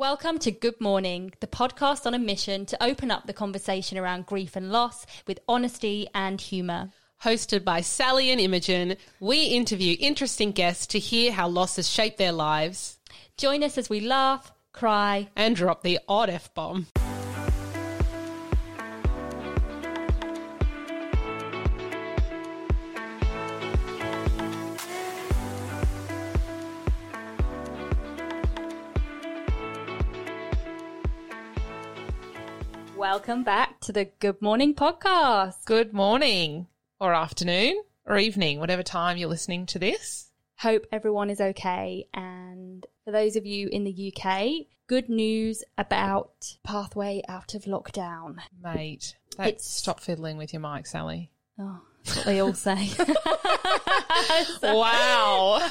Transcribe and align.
Welcome 0.00 0.38
to 0.38 0.50
Good 0.50 0.80
Morning, 0.80 1.34
the 1.40 1.46
podcast 1.46 2.06
on 2.06 2.14
a 2.14 2.18
mission 2.18 2.64
to 2.64 2.82
open 2.82 3.10
up 3.10 3.26
the 3.26 3.34
conversation 3.34 3.98
around 3.98 4.24
grief 4.24 4.56
and 4.56 4.72
loss 4.72 5.04
with 5.26 5.40
honesty 5.46 6.08
and 6.14 6.40
humour. 6.40 6.88
Hosted 7.22 7.64
by 7.64 7.82
Sally 7.82 8.30
and 8.30 8.40
Imogen, 8.40 8.96
we 9.20 9.42
interview 9.42 9.98
interesting 10.00 10.52
guests 10.52 10.86
to 10.86 10.98
hear 10.98 11.32
how 11.32 11.48
loss 11.48 11.76
has 11.76 11.86
shaped 11.86 12.16
their 12.16 12.32
lives 12.32 12.98
Join 13.36 13.62
us 13.62 13.76
as 13.76 13.90
we 13.90 14.00
laugh, 14.00 14.50
cry, 14.72 15.28
and 15.36 15.54
drop 15.54 15.82
the 15.82 15.98
odd 16.08 16.30
F 16.30 16.54
bomb. 16.54 16.86
Welcome 33.20 33.44
back 33.44 33.80
to 33.80 33.92
the 33.92 34.06
Good 34.06 34.40
Morning 34.40 34.74
podcast. 34.74 35.66
Good 35.66 35.92
morning, 35.92 36.68
or 36.98 37.12
afternoon, 37.12 37.82
or 38.06 38.16
evening, 38.16 38.60
whatever 38.60 38.82
time 38.82 39.18
you're 39.18 39.28
listening 39.28 39.66
to 39.66 39.78
this. 39.78 40.30
Hope 40.60 40.86
everyone 40.90 41.28
is 41.28 41.38
okay. 41.38 42.06
And 42.14 42.86
for 43.04 43.10
those 43.12 43.36
of 43.36 43.44
you 43.44 43.68
in 43.70 43.84
the 43.84 44.10
UK, 44.16 44.66
good 44.86 45.10
news 45.10 45.62
about 45.76 46.32
pathway 46.64 47.20
out 47.28 47.52
of 47.54 47.64
lockdown. 47.64 48.36
Mate, 48.58 49.14
that, 49.36 49.48
It's- 49.48 49.66
stop 49.66 50.00
fiddling 50.00 50.38
with 50.38 50.54
your 50.54 50.62
mic, 50.62 50.86
Sally. 50.86 51.30
Oh, 51.58 51.82
that's 52.02 52.16
what 52.16 52.24
they 52.24 52.40
all 52.40 52.54
say. 52.54 52.88
Wow. 54.62 55.70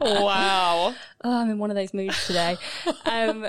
wow. 0.00 0.94
Oh, 1.24 1.40
I'm 1.40 1.50
in 1.50 1.58
one 1.58 1.70
of 1.70 1.76
those 1.76 1.92
moods 1.92 2.26
today. 2.26 2.56
Um, 3.04 3.46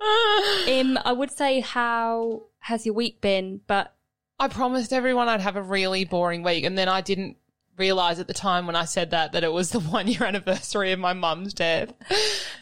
Im, 0.68 0.98
I 0.98 1.12
would 1.12 1.30
say, 1.30 1.60
how 1.60 2.44
has 2.60 2.84
your 2.86 2.94
week 2.94 3.20
been? 3.20 3.60
But 3.66 3.94
I 4.38 4.48
promised 4.48 4.92
everyone 4.92 5.28
I'd 5.28 5.40
have 5.40 5.56
a 5.56 5.62
really 5.62 6.04
boring 6.04 6.42
week, 6.42 6.64
and 6.64 6.76
then 6.76 6.88
I 6.88 7.00
didn't 7.00 7.36
realize 7.78 8.18
at 8.18 8.26
the 8.26 8.34
time 8.34 8.66
when 8.66 8.76
I 8.76 8.84
said 8.84 9.10
that 9.10 9.32
that 9.32 9.44
it 9.44 9.52
was 9.52 9.70
the 9.70 9.80
one 9.96 10.08
year 10.08 10.24
anniversary 10.24 10.92
of 10.92 10.98
my 10.98 11.12
mum's 11.12 11.54
death. 11.54 11.92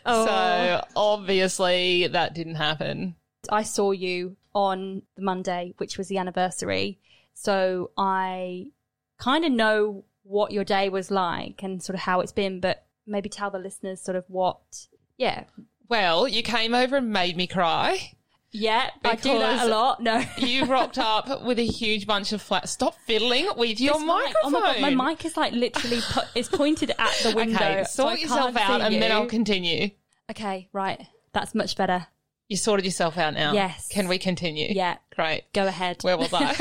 Oh. 0.06 0.26
So 0.26 0.84
obviously 0.96 2.08
that 2.08 2.34
didn't 2.34 2.56
happen. 2.56 3.16
I 3.50 3.62
saw 3.62 3.90
you 3.92 4.36
on 4.54 5.02
the 5.16 5.22
Monday, 5.22 5.74
which 5.78 5.98
was 5.98 6.08
the 6.08 6.18
anniversary. 6.18 6.98
So 7.34 7.90
I 7.96 8.70
kind 9.18 9.44
of 9.44 9.52
know 9.52 10.04
what 10.22 10.52
your 10.52 10.64
day 10.64 10.88
was 10.88 11.10
like 11.10 11.62
and 11.62 11.82
sort 11.82 11.94
of 11.94 12.00
how 12.00 12.20
it's 12.20 12.32
been, 12.32 12.60
but 12.60 12.86
maybe 13.06 13.28
tell 13.28 13.50
the 13.50 13.58
listeners 13.58 14.00
sort 14.00 14.16
of 14.16 14.24
what, 14.28 14.86
yeah. 15.18 15.44
Well, 15.88 16.26
you 16.28 16.42
came 16.42 16.74
over 16.74 16.96
and 16.96 17.10
made 17.12 17.36
me 17.36 17.46
cry. 17.46 18.12
Yeah, 18.56 18.88
I 19.04 19.16
do 19.16 19.36
that 19.38 19.66
a 19.66 19.68
lot. 19.68 20.00
No. 20.00 20.22
You 20.38 20.64
rocked 20.66 20.96
up 20.98 21.42
with 21.42 21.58
a 21.58 21.66
huge 21.66 22.06
bunch 22.06 22.32
of 22.32 22.40
flat. 22.40 22.68
Stop 22.68 22.94
fiddling 23.06 23.48
with 23.56 23.80
your 23.80 23.94
It's 23.96 24.04
microphone. 24.04 24.34
Oh 24.44 24.50
my 24.50 24.80
god, 24.80 24.94
my 24.96 25.08
mic 25.10 25.24
is 25.24 25.36
like 25.36 25.52
literally 25.52 26.00
put, 26.12 26.24
is 26.36 26.48
pointed 26.48 26.92
at 26.98 27.12
the 27.24 27.32
window. 27.36 27.56
Okay, 27.56 27.84
so 27.84 28.04
sort 28.04 28.20
yourself 28.20 28.56
out, 28.56 28.80
and 28.80 28.94
then. 29.02 29.10
I'll 29.10 29.26
continue. 29.26 29.90
Okay, 30.30 30.68
right. 30.72 31.04
That's 31.32 31.52
much 31.54 31.76
better. 31.76 32.06
You 32.48 32.56
sorted 32.56 32.84
yourself 32.84 33.18
out 33.18 33.34
now. 33.34 33.52
Yes. 33.54 33.88
Can 33.88 34.06
we 34.06 34.18
continue? 34.18 34.68
Yeah. 34.70 34.98
Great. 35.16 35.44
Go 35.52 35.66
ahead. 35.66 36.02
Where 36.02 36.16
was 36.16 36.32
I? 36.32 36.54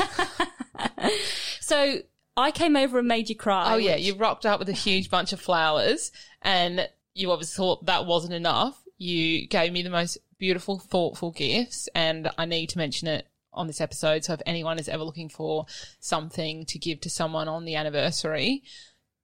So 1.60 1.98
I 2.36 2.50
came 2.50 2.76
over 2.76 2.98
and 2.98 3.08
made 3.08 3.28
you 3.28 3.36
cry. 3.36 3.72
Oh 3.72 3.76
yeah, 3.76 3.94
which- 3.94 4.04
you 4.04 4.14
rocked 4.16 4.44
up 4.46 4.58
with 4.58 4.68
a 4.68 4.72
huge 4.72 5.08
bunch 5.10 5.32
of 5.32 5.40
flowers 5.40 6.12
and 6.42 6.88
you 7.14 7.30
obviously 7.30 7.56
thought 7.56 7.86
that 7.86 8.04
wasn't 8.06 8.34
enough. 8.34 8.78
You 8.96 9.46
gave 9.48 9.72
me 9.72 9.82
the 9.82 9.90
most 9.90 10.18
beautiful, 10.38 10.78
thoughtful 10.78 11.30
gifts 11.30 11.88
and 11.94 12.30
I 12.38 12.44
need 12.46 12.68
to 12.70 12.78
mention 12.78 13.08
it 13.08 13.26
on 13.52 13.66
this 13.66 13.80
episode. 13.80 14.24
So 14.24 14.34
if 14.34 14.42
anyone 14.46 14.78
is 14.78 14.88
ever 14.88 15.04
looking 15.04 15.28
for 15.28 15.66
something 16.00 16.64
to 16.66 16.78
give 16.78 17.00
to 17.02 17.10
someone 17.10 17.48
on 17.48 17.64
the 17.64 17.76
anniversary, 17.76 18.62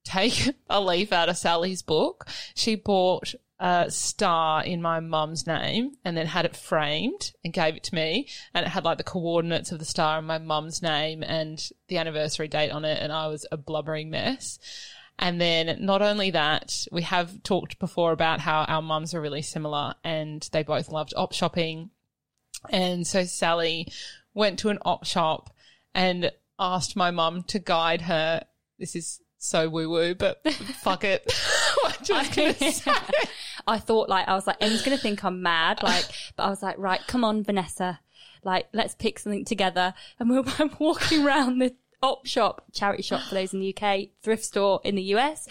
take 0.03 0.55
a 0.69 0.81
leaf 0.81 1.11
out 1.11 1.29
of 1.29 1.37
Sally's 1.37 1.81
book. 1.81 2.27
She 2.55 2.75
bought 2.75 3.33
a 3.59 3.91
star 3.91 4.63
in 4.63 4.81
my 4.81 4.99
mum's 4.99 5.45
name 5.45 5.91
and 6.03 6.17
then 6.17 6.25
had 6.25 6.45
it 6.45 6.55
framed 6.55 7.31
and 7.43 7.53
gave 7.53 7.75
it 7.75 7.83
to 7.83 7.95
me. 7.95 8.27
And 8.53 8.65
it 8.65 8.69
had 8.69 8.83
like 8.83 8.97
the 8.97 9.03
coordinates 9.03 9.71
of 9.71 9.79
the 9.79 9.85
star 9.85 10.17
and 10.17 10.27
my 10.27 10.39
mum's 10.39 10.81
name 10.81 11.23
and 11.23 11.63
the 11.87 11.97
anniversary 11.97 12.47
date 12.47 12.71
on 12.71 12.85
it. 12.85 12.97
And 13.01 13.13
I 13.13 13.27
was 13.27 13.45
a 13.51 13.57
blubbering 13.57 14.09
mess. 14.09 14.57
And 15.19 15.39
then 15.39 15.77
not 15.81 16.01
only 16.01 16.31
that, 16.31 16.87
we 16.91 17.03
have 17.03 17.43
talked 17.43 17.79
before 17.79 18.11
about 18.11 18.39
how 18.39 18.63
our 18.63 18.81
mums 18.81 19.13
are 19.13 19.21
really 19.21 19.43
similar 19.43 19.93
and 20.03 20.47
they 20.51 20.63
both 20.63 20.89
loved 20.89 21.13
op 21.15 21.33
shopping. 21.33 21.91
And 22.69 23.05
so 23.05 23.23
Sally 23.23 23.87
went 24.33 24.59
to 24.59 24.69
an 24.69 24.79
op 24.83 25.05
shop 25.05 25.53
and 25.93 26.31
asked 26.59 26.95
my 26.95 27.11
mum 27.11 27.43
to 27.43 27.59
guide 27.59 28.01
her. 28.03 28.43
This 28.79 28.95
is 28.95 29.19
so 29.37 29.69
woo 29.69 29.89
woo, 29.89 30.15
but 30.15 30.41
fuck 30.83 31.03
it. 31.03 31.31
I'm 31.85 32.03
just 32.03 32.35
gonna 32.35 32.53
say. 32.71 32.91
I 33.67 33.79
thought 33.79 34.09
like 34.09 34.27
I 34.27 34.33
was 34.33 34.47
like 34.47 34.57
Em's 34.61 34.81
gonna 34.81 34.97
think 34.97 35.23
I'm 35.23 35.41
mad, 35.41 35.83
like, 35.83 36.05
but 36.35 36.43
I 36.43 36.49
was 36.49 36.63
like, 36.63 36.77
right, 36.77 37.01
come 37.07 37.23
on, 37.23 37.43
Vanessa, 37.43 37.99
like 38.43 38.67
let's 38.73 38.95
pick 38.95 39.19
something 39.19 39.45
together. 39.45 39.93
And 40.19 40.29
we 40.29 40.39
we're 40.39 40.69
walking 40.79 41.25
around 41.25 41.59
the 41.59 41.75
op 42.01 42.25
shop, 42.25 42.63
charity 42.73 43.03
shop 43.03 43.21
for 43.21 43.35
those 43.35 43.53
in 43.53 43.59
the 43.59 43.75
UK, 43.75 44.09
thrift 44.21 44.43
store 44.43 44.81
in 44.83 44.95
the 44.95 45.03
US. 45.15 45.47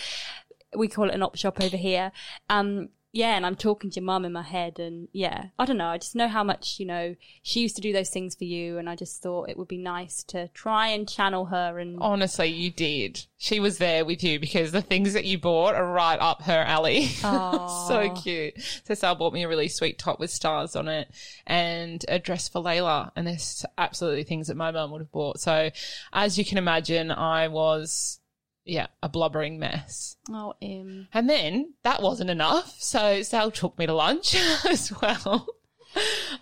We 0.77 0.88
call 0.88 1.09
it 1.09 1.15
an 1.15 1.22
op 1.22 1.37
shop 1.37 1.61
over 1.61 1.77
here. 1.77 2.12
Um, 2.49 2.91
yeah, 3.12 3.37
and 3.37 3.44
I'm 3.44 3.56
talking 3.56 3.91
to 3.91 4.00
your 4.00 4.04
mum 4.04 4.25
in 4.25 4.32
my 4.32 4.43
head, 4.43 4.78
and 4.78 5.09
yeah, 5.12 5.47
I 5.59 5.65
don't 5.65 5.78
know. 5.78 5.88
I 5.88 5.98
just 5.98 6.15
know 6.15 6.28
how 6.28 6.44
much 6.44 6.78
you 6.78 6.87
know 6.87 7.16
she 7.43 7.60
used 7.60 7.75
to 7.76 7.82
do 7.82 7.93
those 7.93 8.10
things 8.10 8.37
for 8.37 8.44
you, 8.44 8.78
and 8.78 8.88
I 8.88 8.94
just 8.94 9.21
thought 9.21 9.48
it 9.48 9.59
would 9.59 9.69
be 9.69 9.78
nice 9.78 10.22
to 10.25 10.48
try 10.48 10.88
and 10.88 11.09
channel 11.09 11.47
her. 11.47 11.78
And 11.81 11.98
Honestly, 12.00 12.47
you 12.47 12.71
did. 12.71 13.26
She 13.37 13.59
was 13.59 13.78
there 13.78 14.04
with 14.04 14.22
you 14.22 14.38
because 14.38 14.71
the 14.71 14.82
things 14.82 15.15
that 15.15 15.25
you 15.25 15.38
bought 15.38 15.75
are 15.75 15.93
right 15.93 16.19
up 16.21 16.43
her 16.43 16.60
alley. 16.60 17.06
so 17.06 18.15
cute. 18.22 18.54
So 18.84 18.94
Sal 18.94 19.16
bought 19.16 19.32
me 19.32 19.42
a 19.42 19.48
really 19.48 19.69
sweet 19.69 19.98
top 19.98 20.21
with 20.21 20.31
stars 20.31 20.77
on 20.77 20.87
it 20.87 21.10
and 21.47 22.04
a 22.06 22.19
dress 22.19 22.48
for 22.48 22.62
Layla. 22.62 23.10
And 23.16 23.27
there's 23.27 23.65
absolutely 23.78 24.25
things 24.25 24.48
that 24.48 24.56
my 24.56 24.71
mum 24.71 24.92
would 24.92 25.00
have 25.00 25.10
bought. 25.10 25.41
So 25.41 25.71
as 26.12 26.38
you 26.38 26.44
can 26.44 26.59
imagine, 26.59 27.10
I 27.10 27.48
was, 27.48 28.19
yeah, 28.70 28.86
a 29.03 29.08
blubbering 29.08 29.58
mess. 29.58 30.16
oh, 30.31 30.54
Em. 30.62 31.08
And 31.12 31.28
then 31.28 31.75
that 31.82 32.03
wasn't 32.03 32.31
enough. 32.31 32.76
So 32.81 33.22
Sal 33.22 33.50
took 33.50 33.78
me 33.78 33.86
to 33.86 33.94
lunch 33.94 34.34
as 34.69 34.92
well. 35.00 35.47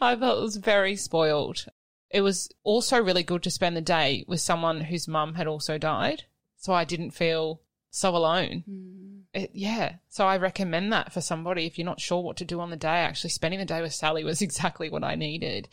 I 0.00 0.14
felt 0.14 0.38
it 0.38 0.42
was 0.42 0.56
very 0.56 0.94
spoiled. 0.96 1.66
It 2.10 2.20
was 2.20 2.48
also 2.64 3.02
really 3.02 3.22
good 3.22 3.42
to 3.44 3.50
spend 3.50 3.76
the 3.76 3.80
day 3.80 4.24
with 4.28 4.40
someone 4.40 4.82
whose 4.82 5.08
mum 5.08 5.34
had 5.34 5.46
also 5.46 5.78
died. 5.78 6.24
So 6.56 6.72
I 6.72 6.84
didn't 6.84 7.12
feel 7.12 7.60
so 7.90 8.14
alone. 8.14 8.64
Hmm. 8.68 9.14
It, 9.34 9.50
yeah. 9.52 9.96
So 10.08 10.26
I 10.26 10.36
recommend 10.38 10.92
that 10.92 11.12
for 11.12 11.20
somebody 11.20 11.66
if 11.66 11.78
you're 11.78 11.84
not 11.84 12.00
sure 12.00 12.22
what 12.22 12.36
to 12.38 12.44
do 12.44 12.60
on 12.60 12.70
the 12.70 12.76
day. 12.76 12.88
Actually, 12.88 13.30
spending 13.30 13.60
the 13.60 13.66
day 13.66 13.80
with 13.82 13.94
Sally 13.94 14.24
was 14.24 14.42
exactly 14.48 14.90
what 14.90 15.04
I 15.04 15.14
needed. 15.14 15.68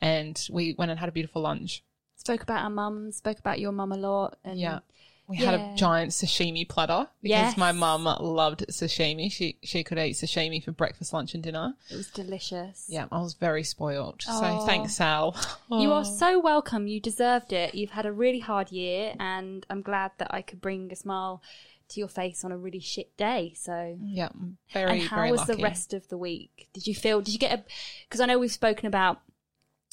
And 0.00 0.40
we 0.50 0.74
went 0.78 0.90
and 0.90 0.98
had 1.00 1.08
a 1.08 1.12
beautiful 1.12 1.42
lunch. 1.42 1.84
spoke 2.16 2.42
about 2.42 2.62
our 2.64 2.70
mum, 2.70 3.10
spoke 3.12 3.38
about 3.38 3.60
your 3.60 3.72
mum 3.72 3.92
a 3.92 3.96
lot, 3.96 4.38
and 4.44 4.58
Yeah. 4.58 4.80
We 5.30 5.36
had 5.36 5.54
a 5.54 5.74
giant 5.76 6.10
sashimi 6.12 6.68
platter 6.68 7.08
because 7.22 7.30
Yes. 7.30 7.56
my 7.56 7.72
mum 7.72 8.04
loved 8.04 8.64
sashimi. 8.68 9.30
She 9.30 9.58
she 9.62 9.84
could 9.84 9.98
eat 9.98 10.16
sashimi 10.16 10.62
for 10.62 10.72
breakfast, 10.72 11.12
lunch, 11.12 11.34
and 11.34 11.42
dinner. 11.42 11.74
it 11.90 11.96
was 11.96 12.10
delicious. 12.10 12.86
Yeah, 12.88 13.06
I 13.12 13.20
was 13.20 13.34
very 13.34 13.62
spoiled. 13.62 14.22
So 14.22 14.32
Oh. 14.42 14.66
thanks, 14.66 14.94
Sal. 14.96 15.36
You 15.70 15.92
are 15.92 16.00
oh. 16.06 16.16
so 16.18 16.38
welcome. 16.40 16.86
You 16.86 17.00
deserved 17.00 17.52
it. 17.52 17.74
You've 17.74 17.90
had 17.90 18.06
a 18.06 18.12
really 18.12 18.40
hard 18.40 18.72
year, 18.72 19.14
and 19.20 19.64
I'm 19.70 19.82
glad 19.82 20.10
that 20.18 20.32
I 20.34 20.42
could 20.42 20.60
bring 20.60 20.90
a 20.92 20.96
smile 20.96 21.42
to 21.90 21.98
your 22.00 22.08
face 22.08 22.44
on 22.44 22.52
a 22.52 22.56
really 22.56 22.78
shit 22.78 23.16
day. 23.16 23.52
So, 23.56 23.98
Yeah, 24.00 24.28
very 24.72 25.00
and 25.00 25.08
how 25.08 25.16
very 25.16 25.32
was 25.32 25.40
lucky. 25.40 25.54
the 25.56 25.62
rest 25.62 25.92
of 25.92 26.06
the 26.08 26.16
week? 26.16 26.68
Did 26.72 26.86
you 26.86 26.94
feel? 26.94 27.20
Did 27.20 27.32
you 27.32 27.38
get 27.40 27.52
a? 27.58 27.64
Because 28.08 28.20
I 28.20 28.26
know 28.26 28.38
we've 28.38 28.52
spoken 28.52 28.86
about, 28.86 29.20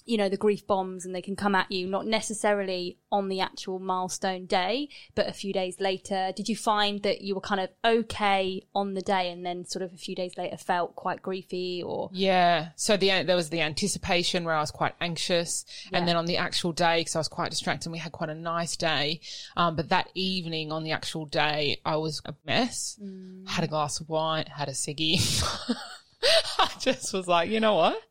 you 0.07 0.18
know, 0.18 0.30
the 0.30 0.38
grief 0.38 0.65
bombs, 0.65 1.06
and 1.06 1.13
they 1.13 1.21
can 1.21 1.36
come 1.36 1.54
at 1.54 1.71
you 1.71 1.86
not 1.88 2.07
necessarily 2.07 2.98
on 3.12 3.30
the 3.30 3.39
actual 3.42 3.77
milestone 3.80 4.45
day, 4.45 4.89
but 5.15 5.27
a 5.27 5.33
few 5.33 5.54
days 5.54 5.80
later. 5.80 6.31
Did 6.36 6.50
you 6.50 6.56
find 6.56 7.04
that 7.04 7.21
you 7.21 7.36
were 7.36 7.42
kind 7.42 7.62
of 7.62 7.69
okay 7.86 8.62
on 8.74 8.94
the 8.94 9.01
day, 9.01 9.30
and 9.31 9.45
then 9.45 9.65
sort 9.65 9.83
of 9.83 9.94
a 9.94 9.98
few 9.98 10.15
days 10.15 10.38
later 10.38 10.57
felt 10.57 10.95
quite 10.95 11.21
griefy, 11.21 11.83
or 11.86 12.09
Yeah. 12.13 12.69
So 12.75 12.98
the 12.98 13.24
there 13.24 13.36
was 13.36 13.50
the 13.50 13.62
anticipation 13.62 14.44
where 14.45 14.56
I 14.56 14.62
was 14.62 14.71
quite 14.71 14.94
anxious, 15.01 15.65
Yeah. 15.92 16.00
and 16.00 16.07
then 16.07 16.15
on 16.15 16.25
the 16.25 16.38
actual 16.38 16.71
day, 16.71 17.01
because 17.01 17.15
I 17.15 17.19
was 17.19 17.27
quite 17.27 17.51
distracted, 17.51 17.88
and 17.88 17.94
we 17.94 18.00
had 18.00 18.12
quite 18.12 18.30
a 18.30 18.36
nice 18.36 18.75
day. 18.77 19.19
Um, 19.56 19.75
but 19.75 19.89
that 19.89 20.09
evening 20.13 20.71
on 20.71 20.83
the 20.83 20.92
actual 20.92 21.25
day, 21.25 21.80
I 21.86 21.98
was 21.98 22.21
a 22.25 22.33
mess. 22.45 22.98
Mm. 23.04 23.48
Had 23.48 23.63
a 23.63 23.68
glass 23.68 24.00
of 24.00 24.09
wine, 24.09 24.45
had 24.45 24.69
a 24.69 24.74
ciggy. 24.74 25.18
I 26.60 26.69
just 26.80 27.14
was 27.14 27.28
like, 27.28 27.50
you 27.50 27.60
know 27.60 27.75
what? 27.75 28.02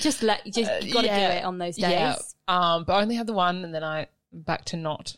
just 0.00 0.22
let 0.22 0.44
just 0.44 0.82
you 0.82 0.92
got 0.92 1.02
to 1.02 1.08
Uh, 1.12 1.16
yeah. 1.16 1.32
do 1.32 1.38
it 1.38 1.44
on 1.44 1.58
those 1.58 1.76
days? 1.76 1.90
Yeah. 1.90 2.16
Um, 2.48 2.84
but 2.84 2.94
I 2.94 3.02
only 3.02 3.16
had 3.16 3.26
the 3.26 3.32
one, 3.32 3.64
and 3.64 3.74
then 3.74 3.82
I 3.84 4.06
back 4.32 4.64
to 4.66 4.76
not 4.76 5.16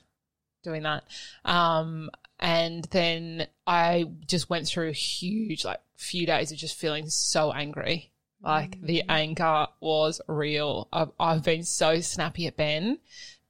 doing 0.64 0.82
that. 0.84 1.04
Um, 1.44 2.10
and 2.40 2.84
then 2.90 3.46
I 3.66 4.06
just 4.26 4.48
went 4.48 4.66
through 4.66 4.88
a 4.88 4.92
huge, 4.92 5.64
like, 5.64 5.80
few 5.96 6.26
days 6.26 6.52
of 6.52 6.58
just 6.58 6.76
feeling 6.78 7.08
so 7.10 7.52
angry 7.52 8.12
Like 8.40 8.80
the 8.80 9.02
anger 9.08 9.66
was 9.80 10.20
real. 10.28 10.86
I've, 10.92 11.10
I've 11.18 11.42
been 11.42 11.64
so 11.64 12.00
snappy 12.00 12.46
at 12.46 12.56
Ben. 12.56 12.98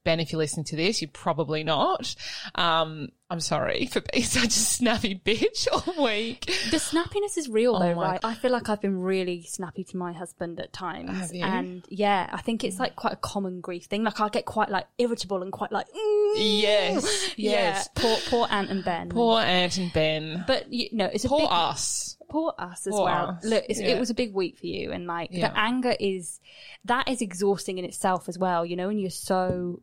Ben, 0.05 0.21
if 0.21 0.31
you're 0.31 0.39
listening 0.39 0.63
to 0.65 0.77
this, 0.77 1.01
you're 1.01 1.11
probably 1.11 1.63
not. 1.63 2.15
Um, 2.55 3.09
I'm 3.29 3.41
sorry 3.41 3.85
for 3.87 4.01
being 4.13 4.23
such 4.25 4.45
a 4.47 4.49
snappy 4.51 5.13
bitch 5.23 5.67
all 5.97 6.03
week. 6.05 6.45
The 6.71 6.77
snappiness 6.77 7.37
is 7.37 7.49
real 7.49 7.77
though, 7.77 7.87
Oh 7.91 7.95
my- 7.95 8.11
right? 8.11 8.19
I 8.23 8.33
feel 8.33 8.51
like 8.51 8.69
I've 8.69 8.81
been 8.81 9.01
really 9.01 9.43
snappy 9.43 9.83
to 9.83 9.97
my 9.97 10.13
husband 10.13 10.59
at 10.61 10.71
times. 10.71 11.11
Have 11.11 11.33
you? 11.33 11.43
And 11.43 11.85
yeah, 11.89 12.29
I 12.31 12.41
think 12.41 12.63
it's 12.63 12.79
like 12.79 12.95
quite 12.95 13.13
a 13.13 13.17
common 13.17 13.59
grief 13.59 13.85
thing. 13.85 14.03
Like 14.05 14.21
I 14.21 14.29
get 14.29 14.45
quite 14.45 14.69
like 14.69 14.87
irritable 14.97 15.43
and 15.43 15.51
quite 15.51 15.71
like, 15.73 15.87
mm. 15.87 16.33
Yes, 16.37 17.33
Yeah. 17.37 17.51
yes. 17.51 17.89
Poor, 17.93 18.17
poor 18.29 18.47
Ant 18.49 18.69
and 18.69 18.83
Ben. 18.85 19.09
Poor 19.09 19.39
Aunt 19.41 19.77
and 19.77 19.91
Ben. 19.91 20.45
But 20.47 20.71
you 20.71 20.89
know, 20.93 21.09
it's 21.11 21.25
a 21.25 21.29
Poor 21.29 21.39
big, 21.41 21.49
us. 21.51 22.15
Poor 22.29 22.53
us 22.57 22.87
as 22.87 22.93
well. 22.93 23.37
us, 23.37 23.43
Look, 23.43 23.65
it's, 23.67 23.79
yeah. 23.81 23.87
it 23.89 23.99
was 23.99 24.09
a 24.09 24.13
big 24.13 24.33
week 24.33 24.57
for 24.57 24.67
you, 24.67 24.91
and 24.91 25.07
like 25.07 25.29
Yeah. 25.31 25.49
the 25.49 25.59
anger 25.59 25.95
is 25.99 26.39
that 26.85 27.09
is 27.09 27.21
exhausting 27.21 27.77
in 27.77 27.85
itself 27.85 28.29
as 28.29 28.37
well. 28.37 28.65
You 28.65 28.75
know, 28.75 28.89
and 28.89 28.99
you're 29.01 29.09
so 29.09 29.81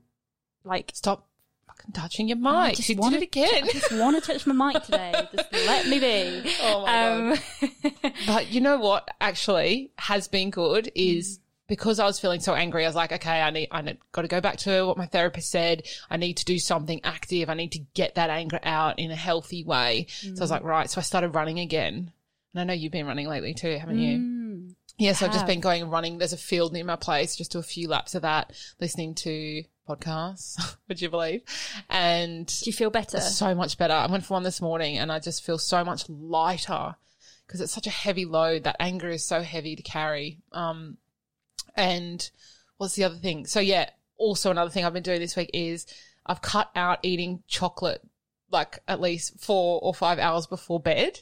like 0.64 0.90
Stop 0.94 1.26
fucking 1.66 1.93
touching 1.93 2.28
your 2.28 2.38
I 2.44 2.69
mic. 2.69 2.76
just 2.76 2.87
She 2.88 2.94
did 2.94 3.00
wanna- 3.00 3.16
it 3.19 3.22
again. 3.22 3.64
I 3.64 3.69
just 3.72 3.93
want 3.93 4.22
to 4.22 4.32
touch 4.32 4.46
my 4.46 4.72
mic 4.72 4.82
today. 4.84 5.12
Just 5.37 5.52
let 5.52 5.87
me 5.88 5.98
be. 6.00 6.50
Oh 6.62 6.82
my 6.87 7.31
um, 7.32 7.38
But 8.26 8.50
you 8.52 8.60
know 8.60 8.78
what 8.78 9.08
actually 9.20 9.90
has 9.98 10.28
been 10.28 10.50
good 10.50 10.90
is 10.94 11.38
because 11.69 11.98
I 11.98 12.04
was 12.06 12.20
feeling 12.20 12.38
so 12.40 12.54
angry, 12.54 12.84
I 12.84 12.88
was 12.88 12.94
like, 12.94 13.10
okay, 13.10 13.40
I 13.43 13.50
need, 13.50 13.69
I 13.72 13.96
got 14.12 14.22
to 14.22 14.28
go 14.28 14.40
back 14.40 14.56
to 14.58 14.87
what 14.87 14.96
my 14.96 15.06
therapist 15.06 15.50
said. 15.50 15.82
I 16.08 16.16
need 16.16 16.37
to 16.38 16.44
do 16.44 16.58
something 16.60 17.00
active. 17.02 17.50
I 17.50 17.54
need 17.54 17.72
to 17.72 17.81
get 17.94 18.14
that 18.14 18.31
anger 18.31 18.60
out 18.62 18.98
in 19.00 19.10
a 19.10 19.16
healthy 19.16 19.64
way. 19.64 20.06
So 20.08 20.28
I 20.38 20.40
was 20.40 20.50
like, 20.52 20.62
right. 20.62 20.88
So 20.88 21.00
I 21.00 21.02
started 21.02 21.31
running 21.34 21.58
again. 21.58 22.12
And 22.56 22.70
I 22.70 22.73
know 22.75 22.79
you've 22.79 22.93
been 22.93 23.06
running 23.06 23.29
lately 23.29 23.53
too, 23.53 23.76
haven't 23.76 23.99
you? 23.99 24.19
mm, 24.19 24.75
Yes, 24.97 25.20
I've 25.20 25.32
just 25.32 25.47
been 25.47 25.61
going 25.61 25.82
and 25.82 25.93
running. 25.93 26.17
There's 26.17 26.32
a 26.32 26.38
field 26.38 26.73
near 26.73 26.85
my 26.85 26.97
place. 26.97 27.37
Just 27.37 27.53
do 27.53 27.58
a 27.58 27.62
few 27.62 27.87
laps 27.87 28.14
of 28.14 28.23
that, 28.23 28.53
listening 28.81 29.14
to 29.17 29.62
podcasts. 29.87 30.76
Would 30.88 31.03
you 31.03 31.11
believe? 31.11 31.43
And 31.91 32.47
do 32.47 32.70
you 32.70 32.73
feel 32.73 32.88
better? 32.88 33.20
so 33.20 33.55
much 33.55 33.76
better. 33.76 33.93
I 33.93 34.06
went 34.06 34.25
for 34.25 34.32
one 34.35 34.43
this 34.43 34.62
morning 34.62 34.97
and 34.97 35.12
I 35.12 35.19
just 35.19 35.44
feel 35.44 35.58
so 35.58 35.85
much 35.85 36.08
lighter 36.08 36.97
because 37.47 37.61
it's 37.61 37.75
such 37.75 37.87
a 37.87 37.91
heavy 37.91 38.25
load. 38.25 38.64
That 38.64 38.76
anger 38.81 39.11
is 39.11 39.23
so 39.23 39.43
heavy 39.43 39.76
to 39.76 39.82
carry. 39.82 40.38
Um, 40.50 40.97
and 41.75 42.29
what's 42.79 42.94
the 42.94 43.05
other 43.05 43.17
thing? 43.17 43.47
So 43.47 43.61
yeah, 43.61 43.91
also 44.17 44.50
another 44.50 44.70
thing 44.70 44.87
I've 44.87 44.94
been 44.94 45.03
doing 45.03 45.20
this 45.20 45.37
week 45.37 45.50
is 45.53 45.87
I've 46.25 46.41
cut 46.41 46.70
out 46.75 47.00
eating 47.03 47.43
chocolate 47.47 48.00
like 48.50 48.79
at 48.88 49.00
least 49.03 49.41
four 49.41 49.79
or 49.82 49.93
five 49.93 50.19
hours 50.19 50.47
before 50.47 50.81
bed. 50.81 51.20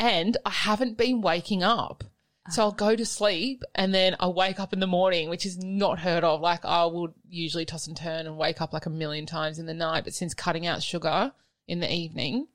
And 0.00 0.36
I 0.46 0.50
haven't 0.50 0.96
been 0.96 1.20
waking 1.20 1.62
up. 1.62 2.02
So 2.48 2.62
I'll 2.62 2.72
go 2.72 2.96
to 2.96 3.04
sleep 3.06 3.62
and 3.76 3.94
then 3.94 4.16
I'll 4.18 4.32
wake 4.34 4.58
up 4.58 4.72
in 4.72 4.80
the 4.80 4.86
morning, 4.86 5.28
which 5.28 5.44
is 5.46 5.58
not 5.62 6.00
heard 6.00 6.24
of. 6.24 6.40
Like 6.40 6.64
I 6.64 6.84
would 6.86 7.12
usually 7.28 7.66
toss 7.66 7.86
and 7.86 7.96
turn 7.96 8.26
and 8.26 8.36
wake 8.38 8.60
up 8.60 8.72
like 8.72 8.86
a 8.86 8.90
million 8.90 9.26
times 9.26 9.58
in 9.60 9.66
the 9.66 9.74
night. 9.74 10.02
But 10.04 10.14
since 10.14 10.32
cutting 10.34 10.66
out 10.66 10.82
sugar 10.82 11.32
in 11.68 11.78
the 11.80 11.92
evening, 11.92 12.48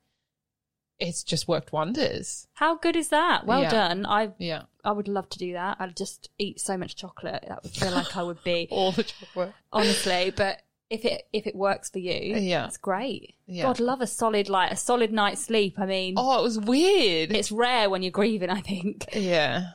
it's 0.99 1.23
just 1.23 1.47
worked 1.47 1.71
wonders. 1.71 2.47
How 2.55 2.75
good 2.75 2.95
is 2.95 3.09
that? 3.09 3.45
Well 3.45 3.61
Yeah. 3.61 3.69
done. 3.69 4.05
I 4.05 4.31
Yeah. 4.39 4.63
I 4.83 4.91
would 4.91 5.07
love 5.07 5.29
to 5.29 5.37
do 5.39 5.53
that. 5.53 5.77
I'd 5.79 5.95
just 5.95 6.29
eat 6.39 6.59
so 6.59 6.75
much 6.77 6.95
chocolate. 6.95 7.45
That 7.47 7.63
would 7.63 7.71
feel 7.71 7.91
like 7.91 8.17
I 8.17 8.23
would 8.23 8.43
be 8.43 8.67
All 8.71 8.91
the 8.91 9.03
chocolate. 9.03 9.53
honestly. 9.71 10.33
But 10.35 10.61
if 10.89 11.03
it 11.05 11.23
if 11.33 11.47
it 11.47 11.55
works 11.55 11.89
for 11.89 11.99
you, 11.99 12.35
Yeah. 12.37 12.65
it's 12.67 12.77
great. 12.77 13.35
Yeah. 13.47 13.63
God, 13.63 13.79
love 13.79 14.01
a 14.01 14.07
solid 14.07 14.49
like 14.49 14.71
a 14.71 14.75
solid 14.75 15.11
night's 15.11 15.41
sleep. 15.43 15.79
I 15.79 15.85
mean, 15.85 16.13
Oh, 16.17 16.39
it 16.39 16.43
was 16.43 16.59
weird. 16.59 17.31
it's 17.31 17.51
rare 17.51 17.89
when 17.89 18.01
you're 18.03 18.11
grieving. 18.11 18.49
I 18.49 18.61
think 18.61 19.05
yeah. 19.13 19.71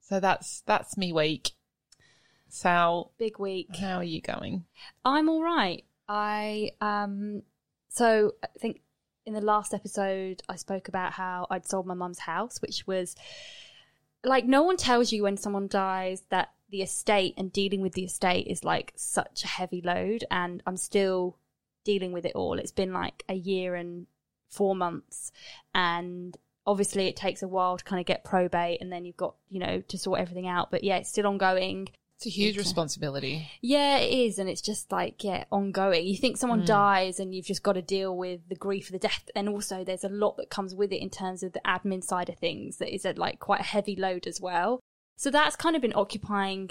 So 0.00 0.20
that's 0.20 0.62
that's 0.66 0.96
me 0.96 1.12
week. 1.12 1.50
Sal, 2.48 3.12
big 3.18 3.38
week. 3.38 3.74
how 3.76 3.96
are 3.96 4.04
you 4.04 4.20
going? 4.20 4.64
I'm 5.04 5.28
all 5.28 5.42
right. 5.42 5.84
I 6.08 6.72
um 6.80 7.42
so 7.88 8.32
I 8.44 8.48
think 8.58 8.80
in 9.24 9.34
the 9.34 9.40
last 9.40 9.72
episode 9.72 10.42
I 10.48 10.56
spoke 10.56 10.88
about 10.88 11.12
how 11.12 11.46
I'd 11.50 11.66
sold 11.66 11.86
my 11.86 11.94
mum's 11.94 12.18
house, 12.20 12.60
which 12.60 12.86
was 12.86 13.14
like 14.24 14.44
no 14.44 14.62
one 14.62 14.76
tells 14.76 15.12
you 15.12 15.22
when 15.22 15.36
someone 15.36 15.66
dies 15.66 16.22
that 16.28 16.50
the 16.72 16.82
estate 16.82 17.34
and 17.36 17.52
dealing 17.52 17.82
with 17.82 17.92
the 17.92 18.04
estate 18.04 18.48
is 18.48 18.64
like 18.64 18.92
such 18.96 19.44
a 19.44 19.46
heavy 19.46 19.82
load 19.82 20.24
and 20.30 20.62
I'm 20.66 20.78
still 20.78 21.36
dealing 21.84 22.12
with 22.12 22.24
it 22.24 22.32
all. 22.34 22.58
It's 22.58 22.72
been 22.72 22.92
like 22.92 23.22
a 23.28 23.34
year 23.34 23.74
and 23.76 24.06
4 24.48 24.74
months 24.74 25.30
and 25.74 26.36
obviously 26.66 27.08
it 27.08 27.16
takes 27.16 27.42
a 27.42 27.48
while 27.48 27.76
to 27.76 27.84
kind 27.84 28.00
of 28.00 28.06
get 28.06 28.24
probate 28.24 28.80
and 28.80 28.90
then 28.90 29.04
you've 29.04 29.16
got, 29.16 29.34
you 29.50 29.60
know, 29.60 29.82
to 29.82 29.98
sort 29.98 30.18
everything 30.18 30.48
out. 30.48 30.70
But 30.70 30.82
yeah, 30.82 30.96
it's 30.96 31.10
still 31.10 31.26
ongoing. 31.26 31.88
It's 32.16 32.26
a 32.26 32.30
huge 32.30 32.54
Okay. 32.54 32.62
responsibility. 32.62 33.50
Yeah, 33.60 33.98
it 33.98 34.12
is, 34.12 34.38
and 34.38 34.48
it's 34.48 34.60
just 34.60 34.92
like 34.92 35.24
yeah, 35.24 35.42
ongoing. 35.50 36.06
You 36.06 36.16
think 36.16 36.36
someone 36.36 36.60
hmm. 36.60 36.66
dies, 36.66 37.18
and 37.18 37.34
you've 37.34 37.46
just 37.46 37.64
got 37.64 37.72
to 37.72 37.82
deal 37.82 38.16
with 38.16 38.48
the 38.48 38.54
grief 38.54 38.86
of 38.86 38.92
the 38.92 39.00
death, 39.00 39.28
and 39.34 39.48
also 39.48 39.82
there's 39.82 40.04
a 40.04 40.08
lot 40.08 40.36
that 40.36 40.48
comes 40.48 40.72
with 40.72 40.92
it 40.92 41.02
in 41.02 41.10
terms 41.10 41.42
of 41.42 41.52
the 41.52 41.60
admin 41.66 42.04
side 42.04 42.28
of 42.28 42.38
things. 42.38 42.76
That 42.76 42.94
is 42.94 43.04
a, 43.04 43.12
like 43.14 43.40
quite 43.40 43.58
a 43.58 43.64
heavy 43.64 43.96
load 43.96 44.28
as 44.28 44.40
well. 44.40 44.78
So 45.16 45.30
that's 45.30 45.56
kind 45.56 45.76
of 45.76 45.82
been 45.82 45.92
occupying 45.94 46.70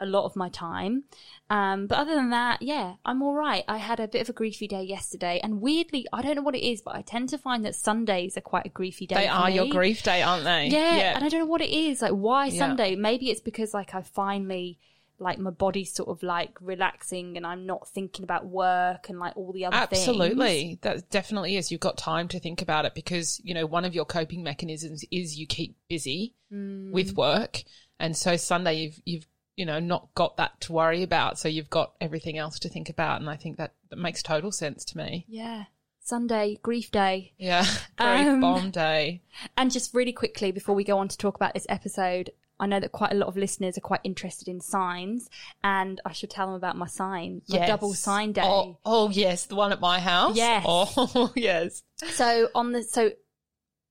a 0.00 0.06
lot 0.06 0.24
of 0.24 0.34
my 0.34 0.48
time. 0.48 1.04
Um, 1.48 1.86
but 1.86 1.98
other 1.98 2.14
than 2.14 2.30
that, 2.30 2.60
yeah, 2.60 2.94
I'm 3.04 3.22
all 3.22 3.34
right. 3.34 3.64
I 3.68 3.78
had 3.78 4.00
a 4.00 4.08
bit 4.08 4.20
of 4.22 4.28
a 4.28 4.32
griefy 4.32 4.68
day 4.68 4.82
yesterday, 4.82 5.40
and 5.42 5.60
weirdly, 5.60 6.06
I 6.12 6.22
don't 6.22 6.36
know 6.36 6.42
what 6.42 6.56
it 6.56 6.66
is, 6.66 6.82
but 6.82 6.96
I 6.96 7.02
tend 7.02 7.28
to 7.30 7.38
find 7.38 7.64
that 7.64 7.74
Sundays 7.74 8.36
are 8.36 8.42
quite 8.42 8.66
a 8.66 8.70
griefy 8.70 9.06
day. 9.06 9.14
They 9.14 9.28
are 9.28 9.48
your 9.48 9.68
grief 9.68 10.02
day, 10.02 10.22
aren't 10.22 10.44
they? 10.44 10.68
Yeah, 10.68 11.14
and 11.14 11.24
I 11.24 11.28
don't 11.28 11.40
know 11.40 11.46
what 11.46 11.60
it 11.60 11.70
is. 11.70 12.02
Like, 12.02 12.12
why 12.12 12.46
Yeah. 12.46 12.58
Sunday? 12.58 12.96
Maybe 12.96 13.30
it's 13.30 13.40
because 13.40 13.72
like 13.72 13.94
I 13.94 14.02
finally 14.02 14.78
like 15.22 15.38
my 15.38 15.50
body's 15.50 15.92
sort 15.94 16.08
of 16.08 16.22
like 16.22 16.56
relaxing 16.60 17.36
and 17.36 17.46
I'm 17.46 17.64
not 17.66 17.88
thinking 17.88 18.24
about 18.24 18.46
work 18.46 19.08
and 19.08 19.18
like 19.18 19.36
all 19.36 19.52
the 19.52 19.64
other 19.64 19.86
things. 19.86 20.00
Absolutely. 20.08 20.78
That 20.82 21.08
definitely 21.10 21.56
is. 21.56 21.70
You've 21.70 21.80
got 21.80 21.96
time 21.96 22.28
to 22.28 22.40
think 22.40 22.60
about 22.62 22.84
it 22.84 22.94
because, 22.94 23.40
you 23.44 23.54
know, 23.54 23.66
one 23.66 23.84
of 23.84 23.94
your 23.94 24.04
coping 24.04 24.42
mechanisms 24.42 25.04
is 25.10 25.38
you 25.38 25.46
keep 25.46 25.76
busy 25.88 26.34
Mm. 26.52 26.90
with 26.92 27.16
work. 27.16 27.62
And 27.98 28.14
so 28.14 28.36
Sunday 28.36 28.74
you've 28.74 29.00
you've 29.06 29.26
you 29.56 29.66
know, 29.66 29.78
not 29.78 30.08
got 30.14 30.38
that 30.38 30.58
to 30.62 30.72
worry 30.72 31.02
about. 31.02 31.38
So 31.38 31.46
you've 31.46 31.68
got 31.70 31.92
everything 32.00 32.38
else 32.38 32.58
to 32.60 32.68
think 32.70 32.88
about. 32.88 33.20
And 33.20 33.28
I 33.28 33.36
think 33.36 33.58
that, 33.58 33.74
that 33.90 33.98
makes 33.98 34.22
total 34.22 34.50
sense 34.50 34.82
to 34.86 34.96
me. 34.96 35.26
Yeah. 35.28 35.64
Sunday, 36.00 36.58
grief 36.62 36.90
day. 36.90 37.34
Yeah. 37.38 37.62
Grief 37.98 38.26
Um, 38.26 38.40
bomb 38.40 38.70
day. 38.70 39.22
And 39.56 39.70
just 39.70 39.94
really 39.94 40.12
quickly 40.12 40.52
before 40.52 40.74
we 40.74 40.84
go 40.84 40.98
on 40.98 41.06
to 41.08 41.18
talk 41.18 41.36
about 41.36 41.52
this 41.54 41.66
episode, 41.68 42.30
I 42.62 42.66
know 42.66 42.80
that 42.80 42.92
quite 42.92 43.12
a 43.12 43.16
lot 43.16 43.26
of 43.28 43.36
listeners 43.36 43.76
are 43.76 43.82
quite 43.82 44.00
interested 44.04 44.46
in 44.48 44.60
signs, 44.60 45.28
and 45.64 46.00
I 46.06 46.12
should 46.12 46.30
tell 46.30 46.46
them 46.46 46.54
about 46.54 46.76
my 46.76 46.86
sign, 46.86 47.42
my 47.48 47.56
Yes. 47.58 47.68
double 47.68 47.92
sign 47.92 48.32
day. 48.32 48.42
Oh, 48.44 48.78
oh, 48.84 49.10
yes. 49.10 49.44
The 49.46 49.56
one 49.56 49.72
at 49.72 49.80
my 49.80 49.98
house. 49.98 50.36
Yes. 50.36 50.64
Oh, 50.66 51.32
yes. 51.36 51.82
So 51.96 52.48
on 52.54 52.72
the 52.72 52.82
so 52.82 53.10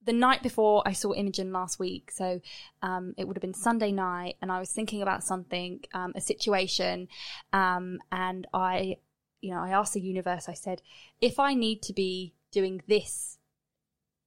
the 0.04 0.14
night 0.14 0.42
before 0.42 0.82
I 0.86 0.94
saw 0.94 1.14
Imogen 1.14 1.52
last 1.54 1.78
week, 1.78 2.12
so 2.12 2.42
um, 2.82 3.14
it 3.18 3.28
would 3.28 3.38
have 3.38 3.42
been 3.42 3.54
Sunday 3.54 3.92
night, 3.92 4.36
and 4.42 4.52
I 4.52 4.60
was 4.60 4.72
thinking 4.72 5.02
about 5.04 5.24
something, 5.24 5.82
um, 5.94 6.14
a 6.16 6.22
situation, 6.22 7.08
um, 7.54 8.00
and 8.12 8.48
I, 8.54 8.98
you 9.42 9.52
know, 9.54 9.60
I 9.62 9.70
asked 9.70 9.94
the 9.94 10.02
universe. 10.02 10.50
I 10.50 10.54
said, 10.54 10.82
if 11.20 11.38
I 11.40 11.54
need 11.54 11.84
to 11.84 11.94
be 11.94 12.34
doing 12.52 12.82
this 12.88 13.38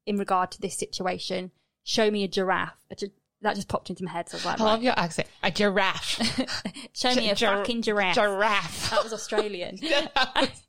in 0.06 0.16
regard 0.18 0.50
to 0.52 0.60
this 0.60 0.76
situation, 0.78 1.50
show 1.82 2.10
me 2.10 2.22
a 2.24 2.28
giraffe. 2.28 2.76
A 2.90 2.94
gi- 2.94 3.10
that 3.44 3.54
just 3.56 3.68
popped 3.68 3.88
into 3.90 4.04
my 4.04 4.10
head, 4.10 4.28
so 4.28 4.36
I 4.36 4.38
was 4.38 4.44
like, 4.44 4.60
I 4.60 4.64
love 4.64 4.82
your 4.82 4.98
accent. 4.98 5.28
A 5.42 5.50
giraffe. 5.50 6.20
show 6.92 7.14
me 7.14 7.30
a 7.30 7.34
Gi- 7.34 7.46
fucking 7.46 7.82
giraffe. 7.82 8.16
Giraffe. 8.16 8.90
that 8.90 9.02
was 9.04 9.12
Australian. 9.12 9.78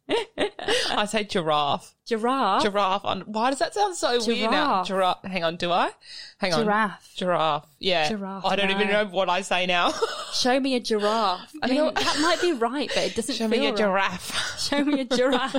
I 0.08 1.06
say 1.08 1.24
giraffe. 1.24 1.96
giraffe. 2.06 2.62
Giraffe. 2.64 3.06
On, 3.06 3.22
why 3.22 3.50
does 3.50 3.60
that 3.60 3.74
sound 3.74 3.96
so 3.96 4.24
weird 4.26 4.52
now? 4.52 4.84
Giraffe. 4.84 5.22
Giraffe. 5.24 5.32
Hang 5.32 5.44
on. 5.44 5.56
Do 5.56 5.72
I? 5.72 5.90
Hang 6.38 6.54
on. 6.54 6.64
Giraffe. 6.64 7.14
Giraffe. 7.16 7.66
Yeah. 7.80 8.10
Giraffe, 8.10 8.46
I 8.46 8.56
don't 8.56 8.70
even 8.72 8.88
know 8.90 9.06
what 9.06 9.30
I 9.30 9.42
say 9.42 9.66
now. 9.66 9.92
Show 10.34 10.60
me 10.60 10.76
a 10.76 10.80
giraffe. 10.80 11.52
I 11.64 11.68
mean, 11.68 11.78
know- 11.78 11.92
that 11.92 12.20
might 12.22 12.42
be 12.42 12.54
right, 12.54 12.90
but 12.94 13.04
it 13.04 13.16
doesn't 13.16 13.36
Show 13.36 13.50
feel 13.50 13.60
me 13.60 13.66
a 13.68 13.70
right. 13.70 13.78
giraffe. 13.78 14.60
Show 14.60 14.84
me 14.84 15.02
a 15.02 15.06
giraffe. 15.06 15.56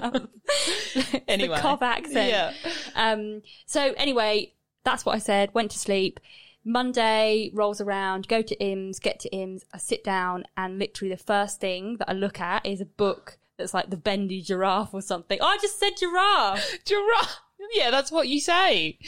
Anyway. 1.28 1.56
the 1.56 1.60
cob 1.62 1.82
accent. 1.82 2.28
Yeah. 2.30 2.52
Um. 2.94 3.42
So 3.66 3.92
anyway, 3.96 4.52
that's 4.84 5.04
what 5.04 5.14
I 5.16 5.18
said. 5.18 5.50
Went 5.54 5.72
to 5.72 5.78
sleep. 5.78 6.20
Monday 6.66 7.50
rolls 7.54 7.80
around. 7.80 8.26
Go 8.28 8.42
to 8.42 8.60
Im's. 8.62 8.98
Get 8.98 9.20
to 9.20 9.28
Im's. 9.34 9.64
I 9.72 9.78
sit 9.78 10.02
down, 10.02 10.44
and 10.56 10.78
literally 10.78 11.14
the 11.14 11.22
first 11.22 11.60
thing 11.60 11.96
that 11.98 12.10
I 12.10 12.12
look 12.12 12.40
at 12.40 12.66
is 12.66 12.80
a 12.80 12.86
book 12.86 13.38
that's 13.56 13.72
like 13.72 13.88
the 13.88 13.96
bendy 13.96 14.42
giraffe 14.42 14.92
or 14.92 15.00
something. 15.00 15.38
Oh, 15.40 15.46
I 15.46 15.58
just 15.58 15.78
said 15.78 15.92
giraffe. 15.96 16.78
Giraffe. 16.84 17.40
Yeah, 17.72 17.90
that's 17.90 18.12
what 18.12 18.28
you 18.28 18.40
say. 18.40 18.98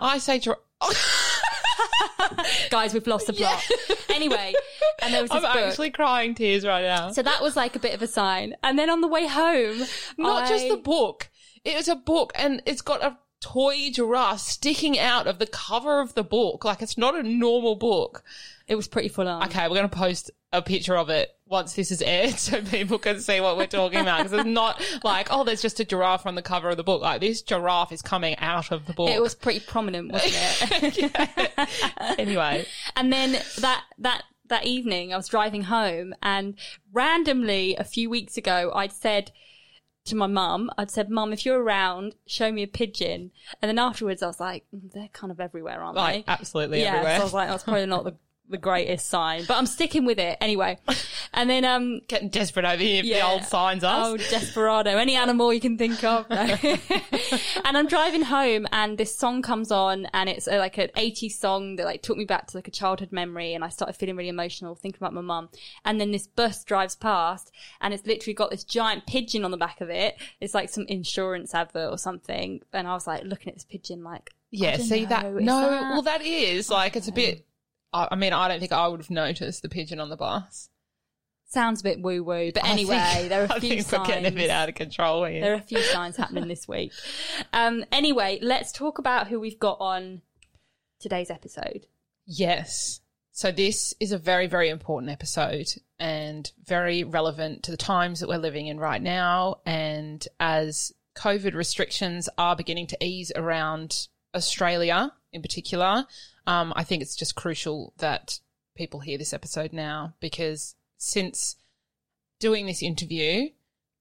I 0.00 0.18
say 0.18 0.38
giraffe. 0.40 0.60
Guys, 2.70 2.94
we've 2.94 3.06
lost 3.06 3.26
the 3.26 3.32
plot. 3.34 3.62
Anyway, 4.14 4.54
and 5.02 5.12
there 5.12 5.22
was 5.22 5.30
this 5.30 5.42
I'm 5.44 5.52
book. 5.58 5.66
actually 5.70 5.90
crying 5.90 6.36
tears 6.36 6.64
right 6.64 6.84
now. 6.84 7.10
so 7.10 7.20
that 7.20 7.42
was 7.42 7.56
like 7.56 7.74
a 7.74 7.80
bit 7.80 7.94
of 7.94 8.00
a 8.00 8.06
sign. 8.06 8.54
And 8.62 8.78
then 8.78 8.88
on 8.88 9.00
the 9.00 9.08
way 9.08 9.26
home, 9.26 9.82
Not 10.16 10.48
just 10.48 10.68
the 10.68 10.76
book. 10.76 11.30
It 11.64 11.76
was 11.76 11.88
a 11.88 11.96
book 11.96 12.32
and 12.36 12.62
it's 12.64 12.80
got 12.80 13.02
a 13.02 13.18
toy 13.44 13.90
giraffe 13.90 14.40
sticking 14.40 14.98
out 14.98 15.26
of 15.26 15.38
the 15.38 15.46
cover 15.46 16.00
of 16.00 16.14
the 16.14 16.24
book. 16.24 16.64
Like 16.64 16.80
it's 16.80 16.96
not 16.96 17.14
a 17.14 17.22
normal 17.22 17.76
book. 17.76 18.24
It 18.66 18.74
was 18.74 18.88
pretty 18.88 19.08
full 19.08 19.28
on. 19.28 19.44
Okay, 19.44 19.68
we're 19.68 19.76
going 19.76 19.88
to 19.88 19.96
post 19.96 20.30
a 20.50 20.62
picture 20.62 20.96
of 20.96 21.10
it 21.10 21.30
once 21.46 21.74
this 21.74 21.90
is 21.90 22.00
aired 22.00 22.30
so 22.38 22.62
people 22.62 22.98
can 22.98 23.20
see 23.20 23.40
what 23.40 23.58
we're 23.58 23.66
talking 23.66 24.00
about. 24.00 24.18
Because 24.18 24.32
it's 24.32 24.48
not 24.48 24.82
like, 25.04 25.28
oh, 25.30 25.44
there's 25.44 25.60
just 25.60 25.78
a 25.80 25.84
giraffe 25.84 26.26
on 26.26 26.36
the 26.36 26.42
cover 26.42 26.70
of 26.70 26.78
the 26.78 26.82
book. 26.82 27.02
Like 27.02 27.20
this 27.20 27.42
giraffe 27.42 27.92
is 27.92 28.00
coming 28.00 28.36
out 28.38 28.72
of 28.72 28.86
the 28.86 28.94
book. 28.94 29.10
It 29.10 29.20
was 29.20 29.34
pretty 29.34 29.60
prominent, 29.60 30.10
wasn't 30.10 30.34
it? 30.36 31.90
anyway. 32.18 32.66
And 32.96 33.12
then 33.12 33.32
that 33.58 33.84
that 33.98 34.22
that 34.48 34.64
evening, 34.64 35.12
I 35.12 35.16
was 35.16 35.28
driving 35.28 35.62
home, 35.64 36.14
and 36.22 36.54
randomly 36.92 37.76
a 37.76 37.84
few 37.84 38.08
weeks 38.08 38.36
ago, 38.36 38.72
I'd 38.74 38.92
said 38.92 39.32
to 40.04 40.16
my 40.16 40.26
mum, 40.26 40.70
I'd 40.76 40.90
said, 40.90 41.10
"Mum, 41.10 41.32
if 41.32 41.46
you're 41.46 41.62
around, 41.62 42.14
show 42.26 42.52
me 42.52 42.62
a 42.62 42.66
pigeon." 42.66 43.30
And 43.60 43.68
then 43.68 43.78
afterwards, 43.78 44.22
I 44.22 44.26
was 44.26 44.40
like, 44.40 44.64
"Mm, 44.74 44.92
"They're 44.92 45.08
kind 45.08 45.30
of 45.30 45.40
everywhere, 45.40 45.82
aren't 45.82 45.96
Like 45.96 46.26
they?" 46.26 46.32
absolutely 46.32 46.82
yeah, 46.82 46.96
everywhere. 46.96 47.16
so 47.16 47.20
I 47.20 47.24
was 47.24 47.32
like, 47.32 47.48
"That's 47.48 47.64
probably 47.64 47.86
not 47.86 48.04
the 48.04 48.16
the 48.48 48.58
greatest 48.58 49.08
sign," 49.08 49.44
but 49.46 49.56
I'm 49.56 49.66
sticking 49.66 50.04
with 50.04 50.18
it 50.18 50.38
anyway. 50.40 50.78
And 51.36 51.50
then 51.50 51.64
um, 51.64 52.00
Getting 52.06 52.28
desperate 52.28 52.64
over 52.64 52.80
here. 52.80 53.02
Yeah. 53.02 53.18
The 53.18 53.26
old 53.26 53.42
signs 53.42 53.82
us. 53.82 54.06
Oh, 54.06 54.16
Desperado. 54.16 54.96
Any 54.96 55.16
animal 55.16 55.52
you 55.52 55.60
can 55.60 55.76
think 55.76 56.04
of. 56.04 56.30
No. 56.30 56.36
and 57.64 57.76
I'm 57.76 57.88
driving 57.88 58.22
home 58.22 58.66
and 58.72 58.96
this 58.98 59.16
song 59.16 59.42
comes 59.42 59.72
on 59.72 60.06
and 60.12 60.28
it's 60.28 60.46
uh, 60.46 60.58
like 60.58 60.78
an 60.78 60.90
80s 60.96 61.32
song 61.32 61.74
that 61.76 61.86
like 61.86 62.02
took 62.02 62.16
me 62.16 62.24
back 62.24 62.46
to 62.48 62.56
like 62.56 62.68
a 62.68 62.70
childhood 62.70 63.10
memory 63.10 63.52
and 63.54 63.64
I 63.64 63.68
started 63.68 63.94
feeling 63.94 64.14
really 64.16 64.28
emotional 64.28 64.76
thinking 64.76 64.98
about 65.00 65.12
my 65.12 65.22
mum. 65.22 65.48
And 65.84 66.00
then 66.00 66.12
this 66.12 66.26
bus 66.28 66.62
drives 66.62 66.94
past 66.94 67.50
and 67.80 67.92
it's 67.92 68.06
literally 68.06 68.34
got 68.34 68.50
this 68.52 68.62
giant 68.64 69.06
pigeon 69.06 69.44
on 69.44 69.50
the 69.50 69.56
back 69.56 69.80
of 69.80 69.90
it. 69.90 70.16
It's 70.40 70.54
like 70.54 70.68
some 70.68 70.84
insurance 70.86 71.52
advert 71.54 71.90
or 71.90 71.98
something. 71.98 72.60
And 72.72 72.86
I 72.86 72.94
was 72.94 73.08
like 73.08 73.24
looking 73.24 73.48
at 73.48 73.54
this 73.56 73.64
pigeon 73.64 74.04
like, 74.04 74.30
Yeah, 74.52 74.76
see 74.76 75.04
that? 75.06 75.24
know, 75.24 75.38
No, 75.38 75.60
that- 75.70 75.82
well, 75.90 76.02
that 76.02 76.22
is 76.22 76.70
like 76.70 76.94
it's 76.94 77.08
a 77.08 77.12
bit. 77.12 77.44
I 77.94 78.08
I 78.10 78.16
mean, 78.16 78.32
I 78.34 78.48
don't 78.48 78.60
think 78.60 78.72
I 78.72 78.86
would 78.88 79.00
have 79.00 79.10
noticed 79.10 79.62
the 79.62 79.68
pigeon 79.70 80.00
on 80.00 80.10
the 80.10 80.16
bus. 80.16 80.68
sounds 81.46 81.80
a 81.80 81.84
bit 81.84 82.02
woo 82.02 82.22
woo. 82.22 82.50
But 82.52 82.64
I 82.64 82.70
anyway, 82.70 82.98
think- 83.14 83.28
there 83.30 83.42
are 83.42 83.46
a 83.46 83.52
I 83.54 83.60
few 83.60 83.68
think 83.70 83.82
signs. 83.86 84.00
we're 84.00 84.14
getting 84.14 84.26
a 84.26 84.36
bit 84.36 84.50
out 84.50 84.68
of 84.68 84.74
control 84.74 85.24
here. 85.24 85.40
There 85.40 85.52
are 85.54 85.58
a 85.58 85.62
few 85.62 85.80
signs 85.80 86.16
happening 86.16 86.48
this 86.48 86.66
week. 86.68 86.92
Um, 87.52 87.84
anyway, 87.92 88.38
let's 88.42 88.72
talk 88.72 88.98
about 88.98 89.28
who 89.28 89.38
we've 89.40 89.58
got 89.58 89.78
on 89.80 90.20
today's 91.00 91.30
episode. 91.30 91.86
Yes. 92.26 93.00
So 93.32 93.50
this 93.50 93.94
is 94.00 94.12
a 94.12 94.18
very, 94.18 94.46
very 94.46 94.68
important 94.68 95.10
episode 95.10 95.66
and 95.98 96.50
very 96.64 97.02
relevant 97.04 97.64
to 97.64 97.70
the 97.72 97.76
times 97.76 98.20
that 98.20 98.28
we're 98.28 98.38
living 98.38 98.66
in 98.68 98.78
right 98.78 99.02
now. 99.02 99.56
And 99.66 100.26
as 100.38 100.92
COVID 101.16 101.54
restrictions 101.54 102.28
are 102.38 102.54
beginning 102.56 102.86
to 102.88 103.04
ease 103.04 103.32
around 103.34 104.08
Australia 104.34 105.12
in 105.32 105.42
particular, 105.42 106.06
um, 106.46 106.72
I 106.76 106.84
think 106.84 107.02
it's 107.02 107.16
just 107.16 107.34
crucial 107.34 107.92
that 107.98 108.40
people 108.76 109.00
hear 109.00 109.18
this 109.18 109.32
episode 109.32 109.72
now 109.72 110.14
because 110.20 110.74
since 110.98 111.56
doing 112.40 112.66
this 112.66 112.82
interview, 112.82 113.48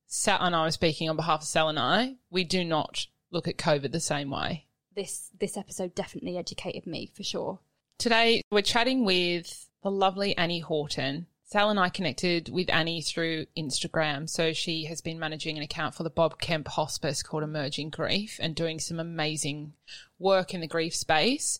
Sal 0.07 0.41
and 0.41 0.55
I 0.55 0.63
were 0.63 0.71
speaking 0.71 1.09
on 1.09 1.15
behalf 1.15 1.41
of 1.41 1.47
Sal 1.47 1.69
and 1.69 1.79
I, 1.79 2.15
we 2.29 2.43
do 2.43 2.63
not 2.63 3.07
look 3.31 3.47
at 3.47 3.57
COVID 3.57 3.91
the 3.91 3.99
same 3.99 4.29
way. 4.29 4.67
This 4.95 5.31
this 5.39 5.57
episode 5.57 5.95
definitely 5.95 6.37
educated 6.37 6.85
me 6.85 7.09
for 7.15 7.23
sure. 7.23 7.59
Today, 7.97 8.41
we're 8.51 8.61
chatting 8.61 9.05
with 9.05 9.69
the 9.81 9.89
lovely 9.89 10.37
Annie 10.37 10.59
Horton. 10.59 11.27
Sal 11.45 11.69
and 11.69 11.79
I 11.79 11.89
connected 11.89 12.49
with 12.49 12.69
Annie 12.69 13.01
through 13.01 13.45
Instagram. 13.57 14.29
So 14.29 14.53
she 14.53 14.85
has 14.85 15.01
been 15.01 15.19
managing 15.19 15.57
an 15.57 15.63
account 15.63 15.93
for 15.93 16.03
the 16.03 16.09
Bob 16.09 16.39
Kemp 16.39 16.67
Hospice 16.67 17.21
called 17.21 17.43
Emerging 17.43 17.91
Grief 17.91 18.39
and 18.41 18.55
doing 18.55 18.79
some 18.79 18.99
amazing 18.99 19.73
work 20.17 20.53
in 20.53 20.61
the 20.61 20.67
grief 20.67 20.95
space. 20.95 21.59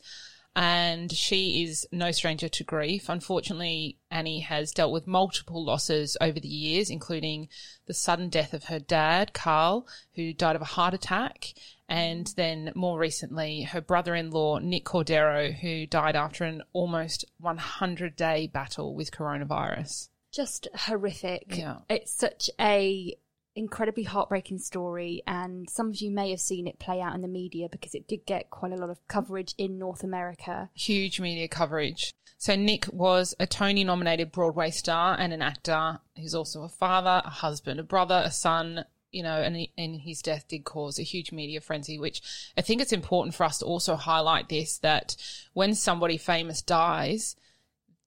And 0.56 1.12
she 1.12 1.64
is 1.64 1.88
no 1.92 2.12
stranger 2.12 2.48
to 2.48 2.64
grief. 2.64 3.10
Unfortunately, 3.10 3.98
Annie 4.12 4.42
has 4.42 4.72
dealt 4.72 4.92
with 4.92 5.08
multiple 5.08 5.66
losses 5.66 6.16
over 6.22 6.40
the 6.40 6.48
years, 6.48 6.92
including 6.92 7.50
the 7.88 7.94
sudden 7.94 8.30
death 8.30 8.54
of 8.54 8.66
her 8.66 8.80
dad, 8.80 9.34
Carl, 9.34 9.88
who 10.16 10.32
died 10.32 10.56
of 10.56 10.62
a 10.62 10.66
heart 10.66 10.94
attack, 10.94 11.54
and 11.90 12.34
then 12.38 12.72
more 12.76 13.00
recently, 13.00 13.64
her 13.64 13.82
brother 13.82 14.16
in 14.16 14.32
law, 14.32 14.60
Nick 14.60 14.86
Cordero, 14.86 15.54
who 15.54 15.86
died 15.88 16.16
after 16.16 16.44
an 16.44 16.62
almost 16.72 17.26
100 17.40 18.16
day 18.16 18.48
battle 18.48 18.96
with 18.96 19.12
coronavirus. 19.12 20.10
Just 20.32 20.68
horrific. 20.76 21.56
Yeah. 21.56 21.78
It's 21.90 22.12
such 22.12 22.50
a 22.60 23.16
incredibly 23.56 24.04
heartbreaking 24.04 24.60
story 24.60 25.22
and 25.28 25.70
some 25.70 25.90
of 25.90 25.96
you 25.98 26.12
may 26.12 26.30
have 26.32 26.40
seen 26.40 26.68
it 26.68 26.80
play 26.80 27.02
out 27.02 27.16
in 27.16 27.22
the 27.22 27.28
media 27.28 27.68
because 27.70 27.94
it 27.94 28.08
did 28.08 28.26
get 28.26 28.50
quite 28.50 28.72
a 28.72 28.76
lot 28.76 28.90
of 28.90 29.06
coverage 29.08 29.54
in 29.58 29.78
North 29.78 30.04
America. 30.04 30.70
Huge 30.74 31.20
media 31.20 31.48
coverage. 31.48 32.14
So, 32.38 32.56
Nick 32.56 32.88
was 32.92 33.34
a 33.40 33.48
Tony 33.48 33.86
nominated 33.86 34.32
Broadway 34.32 34.70
star 34.70 35.16
and 35.18 35.32
an 35.32 35.42
actor. 35.42 36.00
He's 36.14 36.36
also 36.36 36.64
a 36.64 36.70
father, 36.70 37.22
a 37.24 37.30
husband, 37.30 37.80
a 37.80 37.84
brother, 37.84 38.22
a 38.26 38.32
son. 38.32 38.84
You 39.12 39.24
know, 39.24 39.42
and, 39.42 39.68
and 39.78 40.02
his 40.02 40.24
death 40.24 40.48
did 40.48 40.66
cause 40.66 40.98
a 40.98 41.04
huge 41.04 41.32
media 41.32 41.62
frenzy, 41.62 42.00
which 42.00 42.22
I 42.58 42.62
think 42.62 42.82
it's 42.82 42.92
important 42.92 43.36
for 43.36 43.44
us 43.44 43.60
to 43.60 43.66
also 43.66 43.96
highlight 43.96 44.50
this 44.50 44.80
that 44.80 45.16
when 45.54 45.76
somebody 45.76 46.18
famous 46.18 46.64
dies, 46.64 47.36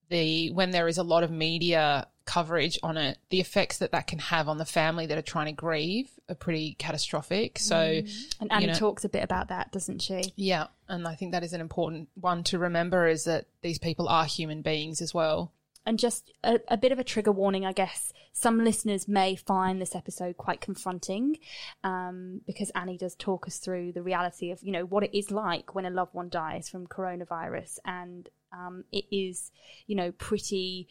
the 0.08 0.50
when 0.50 0.70
there 0.70 0.88
is 0.88 0.98
a 0.98 1.02
lot 1.02 1.22
of 1.22 1.30
media 1.30 2.06
coverage 2.24 2.78
on 2.82 2.96
it, 2.96 3.18
the 3.30 3.40
effects 3.40 3.78
that 3.78 3.92
that 3.92 4.06
can 4.08 4.18
have 4.18 4.48
on 4.48 4.58
the 4.58 4.64
family 4.64 5.06
that 5.06 5.16
are 5.16 5.22
trying 5.22 5.46
to 5.46 5.52
grieve 5.52 6.10
are 6.28 6.34
pretty 6.34 6.74
catastrophic. 6.74 7.58
So, 7.58 8.02
And 8.40 8.50
Annie 8.52 8.66
know- 8.66 8.74
talks 8.74 9.04
a 9.04 9.08
bit 9.08 9.22
about 9.22 9.48
that, 9.48 9.70
doesn't 9.72 10.00
she? 10.02 10.32
yeah, 10.36 10.66
and 10.88 11.06
I 11.06 11.14
think 11.14 11.32
that 11.32 11.44
is 11.44 11.52
an 11.52 11.60
important 11.60 12.08
one 12.14 12.42
to 12.44 12.58
remember 12.58 13.06
is 13.06 13.24
that 13.24 13.46
these 13.62 13.78
people 13.78 14.08
are 14.08 14.24
human 14.24 14.62
beings 14.62 15.00
as 15.00 15.14
well. 15.14 15.52
And 15.88 16.00
just 16.00 16.32
a, 16.42 16.58
a 16.66 16.76
bit 16.76 16.90
of 16.90 16.98
a 16.98 17.04
trigger 17.04 17.30
warning, 17.30 17.64
I 17.64 17.70
guess. 17.72 18.12
Some 18.32 18.64
listeners 18.64 19.06
may 19.06 19.36
find 19.36 19.80
this 19.80 19.94
episode 19.94 20.36
quite 20.36 20.60
confronting 20.60 21.36
um, 21.84 22.40
because 22.44 22.70
Annie 22.70 22.98
does 22.98 23.14
talk 23.14 23.46
us 23.46 23.58
through 23.58 23.92
the 23.92 24.02
reality 24.02 24.50
of, 24.50 24.58
you 24.64 24.72
know, 24.72 24.84
what 24.84 25.04
it 25.04 25.16
is 25.16 25.30
like 25.30 25.76
when 25.76 25.86
a 25.86 25.90
loved 25.90 26.12
one 26.12 26.28
dies 26.28 26.68
from 26.68 26.88
coronavirus. 26.88 27.78
And 27.84 28.28
um, 28.56 28.84
it 28.92 29.04
is, 29.10 29.50
you 29.86 29.96
know, 29.96 30.12
pretty, 30.12 30.88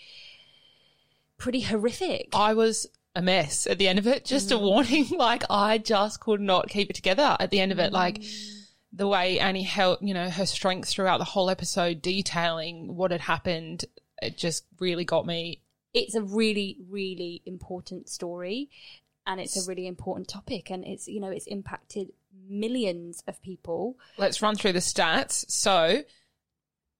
pretty 1.37 1.61
horrific. 1.61 2.29
I 2.33 2.53
was 2.53 2.87
a 3.15 3.21
mess 3.21 3.65
at 3.65 3.77
the 3.77 3.87
end 3.87 3.99
of 3.99 4.07
it. 4.07 4.25
Just 4.25 4.51
a 4.51 4.57
warning, 4.57 5.07
like 5.17 5.43
I 5.49 5.77
just 5.77 6.19
could 6.19 6.41
not 6.41 6.69
keep 6.69 6.89
it 6.89 6.95
together 6.95 7.35
at 7.39 7.51
the 7.51 7.59
end 7.59 7.71
of 7.71 7.79
it. 7.79 7.93
Like 7.93 8.21
the 8.91 9.07
way 9.07 9.39
Annie 9.39 9.63
held, 9.63 9.99
you 10.01 10.13
know, 10.13 10.29
her 10.29 10.45
strength 10.45 10.89
throughout 10.89 11.17
the 11.17 11.25
whole 11.25 11.49
episode, 11.49 12.01
detailing 12.01 12.95
what 12.95 13.11
had 13.11 13.21
happened, 13.21 13.85
it 14.21 14.37
just 14.37 14.65
really 14.79 15.05
got 15.05 15.25
me. 15.25 15.61
It's 15.93 16.15
a 16.15 16.21
really, 16.21 16.77
really 16.89 17.41
important 17.45 18.09
story 18.09 18.69
and 19.25 19.39
it's 19.39 19.55
a 19.55 19.67
really 19.67 19.87
important 19.87 20.27
topic. 20.27 20.69
And 20.69 20.85
it's, 20.85 21.07
you 21.07 21.21
know, 21.21 21.29
it's 21.29 21.47
impacted 21.47 22.11
millions 22.49 23.23
of 23.27 23.41
people. 23.41 23.97
Let's 24.17 24.41
run 24.41 24.55
through 24.55 24.73
the 24.73 24.79
stats. 24.79 25.49
So 25.49 26.03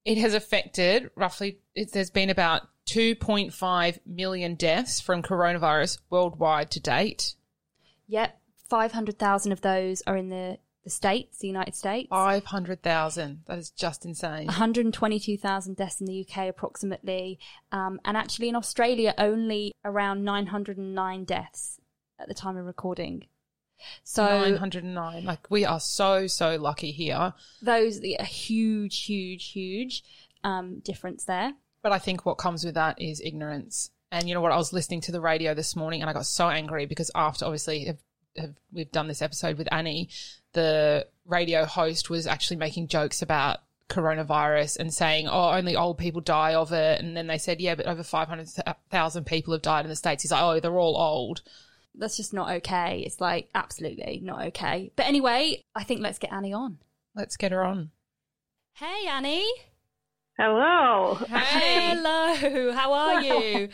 it 0.05 0.19
has 0.19 0.33
affected 0.33 1.09
roughly, 1.15 1.59
it, 1.73 1.91
there's 1.91 2.11
been 2.11 2.29
about 2.29 2.61
2.5 2.87 3.99
million 4.05 4.55
deaths 4.55 5.01
from 5.01 5.23
coronavirus 5.23 5.99
worldwide 6.09 6.69
to 6.71 6.79
date. 6.79 7.33
Yep, 8.07 8.39
500,000 8.69 9.51
of 9.51 9.61
those 9.61 10.03
are 10.05 10.15
in 10.15 10.29
the, 10.29 10.59
the 10.83 10.91
States, 10.91 11.39
the 11.39 11.47
United 11.47 11.75
States. 11.75 12.07
500,000. 12.09 13.41
That 13.47 13.57
is 13.57 13.71
just 13.71 14.05
insane. 14.05 14.45
122,000 14.45 15.75
deaths 15.75 15.99
in 15.99 16.05
the 16.05 16.27
UK, 16.29 16.49
approximately. 16.49 17.39
Um, 17.71 17.99
and 18.05 18.15
actually, 18.15 18.49
in 18.49 18.55
Australia, 18.55 19.15
only 19.17 19.73
around 19.83 20.23
909 20.23 21.25
deaths 21.25 21.79
at 22.19 22.27
the 22.27 22.35
time 22.35 22.57
of 22.57 22.65
recording. 22.65 23.25
So, 24.03 24.25
909. 24.25 25.25
Like, 25.25 25.49
we 25.49 25.65
are 25.65 25.79
so, 25.79 26.27
so 26.27 26.55
lucky 26.55 26.91
here. 26.91 27.33
those, 27.61 27.99
are 27.99 28.03
a 28.19 28.23
huge, 28.23 29.03
huge, 29.03 29.51
huge 29.51 30.03
um, 30.43 30.79
difference 30.79 31.25
there. 31.25 31.53
But 31.81 31.91
I 31.91 31.99
think 31.99 32.25
what 32.25 32.35
comes 32.35 32.65
with 32.65 32.75
that 32.75 33.01
is 33.01 33.21
ignorance. 33.21 33.91
And 34.11 34.27
you 34.27 34.33
know 34.33 34.41
what? 34.41 34.51
I 34.51 34.57
was 34.57 34.73
listening 34.73 35.01
to 35.01 35.11
the 35.11 35.21
radio 35.21 35.53
this 35.53 35.75
morning 35.75 36.01
and 36.01 36.09
I 36.09 36.13
got 36.13 36.25
so 36.25 36.49
angry 36.49 36.85
because 36.85 37.11
after 37.13 37.45
obviously 37.45 37.85
have, 37.85 37.99
have, 38.37 38.55
we've 38.71 38.91
done 38.91 39.07
this 39.07 39.21
episode 39.21 39.57
with 39.57 39.67
Annie, 39.71 40.09
the 40.53 41.07
radio 41.25 41.65
host 41.65 42.09
was 42.09 42.27
actually 42.27 42.57
making 42.57 42.87
jokes 42.87 43.21
about 43.21 43.59
coronavirus 43.89 44.77
and 44.79 44.93
saying, 44.93 45.27
oh, 45.27 45.51
only 45.51 45.75
old 45.75 45.97
people 45.97 46.21
die 46.21 46.55
of 46.55 46.71
it. 46.71 47.01
And 47.01 47.15
then 47.15 47.27
they 47.27 47.37
said, 47.37 47.61
yeah, 47.61 47.75
but 47.75 47.85
over 47.85 48.03
500,000 48.03 49.25
people 49.25 49.53
have 49.53 49.61
died 49.61 49.85
in 49.85 49.89
the 49.89 49.95
States. 49.95 50.23
He's 50.23 50.31
like, 50.31 50.41
oh, 50.41 50.59
they're 50.59 50.79
all 50.79 50.97
old. 50.97 51.41
That's 51.97 52.17
just 52.17 52.33
not 52.33 52.51
okay. 52.57 53.03
It's 53.05 53.21
like 53.21 53.49
absolutely 53.55 54.19
not 54.23 54.45
okay. 54.47 54.91
But 54.95 55.05
anyway, 55.07 55.63
I 55.75 55.83
think 55.83 56.01
let's 56.01 56.19
get 56.19 56.33
Annie 56.33 56.53
on. 56.53 56.79
Let's 57.15 57.37
get 57.37 57.51
her 57.51 57.63
on. 57.63 57.91
Hey, 58.73 59.07
Annie. 59.07 59.47
Hello. 60.37 61.13
Hey. 61.29 61.95
Hello, 61.95 62.73
how 62.73 62.91
are 62.91 63.21
you? 63.21 63.69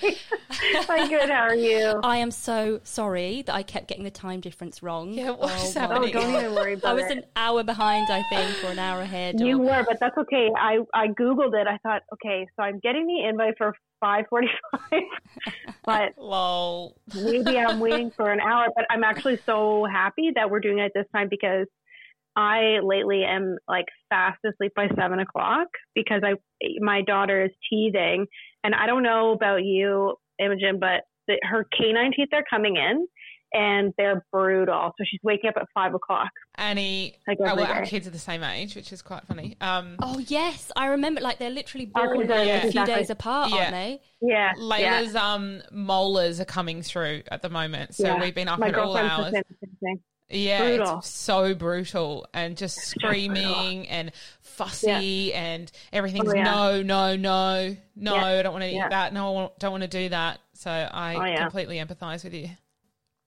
I'm 0.90 1.10
good. 1.10 1.28
How 1.28 1.42
are 1.48 1.56
you? 1.56 2.00
I 2.04 2.18
am 2.18 2.30
so 2.30 2.80
sorry 2.84 3.42
that 3.44 3.56
I 3.56 3.64
kept 3.64 3.88
getting 3.88 4.04
the 4.04 4.12
time 4.12 4.42
difference 4.42 4.84
wrong. 4.84 5.12
Yeah, 5.12 5.32
what's 5.32 5.74
my- 5.76 5.82
Oh, 5.86 5.90
happening? 5.90 6.16
Oh, 6.16 6.22
don't 6.22 6.36
even 6.36 6.54
worry 6.54 6.80
I 6.84 6.94
was 6.94 7.06
it. 7.06 7.18
an 7.18 7.24
hour 7.36 7.64
behind, 7.64 8.12
I 8.12 8.22
think, 8.30 8.64
or 8.64 8.68
an 8.74 8.78
hour 8.80 9.02
ahead. 9.02 9.40
You 9.40 9.58
or- 9.60 9.66
were, 9.66 9.86
but 9.88 9.98
that's 10.00 10.16
okay. 10.20 10.52
I 10.56 10.80
I 10.94 11.08
googled 11.08 11.60
it. 11.60 11.66
I 11.66 11.78
thought, 11.82 12.04
okay, 12.14 12.48
so 12.56 12.62
I'm 12.64 12.78
getting 12.80 13.08
the 13.08 13.28
invite 13.28 13.56
for 13.58 13.74
5:45, 14.04 15.02
but 15.84 16.14
Lol. 16.18 16.96
maybe 17.16 17.58
I'm 17.58 17.80
waiting 17.80 18.12
for 18.12 18.32
an 18.32 18.40
hour. 18.40 18.68
But 18.76 18.86
I'm 18.92 19.04
actually 19.04 19.38
so 19.48 19.86
happy 19.86 20.32
that 20.36 20.52
we're 20.52 20.60
doing 20.60 20.78
it 20.78 20.92
this 20.94 21.08
time 21.12 21.28
because 21.28 21.66
I 22.36 22.80
lately 22.84 23.24
am 23.24 23.58
like 23.68 23.86
fast 24.10 24.40
asleep 24.46 24.72
by 24.76 24.88
seven 24.98 25.20
o'clock 25.20 25.68
because 25.96 26.22
I 26.24 26.34
my 26.80 27.02
daughter 27.02 27.46
is 27.46 27.52
teething, 27.70 28.26
and 28.64 28.74
I 28.76 28.86
don't 28.86 29.04
know 29.04 29.32
about 29.34 29.64
you, 29.64 30.16
Imogen, 30.40 30.80
but 30.80 31.04
the, 31.28 31.40
her 31.44 31.66
canine 31.78 32.12
teeth 32.16 32.30
are 32.34 32.44
coming 32.50 32.78
in. 32.78 33.08
And 33.54 33.94
they're 33.98 34.26
brutal. 34.32 34.94
So 34.98 35.04
she's 35.06 35.20
waking 35.24 35.50
up 35.50 35.56
at 35.58 35.66
five 35.74 35.94
o'clock. 35.94 36.30
Annie, 36.56 37.18
Like 37.28 37.38
oh, 37.42 37.54
well, 37.56 37.66
our 37.70 37.84
kids 37.86 38.08
are 38.08 38.12
the 38.12 38.18
same 38.18 38.44
age, 38.46 38.78
which 38.78 38.94
is 38.94 39.02
quite 39.02 39.28
funny. 39.28 39.58
Um, 39.60 39.98
Oh 40.02 40.20
yes, 40.20 40.72
I 40.74 40.86
remember. 40.86 41.20
Like 41.20 41.38
they're 41.38 41.50
literally 41.50 41.86
born 41.88 42.28
they're- 42.28 42.46
yeah, 42.46 42.56
a 42.56 42.60
few 42.62 42.68
exactly. 42.70 42.96
days 42.96 43.10
apart, 43.10 43.50
Yeah. 43.52 43.58
aren't 43.58 43.72
they? 43.72 44.02
Yeah. 44.22 44.54
yeah. 44.56 45.02
Layla's 45.02 45.16
um 45.18 45.62
molars 45.70 46.40
are 46.40 46.46
coming 46.46 46.82
through 46.82 47.24
at 47.30 47.42
the 47.42 47.50
moment, 47.50 47.94
so 47.94 48.06
Yeah. 48.06 48.22
we've 48.22 48.34
been 48.34 48.48
up 48.48 48.58
My 48.58 48.70
at 48.70 48.76
all 48.76 48.94
girlfriend's 48.94 49.36
hours. 49.36 49.44
The 50.32 50.48
same- 50.48 50.58
same 50.58 50.68
thing. 50.68 50.70
Yeah, 50.72 50.78
Brutal. 50.78 50.98
it's 51.00 51.10
so 51.10 51.54
brutal 51.56 52.28
and 52.34 52.58
just 52.58 52.78
screaming 52.78 53.88
and 53.90 54.12
fussy 54.42 55.34
and 55.34 55.72
everything's 55.94 56.30
Oh, 56.30 56.36
yeah. 56.36 56.44
no, 56.44 56.82
no, 56.82 57.16
no, 57.16 57.76
no. 57.96 58.16
Yeah. 58.16 58.26
I 58.26 58.42
don't 58.42 58.54
want 58.54 58.64
to 58.64 58.70
eat 58.72 58.84
that. 58.90 59.14
No, 59.14 59.38
I 59.46 59.50
don't 59.60 59.72
want 59.72 59.84
to 59.84 59.88
do 59.90 60.10
that. 60.10 60.40
So 60.54 60.70
I 60.72 61.16
Oh, 61.16 61.24
yeah. 61.26 61.42
completely 61.42 61.78
empathise 61.78 62.24
with 62.24 62.34
you. 62.34 62.50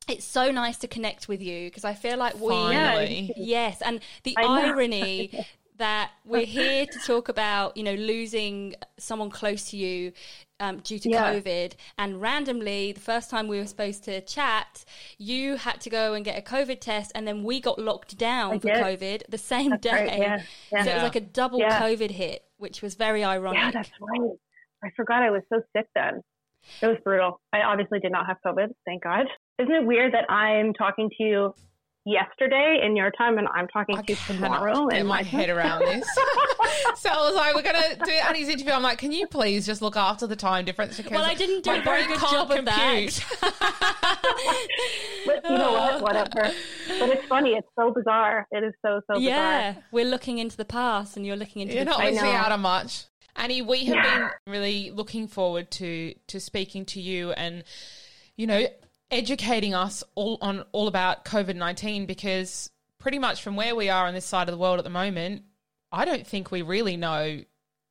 It's 0.06 0.24
so 0.26 0.50
nice 0.50 0.76
to 0.78 0.88
connect 0.88 1.28
with 1.28 1.40
you 1.40 1.66
because 1.68 1.84
I 1.84 1.94
feel 1.94 2.18
like 2.18 2.38
we 2.38 2.48
Finally, 2.50 3.32
Yes, 3.36 3.80
and 3.80 4.00
the 4.22 4.36
I 4.36 4.42
irony 4.42 5.46
that 5.76 6.12
we're 6.24 6.44
here 6.46 6.86
to 6.86 6.98
talk 7.00 7.28
about, 7.28 7.76
you 7.76 7.82
know, 7.82 7.94
losing 7.94 8.74
someone 8.98 9.28
close 9.30 9.70
to 9.70 9.76
you 9.76 10.12
um, 10.60 10.78
due 10.78 11.00
to 11.00 11.10
Yeah. 11.10 11.32
COVID, 11.34 11.72
and 11.98 12.20
randomly, 12.20 12.92
the 12.92 13.00
first 13.00 13.28
time 13.28 13.48
we 13.48 13.58
were 13.58 13.66
supposed 13.66 14.04
to 14.04 14.20
chat, 14.20 14.84
you 15.18 15.56
had 15.56 15.80
to 15.80 15.90
go 15.90 16.14
and 16.14 16.24
get 16.24 16.38
a 16.38 16.42
COVID 16.42 16.80
test, 16.80 17.10
and 17.16 17.26
then 17.26 17.42
we 17.42 17.60
got 17.60 17.78
locked 17.78 18.16
down 18.16 18.54
I 18.54 18.58
for 18.60 18.68
did. 18.68 18.76
COVID 18.76 19.22
the 19.28 19.38
same 19.38 19.70
That's 19.70 19.82
day. 19.82 19.90
right, 20.06 20.18
yeah, 20.18 20.42
yeah. 20.72 20.84
So 20.84 20.90
it 20.90 20.94
was 20.94 21.02
like 21.02 21.16
a 21.16 21.20
double. 21.20 21.58
COVID 21.60 22.10
hit, 22.12 22.44
which 22.58 22.80
was 22.82 22.94
very 22.94 23.24
ironic. 23.24 23.58
Yeah, 23.60 23.70
that's 23.72 23.90
right. 24.00 24.30
I 24.84 24.90
forgot 24.94 25.22
I 25.22 25.30
was 25.30 25.42
so 25.48 25.60
sick 25.76 25.86
then. 25.94 26.22
It 26.80 26.86
was 26.86 26.96
brutal. 27.02 27.40
I 27.52 27.62
obviously 27.62 27.98
did 27.98 28.12
not 28.12 28.26
have 28.26 28.36
COVID, 28.46 28.68
thank 28.86 29.02
God. 29.02 29.26
Isn't 29.58 29.74
it 29.74 29.84
weird 29.84 30.14
that 30.14 30.30
I'm 30.30 30.72
talking 30.72 31.10
to 31.18 31.22
you 31.22 31.54
yesterday 32.06 32.80
in 32.84 32.96
your 32.96 33.10
time 33.12 33.38
and 33.38 33.48
I'm 33.54 33.66
talking 33.68 33.96
I 33.96 34.02
to 34.02 34.12
you 34.12 34.18
tomorrow 34.26 34.88
get 34.88 35.00
in 35.00 35.06
my 35.06 35.18
my 35.18 35.22
head 35.22 35.48
around 35.48 35.80
this. 35.80 36.06
so 36.96 37.08
I 37.10 37.16
was 37.26 37.34
like, 37.34 37.54
we're 37.54 37.62
gonna 37.62 37.96
do 38.04 38.10
Annie's 38.28 38.48
interview. 38.48 38.72
I'm 38.72 38.82
like, 38.82 38.98
can 38.98 39.10
you 39.12 39.26
please 39.26 39.64
just 39.66 39.80
look 39.82 39.96
after 39.96 40.26
the 40.26 40.36
time 40.36 40.64
difference? 40.64 40.96
Because 40.96 41.12
Well, 41.12 41.24
I 41.24 41.34
didn't 41.34 41.64
do 41.64 41.70
a 41.72 41.80
very 41.82 42.06
good 42.06 42.18
can't 42.18 42.32
job 42.32 42.50
of 42.50 42.64
compute. 42.64 43.24
But 45.26 45.42
you 45.50 45.56
know 45.58 45.72
what? 45.72 46.00
Whatever. 46.02 46.52
But 46.98 47.08
it's 47.10 47.26
funny. 47.26 47.50
It's 47.52 47.68
so 47.78 47.90
bizarre. 47.92 48.46
It 48.50 48.62
is 48.64 48.72
so, 48.82 49.00
so 49.06 49.14
bizarre. 49.14 49.20
yeah, 49.22 49.74
we're 49.90 50.04
looking 50.04 50.38
into 50.38 50.56
the 50.56 50.64
past, 50.64 51.16
and 51.16 51.24
you're 51.26 51.36
looking 51.36 51.62
into 51.62 51.74
You're 51.74 51.84
the 51.84 51.90
not 51.90 52.00
I 52.00 52.10
missing 52.10 52.24
know. 52.26 52.32
out 52.32 52.52
on 52.52 52.60
much. 52.60 53.04
Annie, 53.36 53.62
we 53.62 53.86
have 53.86 53.96
Yeah. 53.96 54.18
been 54.44 54.52
really 54.52 54.90
looking 54.90 55.26
forward 55.26 55.70
to 55.72 56.14
to 56.28 56.38
speaking 56.40 56.84
to 56.86 57.00
you 57.00 57.32
and 57.32 57.64
you 58.36 58.46
know 58.46 58.66
educating 59.10 59.74
us 59.74 60.02
all 60.14 60.38
on 60.40 60.64
all 60.72 60.88
about 60.88 61.24
COVID 61.24 61.56
nineteen 61.56 62.06
because 62.06 62.70
pretty 62.98 63.18
much 63.18 63.42
from 63.42 63.56
where 63.56 63.74
we 63.76 63.88
are 63.90 64.06
on 64.06 64.14
this 64.14 64.24
side 64.24 64.48
of 64.48 64.52
the 64.52 64.58
world 64.58 64.78
at 64.78 64.84
the 64.84 64.90
moment, 64.90 65.42
I 65.92 66.04
don't 66.04 66.26
think 66.26 66.50
we 66.50 66.62
really 66.62 66.96
know, 66.96 67.40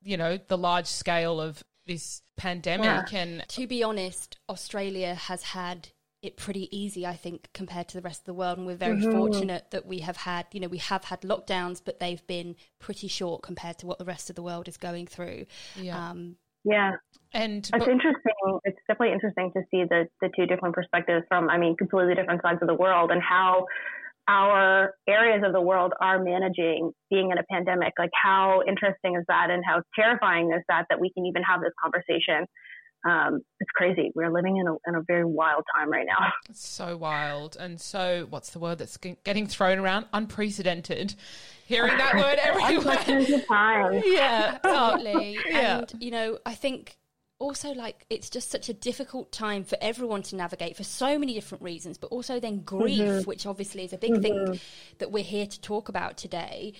you 0.02 0.16
know, 0.16 0.38
the 0.48 0.58
large 0.58 0.86
scale 0.86 1.40
of 1.40 1.62
this 1.86 2.22
pandemic 2.36 3.12
and 3.14 3.44
To 3.48 3.66
be 3.66 3.82
honest, 3.82 4.38
Australia 4.48 5.14
has 5.14 5.42
had 5.42 5.88
it 6.22 6.36
pretty 6.38 6.74
easy, 6.76 7.06
I 7.06 7.14
think, 7.14 7.50
compared 7.52 7.88
to 7.88 7.98
the 7.98 8.02
rest 8.02 8.22
of 8.22 8.24
the 8.24 8.34
world. 8.34 8.56
And 8.56 8.66
we're 8.66 8.76
very 8.76 8.96
Mm-hmm. 8.96 9.12
fortunate 9.12 9.70
that 9.72 9.84
we 9.84 9.98
have 9.98 10.16
had, 10.16 10.46
you 10.52 10.60
know, 10.60 10.68
we 10.68 10.78
have 10.78 11.04
had 11.04 11.20
lockdowns, 11.20 11.82
but 11.84 12.00
they've 12.00 12.26
been 12.26 12.56
pretty 12.80 13.08
short 13.08 13.42
compared 13.42 13.76
to 13.80 13.86
what 13.86 13.98
the 13.98 14.06
rest 14.06 14.30
of 14.30 14.36
the 14.36 14.42
world 14.42 14.66
is 14.66 14.78
going 14.78 15.06
through. 15.06 15.44
yeah. 15.76 16.10
Um, 16.10 16.36
Yeah. 16.64 16.92
And 17.34 17.58
It's 17.58 17.70
but- 17.70 17.88
interesting. 17.88 18.58
It's 18.64 18.78
definitely 18.88 19.12
interesting 19.14 19.50
to 19.52 19.60
see 19.70 19.84
the, 19.84 20.06
the 20.20 20.30
two 20.36 20.46
different 20.46 20.74
perspectives 20.74 21.24
from, 21.28 21.50
I 21.50 21.58
mean, 21.58 21.76
completely 21.76 22.14
different 22.14 22.40
sides 22.42 22.58
of 22.62 22.68
the 22.68 22.74
world 22.74 23.10
and 23.10 23.20
how 23.22 23.66
our 24.28 24.94
areas 25.06 25.42
of 25.44 25.52
the 25.52 25.60
world 25.60 25.92
are 26.00 26.18
managing 26.22 26.92
being 27.10 27.30
in 27.30 27.38
a 27.38 27.42
pandemic. 27.50 27.92
Like, 27.98 28.10
how 28.14 28.62
interesting 28.66 29.16
is 29.16 29.24
that 29.28 29.50
and 29.50 29.62
how 29.66 29.82
terrifying 29.94 30.50
is 30.56 30.62
that 30.68 30.86
that 30.88 30.98
we 31.00 31.10
can 31.12 31.26
even 31.26 31.42
have 31.42 31.60
this 31.60 31.72
conversation? 31.82 32.46
Um, 33.06 33.40
it's 33.60 33.70
crazy. 33.74 34.12
We're 34.14 34.32
living 34.32 34.56
in 34.56 34.66
a, 34.66 34.72
in 34.86 34.94
a 34.94 35.02
very 35.06 35.26
wild 35.26 35.64
time 35.76 35.90
right 35.90 36.06
now. 36.06 36.32
It's 36.48 36.66
so 36.66 36.96
wild 36.96 37.56
and 37.60 37.78
so 37.80 38.26
what's 38.30 38.50
the 38.50 38.58
word 38.58 38.78
that's 38.78 38.96
getting 38.96 39.46
thrown 39.46 39.78
around? 39.78 40.06
Unprecedented. 40.14 41.14
Hearing 41.66 41.98
that 41.98 42.14
word 42.14 42.38
everywhere. 42.42 42.96
Unprecedented 42.96 43.46
time. 43.46 44.02
yeah. 44.06 44.58
Absolutely. 44.64 45.38
Yeah. 45.50 45.78
And, 45.80 45.92
you 46.02 46.10
know, 46.12 46.38
I 46.46 46.54
think 46.54 46.96
also 47.38 47.72
like 47.72 48.06
it's 48.10 48.30
just 48.30 48.50
such 48.50 48.68
a 48.68 48.72
difficult 48.74 49.32
time 49.32 49.64
for 49.64 49.76
everyone 49.80 50.22
to 50.22 50.36
navigate 50.36 50.76
for 50.76 50.84
so 50.84 51.18
many 51.18 51.34
different 51.34 51.62
reasons, 51.62 51.98
but 51.98 52.08
also 52.08 52.38
then 52.40 52.60
grief, 52.60 53.00
Mm-hmm. 53.00 53.28
which 53.28 53.46
obviously 53.46 53.84
is 53.84 53.92
a 53.92 53.98
big 53.98 54.20
thing 54.22 54.58
that 54.98 55.10
we're 55.10 55.24
here 55.24 55.46
to 55.46 55.60
talk 55.60 55.88
about 55.88 56.16
today. 56.16 56.72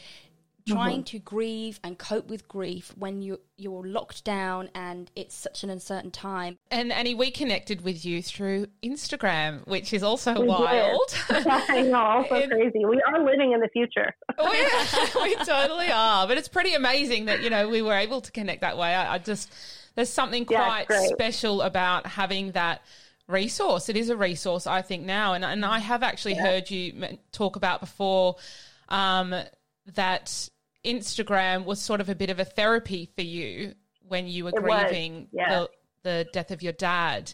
Trying 0.66 1.00
Mm-hmm. 1.00 1.02
to 1.02 1.18
grieve 1.18 1.78
and 1.84 1.98
cope 1.98 2.28
with 2.28 2.48
grief 2.48 2.90
when 2.96 3.20
you 3.20 3.38
you're 3.58 3.86
locked 3.86 4.24
down 4.24 4.70
and 4.74 5.10
it's 5.14 5.34
such 5.34 5.62
an 5.62 5.68
uncertain 5.68 6.10
time. 6.10 6.56
And 6.70 6.90
Annie, 6.90 7.14
we 7.14 7.30
connected 7.30 7.82
with 7.82 8.02
you 8.06 8.22
through 8.22 8.68
Instagram, 8.82 9.66
which 9.66 9.92
is 9.92 10.02
also 10.02 10.32
We 10.32 10.38
did. 10.40 10.48
wild. 10.48 11.14
I 11.28 11.82
know, 11.82 11.98
also 11.98 12.36
It- 12.36 12.50
crazy. 12.50 12.82
We 12.86 13.02
are 13.06 13.22
living 13.22 13.52
in 13.52 13.60
the 13.60 13.68
future. 13.68 14.14
we, 14.38 15.22
we 15.22 15.34
totally 15.44 15.90
are. 15.90 16.26
But 16.26 16.38
it's 16.38 16.48
pretty 16.48 16.72
amazing 16.72 17.26
that, 17.26 17.42
you 17.42 17.50
know, 17.50 17.68
we 17.68 17.82
were 17.82 17.92
able 17.98 18.22
to 18.22 18.32
connect 18.32 18.62
that 18.62 18.78
way. 18.78 18.94
I, 18.94 19.16
I 19.16 19.18
just, 19.18 19.52
there's 19.94 20.10
something 20.10 20.44
quite 20.44 20.86
great. 20.86 21.08
special 21.10 21.62
about 21.62 22.06
having 22.06 22.52
that 22.52 22.82
resource. 23.28 23.88
It 23.88 23.96
is 23.96 24.10
a 24.10 24.16
resource, 24.16 24.66
I 24.66 24.82
think, 24.82 25.04
now. 25.04 25.34
And, 25.34 25.44
and 25.44 25.64
I 25.64 25.78
have 25.78 26.02
actually 26.02 26.34
heard 26.34 26.70
you 26.70 27.18
talk 27.32 27.56
about 27.56 27.80
before 27.80 28.36
um, 28.88 29.34
that 29.94 30.48
Instagram 30.84 31.64
was 31.64 31.80
sort 31.80 32.00
of 32.00 32.08
a 32.08 32.14
bit 32.14 32.30
of 32.30 32.38
a 32.38 32.44
therapy 32.44 33.08
for 33.14 33.22
you 33.22 33.74
when 34.06 34.26
you 34.26 34.44
were 34.44 34.52
It 34.54 34.62
was, 34.62 34.82
grieving 34.82 35.28
yeah. 35.32 35.48
the, 35.48 35.70
the 36.02 36.26
death 36.32 36.50
of 36.50 36.62
your 36.62 36.72
dad. 36.72 37.32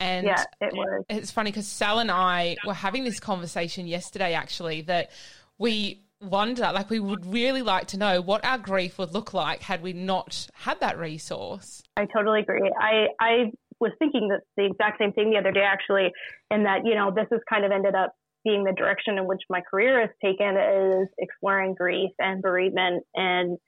And 0.00 0.26
Yeah, 0.26 0.44
it 0.60 0.72
was. 0.72 1.04
it's 1.08 1.30
funny 1.30 1.50
because 1.50 1.66
Sal 1.66 1.98
and 1.98 2.10
I 2.10 2.56
were 2.64 2.74
having 2.74 3.04
this 3.04 3.20
conversation 3.20 3.86
yesterday, 3.86 4.34
actually, 4.34 4.82
that 4.82 5.10
we 5.58 6.02
wonder, 6.20 6.70
like, 6.72 6.90
we 6.90 7.00
would 7.00 7.26
really 7.26 7.62
like 7.62 7.86
to 7.88 7.98
know 7.98 8.20
what 8.20 8.44
our 8.44 8.58
grief 8.58 8.98
would 8.98 9.12
look 9.12 9.34
like 9.34 9.62
had 9.62 9.82
we 9.82 9.92
not 9.92 10.48
had 10.54 10.80
that 10.80 10.98
resource. 10.98 11.82
I 11.96 12.06
totally 12.06 12.40
agree. 12.40 12.70
I 12.80 13.08
I 13.20 13.52
was 13.80 13.92
thinking 13.98 14.28
that 14.28 14.40
the 14.56 14.64
exact 14.66 14.98
same 14.98 15.12
thing 15.12 15.30
the 15.30 15.38
other 15.38 15.52
day, 15.52 15.64
actually, 15.64 16.10
and 16.50 16.66
that 16.66 16.80
you 16.84 16.94
know 16.94 17.12
this 17.14 17.26
has 17.30 17.40
kind 17.48 17.64
of 17.64 17.72
ended 17.72 17.94
up 17.94 18.12
being 18.44 18.64
the 18.64 18.72
direction 18.72 19.18
in 19.18 19.26
which 19.26 19.42
my 19.50 19.60
career 19.68 20.00
has 20.00 20.10
taken 20.24 20.56
is 20.56 21.08
exploring 21.18 21.74
grief 21.74 22.10
and 22.18 22.42
bereavement, 22.42 23.04
and 23.14 23.58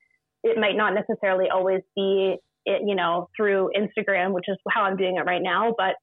it 0.42 0.58
might 0.58 0.76
not 0.76 0.94
necessarily 0.94 1.46
always 1.52 1.82
be 1.94 2.36
it, 2.66 2.82
you 2.86 2.94
know 2.94 3.28
through 3.36 3.70
Instagram, 3.76 4.32
which 4.32 4.46
is 4.48 4.56
how 4.68 4.82
I'm 4.82 4.96
doing 4.96 5.16
it 5.16 5.26
right 5.26 5.42
now, 5.42 5.74
but 5.76 5.94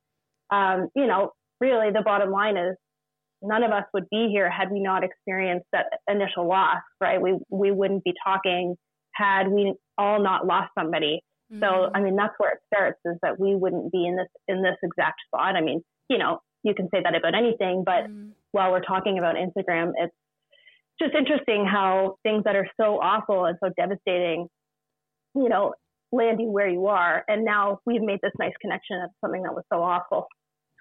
um, 0.55 0.89
you 0.95 1.07
know, 1.07 1.31
really 1.60 1.91
the 1.91 2.01
bottom 2.03 2.31
line 2.31 2.57
is 2.57 2.75
none 3.41 3.63
of 3.63 3.71
us 3.71 3.84
would 3.93 4.10
be 4.10 4.30
here 4.32 4.50
had 4.50 4.71
we 4.71 4.80
not 4.80 5.04
experienced 5.04 5.67
that 5.71 5.86
initial 6.10 6.47
loss, 6.47 6.82
right? 7.00 7.21
We 7.21 7.39
we 7.50 7.71
wouldn't 7.71 8.04
be 8.04 8.13
talking 8.23 8.76
had 9.13 9.47
we 9.47 9.73
all 9.97 10.21
not 10.21 10.45
lost 10.45 10.71
somebody. 10.78 11.21
Mm-hmm. 11.52 11.63
So 11.63 11.89
I 11.93 12.02
mean 12.02 12.15
that's 12.15 12.34
where 12.38 12.52
it 12.54 12.60
starts 12.73 13.00
is 13.06 13.17
that 13.21 13.39
we 13.39 13.56
wouldn't 13.56 13.91
be 13.91 14.06
in 14.06 14.15
this 14.15 14.28
in 14.47 14.62
this 14.62 14.76
exact 14.84 15.17
spot. 15.28 15.56
I 15.56 15.62
mean, 15.62 15.82
you 16.10 16.17
know, 16.17 16.39
you 16.63 16.73
can 16.73 16.89
say 16.93 17.02
that 17.04 17.15
about 17.15 17.36
anything, 17.36 17.84
but 17.86 18.08
Mm. 18.10 18.32
while 18.52 18.71
we're 18.71 18.82
talking 18.82 19.17
about 19.19 19.36
Instagram, 19.36 19.93
it's 19.97 20.15
just 21.00 21.13
interesting 21.13 21.65
how 21.65 22.17
things 22.23 22.43
that 22.45 22.56
are 22.56 22.67
so 22.80 23.00
awful 23.00 23.45
and 23.45 23.58
so 23.63 23.69
devastating, 23.78 24.47
you 25.36 25.50
know, 25.50 25.73
land 26.12 26.39
you 26.39 26.50
where 26.50 26.67
you 26.67 26.88
are. 26.88 27.23
And 27.28 27.45
now 27.45 27.80
we've 27.86 28.02
made 28.02 28.19
this 28.23 28.32
nice 28.39 28.54
connection 28.62 29.02
of 29.02 29.12
something 29.21 29.43
that 29.43 29.54
was 29.54 29.63
so 29.71 29.82
awful. 29.84 30.28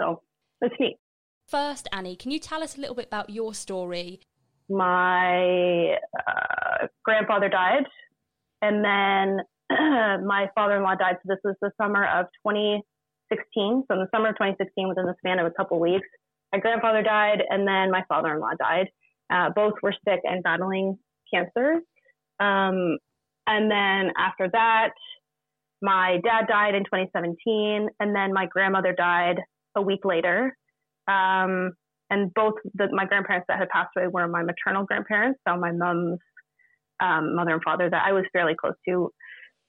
So 0.01 0.23
it's 0.63 0.75
neat. 0.81 0.97
First, 1.47 1.87
Annie, 1.93 2.17
can 2.17 2.33
you 2.33 2.41
tell 2.41 2.63
us 2.63 2.77
a 2.77 2.81
little 2.81 2.97
bit 2.97 3.07
about 3.07 3.31
your 3.31 3.55
story? 3.55 4.21
My 4.69 5.97
uh, 6.27 6.87
grandfather 7.05 7.49
died, 7.49 7.85
and 8.63 8.85
then 8.85 9.39
my 10.27 10.51
father-in-law 10.57 10.97
died. 10.97 11.19
So 11.23 11.35
this 11.35 11.39
was 11.45 11.55
the 11.63 11.71
summer 11.81 12.05
of 12.05 12.27
2016. 12.45 13.85
So 13.87 13.95
in 13.95 14.01
the 14.01 14.09
summer 14.13 14.31
of 14.31 14.35
2016, 14.35 14.89
within 14.89 15.07
the 15.07 15.15
span 15.19 15.39
of 15.39 15.47
a 15.47 15.53
couple 15.53 15.79
weeks, 15.79 16.09
my 16.53 16.59
grandfather 16.59 17.03
died, 17.03 17.43
and 17.49 17.67
then 17.67 17.93
my 17.93 18.03
father-in-law 18.09 18.55
died. 18.59 18.89
Uh, 19.31 19.51
both 19.55 19.75
were 19.83 19.95
sick 20.05 20.21
and 20.25 20.43
battling 20.43 20.99
cancer. 21.33 21.81
Um, 22.41 22.99
and 23.47 23.71
then 23.71 24.13
after 24.19 24.49
that, 24.53 24.95
my 25.81 26.19
dad 26.25 26.49
died 26.49 26.75
in 26.75 26.83
2017, 26.85 27.89
and 28.01 28.17
then 28.17 28.33
my 28.33 28.47
grandmother 28.47 28.93
died 28.93 29.37
a 29.77 29.83
week 29.83 30.05
later. 30.05 30.57
Um, 31.09 31.73
and 32.11 32.33
both 32.35 32.55
the, 32.75 32.89
my 32.93 33.05
grandparents 33.05 33.47
that 33.49 33.59
had 33.59 33.69
passed 33.69 33.91
away 33.97 34.07
were 34.09 34.29
my 34.29 34.43
maternal 34.43 34.85
grandparents, 34.85 35.41
so 35.47 35.57
my 35.57 35.73
mom's 35.73 36.19
um, 37.01 37.35
mother 37.35 37.53
and 37.53 37.63
father 37.63 37.91
that 37.91 38.03
I 38.07 38.13
was 38.13 38.25
fairly 38.33 38.55
close 38.59 38.75
to. 38.89 39.11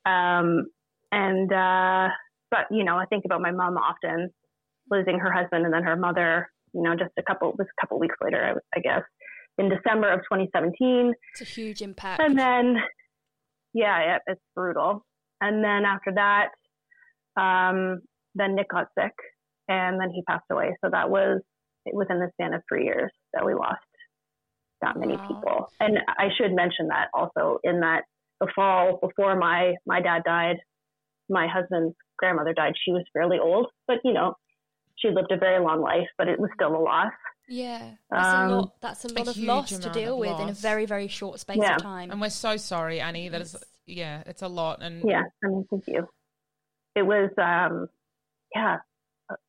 Um, 0.10 0.67
and 1.12 1.52
uh, 1.52 2.10
but 2.52 2.65
you 2.71 2.84
know, 2.84 2.97
I 2.97 3.06
think 3.06 3.26
about 3.26 3.41
my 3.41 3.52
mom 3.52 3.78
often 3.78 4.30
losing 4.89 5.19
her 5.19 5.32
husband 5.32 5.65
and 5.65 5.73
then 5.73 5.84
her 5.84 5.95
mother. 5.95 6.50
You 6.73 6.84
know, 6.84 6.95
just 6.95 7.12
a 7.17 7.23
couple 7.23 7.54
was 7.58 7.67
a 7.67 7.82
couple 7.82 8.00
weeks 8.00 8.15
later, 8.21 8.43
I, 8.43 8.78
I 8.78 8.82
guess, 8.82 9.04
in 9.58 9.69
December 9.69 10.12
of 10.12 10.19
2017. 10.21 11.13
It's 11.34 11.41
a 11.41 11.45
huge 11.45 11.82
impact. 11.82 12.21
And 12.21 12.38
then, 12.38 12.78
yeah, 13.73 14.04
yeah 14.04 14.17
it's 14.28 14.41
brutal. 14.56 15.06
And 15.41 15.63
then 15.63 15.86
after 15.86 16.13
that, 16.15 16.50
um, 17.41 18.02
then 18.36 18.56
Nick 18.56 18.69
got 18.69 18.88
sick, 18.97 19.13
and 19.67 19.99
then 19.99 20.10
he 20.12 20.23
passed 20.23 20.45
away. 20.51 20.75
So 20.84 20.89
that 20.91 21.10
was 21.10 21.41
within 21.93 22.19
the 22.19 22.30
span 22.34 22.53
of 22.53 22.62
three 22.69 22.86
years 22.86 23.12
that 23.34 23.45
we 23.45 23.53
lost 23.53 23.80
that 24.82 24.95
many 24.97 25.13
Wow. 25.17 25.27
people. 25.27 25.71
And 25.80 25.97
I 26.08 26.27
should 26.38 26.53
mention 26.53 26.88
that 26.89 27.08
also 27.13 27.60
in 27.63 27.80
that 27.80 28.03
the 28.39 28.47
fall 28.56 28.99
before 29.01 29.36
my 29.36 29.73
my 29.86 30.01
dad 30.01 30.21
died, 30.23 30.58
my 31.30 31.47
husband's 31.47 31.95
grandmother 32.19 32.53
died. 32.53 32.73
She 32.86 32.91
was 32.91 33.03
fairly 33.13 33.39
old, 33.39 33.67
but 33.88 33.97
you 34.03 34.13
know, 34.13 34.36
she 34.99 35.10
lived 35.10 35.32
a 35.32 35.38
very 35.38 35.63
long 35.63 35.82
life, 35.82 36.08
but 36.17 36.27
it 36.27 36.39
was 36.39 36.49
still 36.56 36.75
a 36.75 36.77
loss. 36.80 37.12
yeah, 37.47 37.91
that's 38.10 38.34
Um, 38.34 38.49
a 38.49 38.56
lot. 38.56 38.73
That's 38.82 39.06
a 39.06 39.08
lot 39.08 39.27
of 39.27 39.38
loss 39.38 39.80
to 39.80 39.89
deal 39.89 40.13
of 40.13 40.19
with 40.19 40.39
in 40.39 40.49
a 40.49 40.53
very 40.53 40.86
very 40.86 41.08
short 41.08 41.39
space 41.39 41.58
Yeah. 41.62 41.77
of 41.77 41.82
time. 41.82 42.12
And 42.12 42.21
we're 42.21 42.30
so 42.30 42.58
sorry, 42.58 42.99
Annie. 42.99 43.30
That 43.30 43.41
is, 43.41 43.56
yeah, 43.88 44.23
it's 44.25 44.41
a 44.43 44.47
lot. 44.47 44.82
And 44.82 45.10
Yeah, 45.10 45.23
I 45.43 45.47
mean, 45.47 45.65
thank 45.71 45.86
you. 45.88 46.08
It 46.95 47.03
was, 47.03 47.30
um, 47.38 47.88
yeah. 48.56 48.77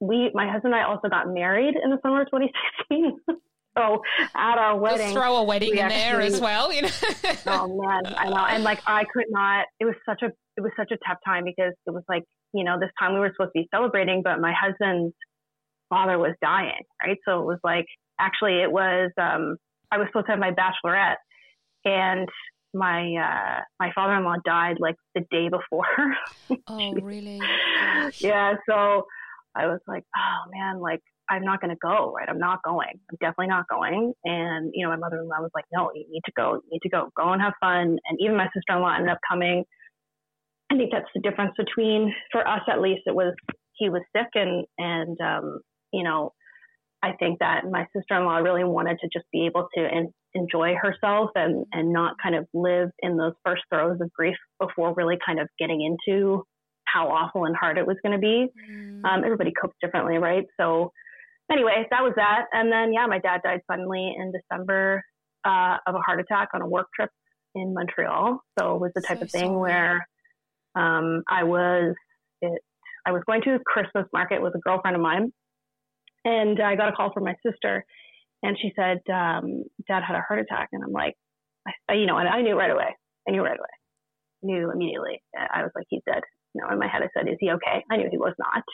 We, 0.00 0.30
my 0.34 0.50
husband 0.50 0.74
and 0.74 0.82
I 0.82 0.84
also 0.84 1.08
got 1.08 1.28
married 1.28 1.74
in 1.82 1.90
the 1.90 1.98
summer 2.02 2.22
of 2.22 2.28
2016. 2.28 3.16
so 3.78 4.02
at 4.34 4.58
our 4.58 4.72
just 4.74 4.82
wedding, 4.82 5.12
throw 5.12 5.36
a 5.36 5.44
wedding 5.44 5.70
we 5.72 5.80
in 5.80 5.88
there 5.88 6.20
as 6.20 6.40
well. 6.40 6.72
You 6.72 6.82
know. 6.82 6.88
oh 7.46 7.80
man, 7.80 8.14
I 8.16 8.28
know. 8.28 8.44
And 8.44 8.64
like, 8.64 8.80
I 8.86 9.04
could 9.04 9.26
not, 9.30 9.66
it 9.80 9.84
was 9.84 9.94
such 10.08 10.22
a, 10.22 10.26
it 10.56 10.60
was 10.60 10.72
such 10.76 10.90
a 10.90 10.98
tough 11.06 11.18
time 11.24 11.44
because 11.44 11.74
it 11.86 11.90
was 11.90 12.02
like, 12.08 12.24
you 12.52 12.64
know, 12.64 12.78
this 12.80 12.90
time 12.98 13.14
we 13.14 13.20
were 13.20 13.32
supposed 13.36 13.52
to 13.54 13.62
be 13.62 13.68
celebrating, 13.72 14.22
but 14.24 14.40
my 14.40 14.52
husband's 14.52 15.14
father 15.88 16.18
was 16.18 16.34
dying, 16.42 16.82
right? 17.02 17.16
So 17.26 17.40
it 17.40 17.46
was 17.46 17.58
like, 17.62 17.86
actually 18.18 18.60
it 18.60 18.70
was, 18.70 19.10
um, 19.20 19.56
I 19.90 19.98
was 19.98 20.08
supposed 20.08 20.26
to 20.26 20.32
have 20.32 20.40
my 20.40 20.50
bachelorette 20.52 21.16
and 21.84 22.28
my, 22.74 23.00
uh, 23.00 23.60
my 23.80 23.92
father-in-law 23.94 24.36
died 24.44 24.76
like 24.78 24.96
the 25.14 25.22
day 25.30 25.48
before. 25.48 25.86
oh 26.66 26.94
really? 26.94 27.38
Gosh. 27.38 28.20
yeah. 28.20 28.54
So 28.68 29.06
I 29.58 29.66
was 29.66 29.80
like, 29.86 30.04
oh 30.16 30.50
man, 30.50 30.80
like 30.80 31.00
I'm 31.30 31.44
not 31.44 31.60
going 31.60 31.70
to 31.70 31.78
go, 31.80 32.12
right? 32.16 32.28
I'm 32.28 32.38
not 32.38 32.60
going. 32.64 32.88
I'm 32.88 33.16
definitely 33.20 33.48
not 33.48 33.68
going. 33.68 34.14
And, 34.24 34.70
you 34.74 34.84
know, 34.84 34.90
my 34.90 34.96
mother-in-law 34.96 35.40
was 35.40 35.50
like, 35.54 35.66
no, 35.72 35.90
you 35.94 36.06
need 36.10 36.22
to 36.24 36.32
go. 36.36 36.54
You 36.54 36.68
need 36.72 36.82
to 36.82 36.88
go. 36.88 37.10
Go 37.16 37.32
and 37.32 37.42
have 37.42 37.52
fun. 37.60 37.98
And 38.08 38.18
even 38.20 38.36
my 38.36 38.48
sister-in-law 38.54 38.94
ended 38.94 39.10
up 39.10 39.18
coming. 39.28 39.64
I 40.70 40.76
think 40.76 40.90
that's 40.90 41.08
the 41.14 41.20
difference 41.20 41.52
between, 41.56 42.14
for 42.32 42.46
us 42.46 42.62
at 42.70 42.80
least, 42.80 43.02
it 43.06 43.14
was, 43.14 43.34
he 43.74 43.90
was 43.90 44.02
sick 44.16 44.28
and, 44.34 44.66
and, 44.78 45.18
um, 45.20 45.60
you 45.92 46.02
know, 46.02 46.32
I 47.02 47.12
think 47.12 47.38
that 47.40 47.64
my 47.70 47.86
sister-in-law 47.94 48.38
really 48.38 48.64
wanted 48.64 48.98
to 49.00 49.08
just 49.12 49.26
be 49.32 49.46
able 49.46 49.68
to 49.76 49.80
en- 49.80 50.12
enjoy 50.34 50.74
herself 50.74 51.30
and, 51.34 51.64
and 51.72 51.92
not 51.92 52.16
kind 52.22 52.34
of 52.34 52.46
live 52.52 52.90
in 53.00 53.16
those 53.16 53.34
first 53.44 53.62
throes 53.72 53.98
of 54.00 54.12
grief 54.12 54.36
before 54.60 54.94
really 54.94 55.16
kind 55.24 55.40
of 55.40 55.48
getting 55.58 55.80
into 55.82 56.44
how 56.92 57.08
awful 57.08 57.44
and 57.44 57.56
hard 57.56 57.78
it 57.78 57.86
was 57.86 57.96
going 58.02 58.12
to 58.12 58.18
be. 58.18 58.46
Mm. 58.70 59.04
Um, 59.04 59.24
everybody 59.24 59.52
copes 59.52 59.76
differently, 59.80 60.18
right? 60.18 60.44
So, 60.60 60.92
anyway, 61.50 61.86
that 61.90 62.02
was 62.02 62.12
that. 62.16 62.46
And 62.52 62.72
then, 62.72 62.92
yeah, 62.92 63.06
my 63.06 63.18
dad 63.18 63.40
died 63.42 63.60
suddenly 63.70 64.14
in 64.18 64.32
December 64.32 65.02
uh, 65.44 65.76
of 65.86 65.94
a 65.94 65.98
heart 65.98 66.20
attack 66.20 66.48
on 66.54 66.62
a 66.62 66.66
work 66.66 66.88
trip 66.94 67.10
in 67.54 67.74
Montreal. 67.74 68.40
So 68.58 68.74
it 68.76 68.80
was 68.80 68.92
the 68.94 69.02
type 69.02 69.18
So 69.18 69.24
of 69.24 69.30
thing 69.30 69.58
where 69.58 70.06
um, 70.74 71.22
I 71.28 71.44
was 71.44 71.94
it, 72.40 72.62
I 73.06 73.12
was 73.12 73.22
going 73.26 73.42
to 73.42 73.54
a 73.54 73.58
Christmas 73.60 74.06
market 74.12 74.42
with 74.42 74.54
a 74.54 74.58
girlfriend 74.58 74.96
of 74.96 75.02
mine, 75.02 75.32
and 76.24 76.60
I 76.60 76.76
got 76.76 76.88
a 76.88 76.92
call 76.92 77.12
from 77.12 77.24
my 77.24 77.34
sister, 77.46 77.84
and 78.42 78.56
she 78.60 78.72
said, 78.76 78.98
um, 79.12 79.64
"Dad 79.86 80.02
had 80.06 80.16
a 80.16 80.22
heart 80.26 80.40
attack," 80.40 80.68
and 80.72 80.82
I'm 80.84 80.92
like, 80.92 81.14
I, 81.88 81.94
you 81.94 82.06
know, 82.06 82.18
and 82.18 82.28
I 82.28 82.42
knew 82.42 82.56
right 82.56 82.70
away. 82.70 82.94
I 83.26 83.30
knew 83.30 83.42
right 83.42 83.58
away. 83.58 83.68
Knew 84.42 84.70
immediately. 84.70 85.22
I 85.36 85.62
was 85.62 85.72
like, 85.74 85.86
"He's 85.88 86.02
dead." 86.06 86.22
Know, 86.58 86.72
in 86.72 86.78
my 86.78 86.88
head, 86.88 87.02
I 87.02 87.08
said, 87.16 87.28
"Is 87.28 87.38
he 87.40 87.50
okay?" 87.50 87.84
I 87.90 87.96
knew 87.96 88.08
he 88.10 88.18
was 88.18 88.34
not, 88.38 88.64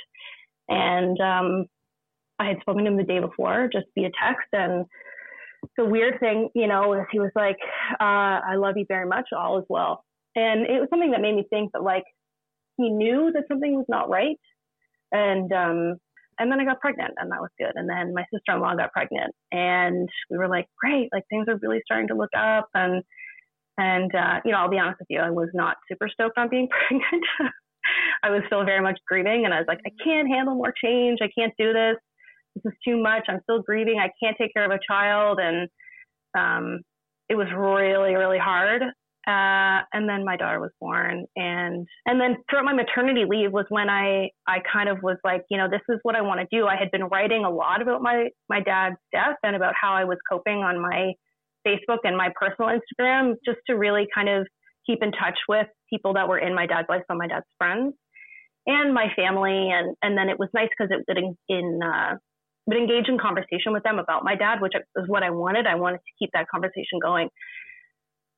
and 0.68 1.20
um, 1.20 1.66
I 2.38 2.49
had 2.49 2.61
spoken 2.61 2.85
to 2.85 2.90
him 2.90 2.97
the 2.97 3.05
day 3.05 3.20
before, 3.20 3.68
just 3.73 3.87
via 3.94 4.11
text, 4.20 4.49
and 4.53 4.87
the 5.77 5.85
weird 5.85 6.20
thing, 6.20 6.51
you 6.55 6.66
know, 6.66 6.92
is 6.94 7.07
he 7.11 7.20
was 7.20 7.33
like, 7.35 7.59
uh, 8.01 8.40
"I 8.44 8.57
love 8.57 8.77
you 8.77 8.85
very 8.88 9.07
much. 9.07 9.29
All 9.37 9.59
is 9.59 9.64
well," 9.68 10.05
and 10.35 10.62
it 10.66 10.81
was 10.81 10.88
something 10.90 11.12
that 11.12 11.20
made 11.20 11.37
me 11.37 11.47
think 11.51 11.73
that 11.73 11.83
like 11.83 12.05
he 12.77 12.90
knew 12.90 13.31
that 13.33 13.44
something 13.49 13.75
was 13.75 13.87
not 13.88 14.09
right, 14.09 14.38
and 15.12 15.53
um, 15.53 15.97
and 16.38 16.51
then 16.51 16.61
I 16.61 16.64
got 16.64 16.81
pregnant, 16.81 17.14
and 17.18 17.31
that 17.31 17.40
was 17.40 17.51
good. 17.59 17.73
And 17.75 17.88
then 17.88 18.14
my 18.14 18.25
sister-in-law 18.33 18.77
got 18.77 18.92
pregnant, 18.92 19.35
and 19.53 20.09
we 20.31 20.38
were 20.38 20.49
like, 20.49 20.66
"Great! 20.79 21.09
Like 21.12 21.25
things 21.29 21.47
are 21.49 21.59
really 21.62 21.81
starting 21.85 22.09
to 22.09 22.14
look 22.14 22.35
up." 22.37 22.68
And 22.75 23.03
and 23.79 24.14
uh, 24.14 24.40
you 24.44 24.53
know, 24.53 24.59
I'll 24.59 24.70
be 24.70 24.79
honest 24.79 25.01
with 25.01 25.09
you, 25.11 25.20
I 25.20 25.31
was 25.31 25.49
not 25.55 25.77
super 25.88 26.09
stoked 26.09 26.38
on 26.38 26.49
being 26.49 26.68
pregnant. 26.88 27.25
I 28.24 28.30
was 28.30 28.42
still 28.46 28.64
very 28.64 28.80
much 28.80 28.98
grieving, 29.06 29.44
and 29.44 29.54
I 29.54 29.58
was 29.58 29.66
like, 29.68 29.80
"I 29.87 29.90
can't 30.02 30.28
handle 30.28 30.54
more 30.54 30.72
change. 30.82 31.18
I 31.22 31.30
can't 31.37 31.52
do 31.58 31.72
this." 31.72 31.96
this 32.54 32.72
is 32.72 32.78
too 32.87 33.02
much. 33.02 33.24
I'm 33.28 33.40
still 33.42 33.62
grieving. 33.62 33.98
I 33.98 34.10
can't 34.22 34.37
take 34.38 34.52
care 34.52 34.64
of 34.64 34.70
a 34.70 34.78
child. 34.87 35.38
And 35.40 35.68
um, 36.37 36.80
it 37.28 37.34
was 37.34 37.46
really, 37.56 38.14
really 38.14 38.38
hard. 38.38 38.82
Uh, 39.26 39.80
and 39.94 40.06
then 40.06 40.24
my 40.24 40.37
daughter 40.37 40.60
was 40.60 40.70
born. 40.80 41.24
And, 41.34 41.87
and 42.04 42.20
then 42.20 42.37
throughout 42.48 42.66
my 42.66 42.74
maternity 42.74 43.24
leave 43.26 43.52
was 43.52 43.64
when 43.70 43.88
I, 43.88 44.28
I 44.46 44.58
kind 44.70 44.88
of 44.88 44.98
was 45.02 45.16
like, 45.24 45.42
you 45.48 45.56
know, 45.56 45.66
this 45.70 45.80
is 45.88 45.98
what 46.02 46.14
I 46.14 46.20
want 46.20 46.40
to 46.40 46.56
do. 46.56 46.66
I 46.66 46.76
had 46.76 46.90
been 46.90 47.04
writing 47.04 47.44
a 47.44 47.50
lot 47.50 47.80
about 47.80 48.02
my, 48.02 48.28
my 48.50 48.60
dad's 48.60 48.96
death 49.12 49.37
and 49.42 49.56
about 49.56 49.72
how 49.80 49.94
I 49.94 50.04
was 50.04 50.18
coping 50.30 50.58
on 50.58 50.80
my 50.80 51.12
Facebook 51.66 52.00
and 52.04 52.16
my 52.16 52.28
personal 52.38 52.70
Instagram 52.70 53.37
just 53.46 53.58
to 53.68 53.74
really 53.74 54.06
kind 54.14 54.28
of 54.28 54.46
keep 54.87 55.02
in 55.02 55.10
touch 55.12 55.38
with 55.48 55.66
people 55.88 56.12
that 56.12 56.28
were 56.28 56.38
in 56.38 56.54
my 56.54 56.66
dad's 56.66 56.88
life, 56.90 57.00
so 57.10 57.16
my 57.16 57.26
dad's 57.26 57.46
friends 57.56 57.94
and 58.66 58.94
my 58.94 59.09
family. 59.16 59.70
And, 59.70 59.96
and 60.03 60.16
then 60.16 60.29
it 60.29 60.38
was 60.38 60.48
nice 60.55 60.68
because 60.77 60.90
it 60.90 61.05
would 61.07 61.18
in, 61.18 61.37
in 61.48 61.81
uh, 61.83 62.16
would 62.66 62.77
engage 62.77 63.09
in 63.09 63.18
conversation 63.18 63.72
with 63.72 63.83
them 63.83 63.98
about 63.98 64.24
my 64.24 64.37
dad, 64.37 64.61
which 64.61 64.72
is 64.74 65.09
what 65.09 65.22
I 65.22 65.31
wanted. 65.31 65.66
I 65.66 65.74
wanted 65.74 65.98
to 65.98 66.12
keep 66.18 66.31
that 66.33 66.48
conversation 66.48 66.98
going. 67.03 67.29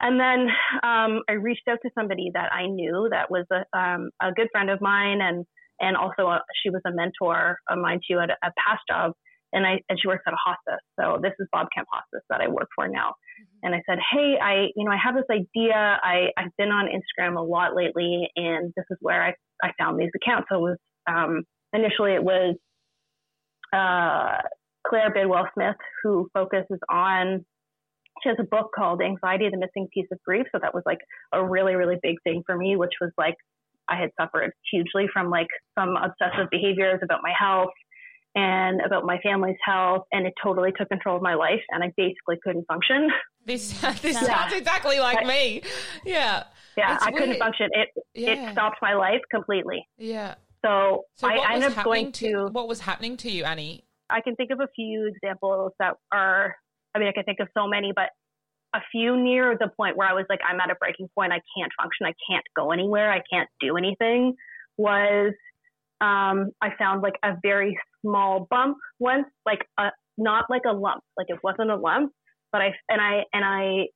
And 0.01 0.21
then 0.21 0.49
um, 0.83 1.23
I 1.29 1.33
reached 1.33 1.69
out 1.71 1.79
to 1.83 1.91
somebody 1.97 2.31
that 2.35 2.53
I 2.53 2.67
knew 2.67 3.09
that 3.11 3.31
was 3.31 3.47
a, 3.51 3.79
um, 3.79 4.11
a 4.21 4.33
good 4.33 4.49
friend 4.53 4.69
of 4.69 4.81
mine, 4.81 5.21
and 5.23 5.47
and 5.81 5.97
also 5.97 6.27
a, 6.29 6.41
she 6.63 6.71
was 6.71 6.83
a 6.87 6.93
mentor 6.93 7.59
of 7.69 7.79
mine 7.79 8.01
too 8.09 8.19
at 8.19 8.31
a, 8.31 8.37
a 8.43 8.53
past 8.59 8.83
job, 8.91 9.13
and 9.55 9.67
I 9.67 9.81
and 9.89 9.99
she 9.99 10.07
works 10.09 10.25
at 10.27 10.35
a 10.35 10.37
hospice. 10.45 10.85
So 11.01 11.19
this 11.23 11.33
is 11.39 11.49
Bob 11.51 11.69
Kemp 11.75 11.89
Hospice 11.91 12.25
that 12.29 12.43
I 12.43 12.49
work 12.49 12.69
for 12.75 12.89
now. 12.89 13.15
And 13.63 13.75
I 13.75 13.81
said, 13.89 13.99
hey, 14.13 14.37
I 14.43 14.67
you 14.77 14.85
know 14.85 14.91
I 14.91 14.99
have 15.03 15.15
this 15.15 15.31
idea. 15.31 15.99
I 16.03 16.29
I've 16.37 16.55
been 16.59 16.73
on 16.73 16.89
Instagram 16.89 17.39
a 17.39 17.43
lot 17.43 17.75
lately, 17.75 18.29
and 18.37 18.75
this 18.77 18.85
is 18.91 18.99
where 19.01 19.23
I 19.23 19.33
I 19.63 19.71
found 19.79 19.99
these 19.99 20.11
accounts. 20.15 20.47
So 20.51 20.57
it 20.57 20.61
was 20.61 20.79
um, 21.09 21.43
initially 21.73 22.13
it 22.15 22.23
was 22.23 22.57
uh, 23.73 24.39
Claire 24.87 25.11
Bidwell 25.13 25.49
Smith, 25.55 25.77
who 26.03 26.29
focuses 26.33 26.79
on, 26.91 27.45
she 28.23 28.29
has 28.29 28.39
a 28.41 28.45
book 28.45 28.71
called 28.75 29.03
Anxiety, 29.03 29.49
the 29.51 29.59
Missing 29.59 29.89
Piece 29.93 30.07
of 30.13 30.19
Grief. 30.25 30.47
So 30.53 30.59
that 30.63 30.75
was 30.75 30.83
like 30.87 30.99
a 31.33 31.45
really, 31.45 31.75
really 31.75 31.97
big 32.03 32.17
thing 32.25 32.43
for 32.47 32.57
me, 32.57 32.77
which 32.77 32.93
was 33.01 33.11
like, 33.19 33.35
I 33.89 33.97
had 34.01 34.11
suffered 34.21 34.53
hugely 34.71 35.07
from 35.13 35.31
like 35.31 35.49
some 35.79 35.97
obsessive 35.97 36.49
behaviors 36.51 37.01
about 37.03 37.21
my 37.23 37.33
health 37.39 37.71
and 38.35 38.81
about 38.81 39.05
my 39.05 39.19
family's 39.23 39.57
health. 39.65 40.03
And 40.13 40.27
it 40.27 40.33
totally 40.43 40.73
took 40.77 40.89
control 40.89 41.17
of 41.17 41.23
my 41.23 41.35
life. 41.35 41.61
And 41.71 41.83
I 41.85 41.93
basically 41.97 42.37
couldn't 42.43 42.65
function. 42.67 43.09
This 43.45 43.81
this 44.03 44.15
Yeah. 44.15 44.23
sounds 44.23 44.53
exactly 44.55 44.99
like 44.99 45.19
Right. 45.19 45.27
me. 45.27 45.63
Yeah. 46.05 46.45
Yeah, 46.77 46.95
It's 46.95 47.05
I 47.05 47.11
couldn't 47.11 47.39
function. 47.39 47.69
It, 47.73 47.89
Yeah. 48.15 48.51
it 48.51 48.53
stopped 48.53 48.79
my 48.83 48.95
life 48.95 49.21
completely. 49.31 49.89
Yeah. 49.97 50.35
So, 50.65 51.05
So 51.15 51.29
I 51.29 51.53
ended 51.55 51.77
up 51.77 51.85
going 51.85 52.07
happening 52.07 52.13
to 52.13 52.49
what 52.49 52.69
was 52.69 52.81
happening 52.81 53.17
to 53.19 53.31
you, 53.31 53.45
Annie? 53.45 53.85
I 54.11 54.21
can 54.21 54.37
think 54.37 54.51
of 54.51 54.61
a 54.61 54.69
few 54.75 55.07
examples 55.15 55.73
that 55.79 55.95
are, 56.13 56.55
I 56.95 56.99
mean, 56.99 57.09
I 57.09 57.13
can 57.13 57.25
think 57.25 57.41
of 57.41 57.49
so 57.57 57.67
many, 57.67 57.93
but 57.95 58.11
a 58.75 58.81
few 58.93 59.17
near 59.17 59.57
the 59.59 59.69
point 59.77 59.97
where 59.97 60.09
I 60.09 60.13
was 60.13 60.27
like, 60.29 60.41
I'm 60.49 60.61
at 60.61 60.71
a 60.71 60.75
breaking 60.75 61.09
point. 61.15 61.33
I 61.33 61.41
can't 61.57 61.73
function. 61.81 62.07
I 62.07 62.15
can't 62.31 62.45
go 62.55 62.73
anywhere. 62.73 63.11
I 63.11 63.23
can't 63.33 63.49
do 63.61 63.77
anything. 63.77 64.35
Was 64.77 65.33
um, 66.01 66.51
I 66.61 66.71
found 66.79 67.03
like 67.03 67.15
a 67.25 67.35
very 67.43 67.79
small 68.03 68.47
bump 68.51 68.77
once, 68.99 69.27
like 69.47 69.61
a 69.79 69.91
not 70.19 70.45
like 70.51 70.63
a 70.69 70.73
lump, 70.73 71.03
like 71.17 71.27
it 71.29 71.39
wasn't 71.43 71.71
a 71.71 71.77
lump, 71.77 72.13
but 72.53 72.61
I 72.61 72.73
and 72.91 73.01
I 73.01 73.23
and 73.33 73.45
I 73.45 73.87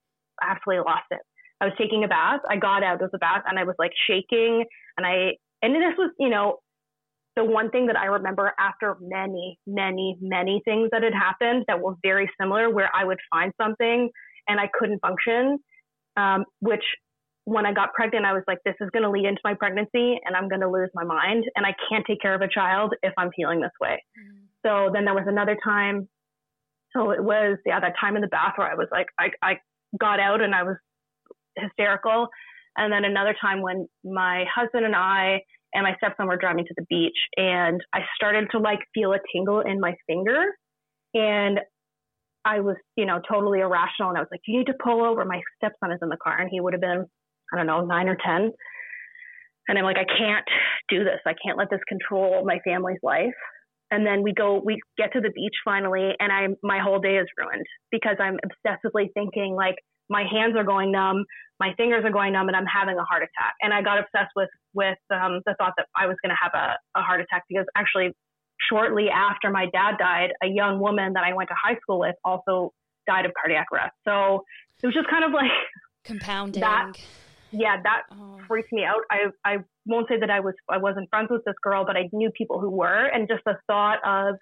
absolutely 0.42 0.84
lost 0.86 1.04
it. 1.10 1.20
I 1.60 1.66
was 1.66 1.74
taking 1.78 2.04
a 2.04 2.08
bath. 2.08 2.40
I 2.48 2.56
got 2.56 2.82
out 2.82 3.02
of 3.02 3.10
the 3.10 3.18
bath 3.18 3.42
and 3.46 3.58
I 3.58 3.64
was 3.64 3.76
like 3.78 3.92
shaking, 4.06 4.64
and 4.96 5.06
I 5.06 5.36
and 5.62 5.74
this 5.74 5.94
was 5.98 6.10
you 6.18 6.28
know 6.28 6.58
the 7.36 7.44
one 7.44 7.70
thing 7.70 7.86
that 7.86 7.96
I 7.96 8.06
remember 8.06 8.52
after 8.58 8.96
many, 9.00 9.58
many, 9.66 10.16
many 10.20 10.62
things 10.64 10.88
that 10.92 11.02
had 11.02 11.14
happened 11.14 11.64
that 11.68 11.80
were 11.80 11.94
very 12.02 12.28
similar, 12.40 12.70
where 12.70 12.90
I 12.94 13.04
would 13.04 13.18
find 13.30 13.52
something 13.60 14.10
and 14.48 14.60
I 14.60 14.68
couldn't 14.78 15.00
function, 15.00 15.58
um, 16.16 16.44
which 16.60 16.82
when 17.44 17.66
I 17.66 17.72
got 17.72 17.94
pregnant, 17.94 18.26
I 18.26 18.32
was 18.32 18.42
like, 18.46 18.58
this 18.64 18.74
is 18.80 18.90
going 18.92 19.02
to 19.02 19.10
lead 19.10 19.24
into 19.24 19.40
my 19.44 19.54
pregnancy 19.54 20.18
and 20.24 20.36
I'm 20.36 20.48
going 20.48 20.60
to 20.60 20.68
lose 20.68 20.90
my 20.94 21.04
mind 21.04 21.44
and 21.56 21.64
I 21.64 21.74
can't 21.88 22.04
take 22.06 22.20
care 22.20 22.34
of 22.34 22.42
a 22.42 22.48
child 22.48 22.94
if 23.02 23.12
I'm 23.16 23.30
feeling 23.34 23.60
this 23.60 23.70
way. 23.80 24.02
Mm-hmm. 24.18 24.44
So 24.66 24.90
then 24.92 25.04
there 25.04 25.14
was 25.14 25.24
another 25.26 25.56
time. 25.64 26.08
So 26.94 27.12
it 27.12 27.22
was, 27.22 27.56
yeah, 27.64 27.80
that 27.80 27.94
time 28.00 28.16
in 28.16 28.22
the 28.22 28.28
bath 28.28 28.54
where 28.56 28.70
I 28.70 28.74
was 28.74 28.88
like, 28.90 29.06
I, 29.18 29.30
I 29.42 29.54
got 29.98 30.20
out 30.20 30.42
and 30.42 30.54
I 30.54 30.64
was 30.64 30.76
hysterical. 31.60 32.28
And 32.76 32.92
then 32.92 33.04
another 33.04 33.34
time 33.40 33.62
when 33.62 33.88
my 34.04 34.44
husband 34.54 34.84
and 34.84 34.94
I 34.94 35.40
and 35.74 35.84
my 35.84 35.94
stepson 35.96 36.26
were 36.26 36.36
driving 36.36 36.64
to 36.64 36.74
the 36.76 36.84
beach 36.88 37.16
and 37.36 37.80
I 37.92 38.00
started 38.16 38.48
to 38.52 38.58
like 38.58 38.80
feel 38.94 39.12
a 39.12 39.18
tingle 39.32 39.60
in 39.60 39.80
my 39.80 39.94
finger. 40.06 40.44
And 41.14 41.60
I 42.44 42.60
was, 42.60 42.76
you 42.96 43.06
know, 43.06 43.20
totally 43.28 43.60
irrational. 43.60 44.08
And 44.08 44.16
I 44.16 44.20
was 44.20 44.28
like, 44.30 44.40
you 44.46 44.58
need 44.58 44.66
to 44.66 44.74
pull 44.82 45.04
over. 45.04 45.24
My 45.24 45.40
stepson 45.56 45.92
is 45.92 45.98
in 46.02 46.08
the 46.08 46.16
car 46.16 46.40
and 46.40 46.48
he 46.50 46.60
would 46.60 46.72
have 46.72 46.80
been, 46.80 47.04
I 47.52 47.56
don't 47.56 47.66
know, 47.66 47.84
nine 47.84 48.08
or 48.08 48.16
10. 48.24 48.50
And 49.68 49.78
I'm 49.78 49.84
like, 49.84 49.98
I 49.98 50.04
can't 50.04 50.46
do 50.88 51.04
this. 51.04 51.20
I 51.26 51.34
can't 51.44 51.58
let 51.58 51.70
this 51.70 51.80
control 51.88 52.44
my 52.44 52.58
family's 52.64 52.98
life. 53.02 53.34
And 53.90 54.06
then 54.06 54.22
we 54.22 54.32
go, 54.32 54.60
we 54.64 54.80
get 54.96 55.12
to 55.12 55.20
the 55.20 55.30
beach 55.30 55.54
finally, 55.64 56.12
and 56.20 56.32
I, 56.32 56.46
my 56.62 56.78
whole 56.78 57.00
day 57.00 57.16
is 57.16 57.26
ruined 57.36 57.66
because 57.90 58.16
I'm 58.20 58.38
obsessively 58.38 59.08
thinking 59.14 59.54
like, 59.56 59.74
my 60.10 60.24
hands 60.30 60.56
are 60.56 60.64
going 60.64 60.92
numb, 60.92 61.24
my 61.58 61.72
fingers 61.76 62.04
are 62.04 62.10
going 62.10 62.32
numb, 62.32 62.48
and 62.48 62.56
I'm 62.56 62.66
having 62.66 62.98
a 62.98 63.04
heart 63.04 63.22
attack. 63.22 63.54
And 63.62 63.72
I 63.72 63.80
got 63.80 63.98
obsessed 63.98 64.32
with 64.34 64.48
with 64.74 64.98
um, 65.10 65.40
the 65.46 65.54
thought 65.58 65.74
that 65.76 65.86
I 65.96 66.06
was 66.06 66.16
going 66.22 66.34
to 66.34 66.38
have 66.42 66.52
a, 66.54 66.98
a 66.98 67.02
heart 67.02 67.20
attack 67.20 67.44
because 67.48 67.66
actually, 67.76 68.12
shortly 68.68 69.08
after 69.08 69.50
my 69.50 69.66
dad 69.72 69.96
died, 69.98 70.32
a 70.42 70.48
young 70.48 70.80
woman 70.80 71.12
that 71.14 71.24
I 71.24 71.32
went 71.32 71.48
to 71.48 71.54
high 71.62 71.76
school 71.80 72.00
with 72.00 72.16
also 72.24 72.72
died 73.06 73.24
of 73.24 73.32
cardiac 73.40 73.66
arrest. 73.72 73.94
So 74.06 74.44
it 74.82 74.86
was 74.86 74.94
just 74.94 75.08
kind 75.08 75.24
of 75.24 75.32
like 75.32 75.50
compounding. 76.04 76.60
That, 76.60 76.92
yeah, 77.52 77.76
that 77.82 78.02
oh. 78.12 78.40
freaked 78.48 78.72
me 78.72 78.84
out. 78.84 79.02
I 79.10 79.26
I 79.44 79.58
won't 79.86 80.08
say 80.08 80.18
that 80.18 80.30
I 80.30 80.40
was 80.40 80.54
I 80.68 80.78
wasn't 80.78 81.08
friends 81.10 81.28
with 81.30 81.44
this 81.44 81.56
girl, 81.62 81.84
but 81.86 81.96
I 81.96 82.08
knew 82.12 82.30
people 82.36 82.60
who 82.60 82.70
were, 82.70 83.06
and 83.06 83.28
just 83.28 83.42
the 83.44 83.56
thought 83.66 83.98
of 84.04 84.36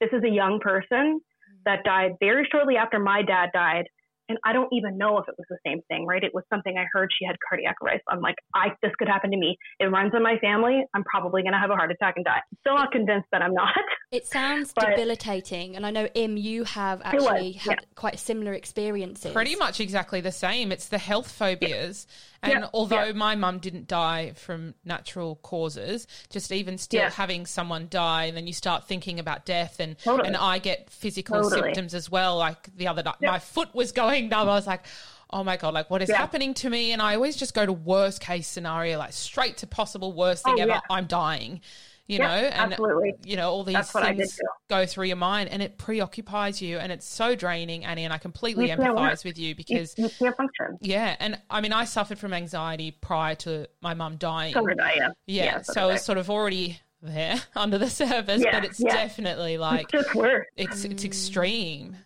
this 0.00 0.10
is 0.12 0.24
a 0.24 0.30
young 0.30 0.58
person 0.60 1.20
that 1.64 1.84
died 1.84 2.12
very 2.18 2.48
shortly 2.50 2.76
after 2.76 2.98
my 2.98 3.22
dad 3.22 3.50
died 3.52 3.84
and 4.28 4.38
I 4.44 4.52
don't 4.52 4.68
even 4.72 4.98
know 4.98 5.18
if 5.18 5.28
it 5.28 5.34
was 5.36 5.46
the 5.48 5.58
same 5.66 5.82
thing, 5.88 6.06
right? 6.06 6.22
It 6.22 6.32
was 6.34 6.44
something 6.50 6.76
I 6.76 6.84
heard 6.92 7.10
she 7.18 7.24
had 7.24 7.36
cardiac 7.48 7.76
arrest. 7.82 8.02
I'm 8.08 8.20
like, 8.20 8.36
I 8.54 8.68
this 8.82 8.92
could 8.98 9.08
happen 9.08 9.30
to 9.30 9.36
me. 9.36 9.56
It 9.80 9.86
runs 9.86 10.12
in 10.14 10.22
my 10.22 10.38
family. 10.38 10.84
I'm 10.94 11.04
probably 11.04 11.42
going 11.42 11.52
to 11.52 11.58
have 11.58 11.70
a 11.70 11.76
heart 11.76 11.90
attack 11.90 12.14
and 12.16 12.24
die. 12.24 12.40
Still 12.60 12.76
not 12.76 12.92
convinced 12.92 13.28
that 13.32 13.42
I'm 13.42 13.54
not. 13.54 13.74
It 14.12 14.26
sounds 14.26 14.74
but, 14.74 14.90
debilitating, 14.90 15.74
and 15.74 15.86
I 15.86 15.90
know 15.90 16.04
Im, 16.04 16.36
you 16.36 16.64
have 16.64 17.00
actually 17.02 17.52
was, 17.52 17.62
had 17.62 17.78
yeah. 17.80 17.86
quite 17.94 18.18
similar 18.18 18.52
experiences. 18.52 19.32
Pretty 19.32 19.56
much 19.56 19.80
exactly 19.80 20.20
the 20.20 20.30
same. 20.30 20.70
It's 20.70 20.88
the 20.88 20.98
health 20.98 21.32
phobias. 21.32 22.06
Yeah. 22.06 22.31
And 22.42 22.52
yeah, 22.52 22.68
although 22.74 23.04
yeah. 23.04 23.12
my 23.12 23.36
mum 23.36 23.58
didn't 23.60 23.86
die 23.86 24.32
from 24.34 24.74
natural 24.84 25.36
causes, 25.36 26.08
just 26.28 26.50
even 26.50 26.76
still 26.76 27.02
yeah. 27.02 27.10
having 27.10 27.46
someone 27.46 27.86
die, 27.88 28.24
and 28.24 28.36
then 28.36 28.48
you 28.48 28.52
start 28.52 28.88
thinking 28.88 29.20
about 29.20 29.44
death, 29.44 29.78
and 29.78 29.96
totally. 29.98 30.26
and 30.26 30.36
I 30.36 30.58
get 30.58 30.90
physical 30.90 31.42
totally. 31.42 31.62
symptoms 31.62 31.94
as 31.94 32.10
well. 32.10 32.38
Like 32.38 32.76
the 32.76 32.88
other 32.88 33.02
night, 33.04 33.16
my 33.20 33.38
foot 33.38 33.72
was 33.74 33.92
going 33.92 34.28
numb. 34.28 34.48
I 34.48 34.54
was 34.54 34.66
like, 34.66 34.84
oh 35.30 35.44
my 35.44 35.56
god, 35.56 35.72
like 35.72 35.88
what 35.88 36.02
is 36.02 36.10
happening 36.10 36.54
to 36.54 36.68
me? 36.68 36.92
And 36.92 37.00
I 37.00 37.14
always 37.14 37.36
just 37.36 37.54
go 37.54 37.64
to 37.64 37.72
worst 37.72 38.20
case 38.20 38.48
scenario, 38.48 38.98
like 38.98 39.12
straight 39.12 39.58
to 39.58 39.68
possible 39.68 40.12
worst 40.12 40.42
oh, 40.44 40.50
thing 40.50 40.64
oh, 40.64 40.72
ever. 40.72 40.82
I'm 40.90 41.06
dying 41.06 41.60
you 42.06 42.18
know, 42.18 42.24
and 42.24 42.72
absolutely. 42.72 43.14
you 43.24 43.36
know, 43.36 43.50
all 43.50 43.64
these 43.64 43.90
things 43.90 44.40
go 44.68 44.86
through 44.86 45.06
your 45.06 45.16
mind 45.16 45.48
and 45.50 45.62
it 45.62 45.78
preoccupies 45.78 46.60
you 46.60 46.78
and 46.78 46.90
it's 46.90 47.06
so 47.06 47.34
draining, 47.34 47.84
Annie, 47.84 48.04
and 48.04 48.12
I 48.12 48.18
completely 48.18 48.70
you 48.70 48.76
empathize 48.76 49.24
with 49.24 49.38
you 49.38 49.54
because 49.54 49.96
you, 49.96 50.04
you, 50.04 50.10
can't 50.10 50.36
function. 50.36 50.78
Yeah. 50.80 51.16
And 51.20 51.38
I 51.48 51.60
mean 51.60 51.72
I 51.72 51.84
suffered 51.84 52.18
from 52.18 52.32
anxiety 52.32 52.90
prior 52.90 53.34
to 53.36 53.68
my 53.80 53.94
mum 53.94 54.16
dying. 54.16 54.52
So 54.52 54.66
did 54.66 54.80
I, 54.80 54.94
yeah. 54.94 55.08
Yeah. 55.26 55.44
yeah 55.44 55.62
so, 55.62 55.72
so 55.72 55.80
I 55.82 55.92
was 55.92 56.02
sort 56.02 56.18
of 56.18 56.28
already 56.28 56.80
there 57.00 57.40
under 57.56 57.78
the 57.78 57.90
surface, 57.90 58.42
yeah, 58.42 58.58
but 58.58 58.64
it's 58.64 58.80
yeah. 58.80 58.92
definitely 58.92 59.58
like 59.58 59.82
it's 59.94 60.04
just 60.04 60.14
worse. 60.14 60.46
It's 60.56 60.84
it's 60.84 61.04
extreme. 61.04 61.96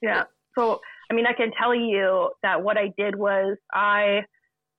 Yeah. 0.00 0.24
So 0.58 0.80
I 1.10 1.14
mean 1.14 1.26
I 1.26 1.32
can 1.32 1.52
tell 1.58 1.74
you 1.74 2.30
that 2.42 2.62
what 2.62 2.76
I 2.76 2.92
did 2.98 3.14
was 3.14 3.56
I 3.72 4.18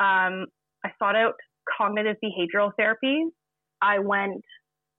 um 0.02 0.48
I 0.84 0.92
sought 1.00 1.16
out 1.16 1.36
cognitive 1.78 2.18
behavioral 2.22 2.72
therapy 2.76 3.30
I 3.84 4.00
went 4.00 4.42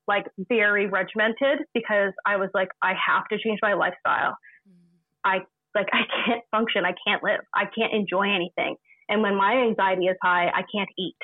like 0.07 0.27
very 0.49 0.87
regimented 0.87 1.65
because 1.73 2.13
I 2.27 2.37
was 2.37 2.51
like, 2.53 2.69
I 2.83 2.93
have 2.93 3.25
to 3.33 3.39
change 3.39 3.59
my 3.63 3.73
lifestyle. 3.75 4.37
Mm. 4.69 4.75
I 5.25 5.39
like 5.75 5.89
I 5.93 6.03
can't 6.27 6.43
function. 6.51 6.85
I 6.85 6.95
can't 7.07 7.23
live. 7.23 7.41
I 7.55 7.65
can't 7.77 7.93
enjoy 7.93 8.35
anything. 8.35 8.77
And 9.09 9.23
when 9.23 9.37
my 9.37 9.55
anxiety 9.55 10.07
is 10.07 10.17
high, 10.23 10.49
I 10.49 10.63
can't 10.75 10.89
eat. 10.99 11.17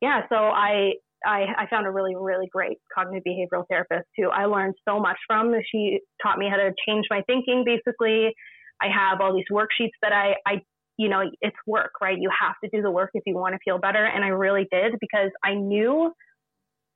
Yeah, 0.00 0.22
so 0.28 0.36
I 0.36 0.94
I, 1.24 1.46
I 1.56 1.66
found 1.70 1.86
a 1.86 1.90
really 1.90 2.16
really 2.16 2.48
great 2.50 2.78
cognitive 2.94 3.22
behavioral 3.26 3.64
therapist 3.68 4.08
who 4.16 4.28
I 4.28 4.46
learned 4.46 4.74
so 4.88 4.98
much 4.98 5.18
from. 5.26 5.54
She 5.70 6.00
taught 6.22 6.38
me 6.38 6.48
how 6.50 6.56
to 6.56 6.72
change 6.88 7.06
my 7.10 7.22
thinking. 7.26 7.64
Basically, 7.64 8.34
I 8.80 8.86
have 8.86 9.20
all 9.20 9.34
these 9.34 9.44
worksheets 9.52 9.94
that 10.02 10.12
I 10.12 10.34
I 10.46 10.62
you 10.96 11.08
know 11.08 11.22
it's 11.40 11.56
work 11.66 11.92
right. 12.00 12.18
You 12.18 12.30
have 12.40 12.54
to 12.64 12.70
do 12.76 12.82
the 12.82 12.90
work 12.90 13.10
if 13.14 13.22
you 13.26 13.34
want 13.34 13.54
to 13.54 13.58
feel 13.64 13.78
better, 13.78 14.04
and 14.04 14.24
I 14.24 14.28
really 14.28 14.66
did 14.70 14.94
because 15.00 15.30
I 15.44 15.54
knew 15.54 16.12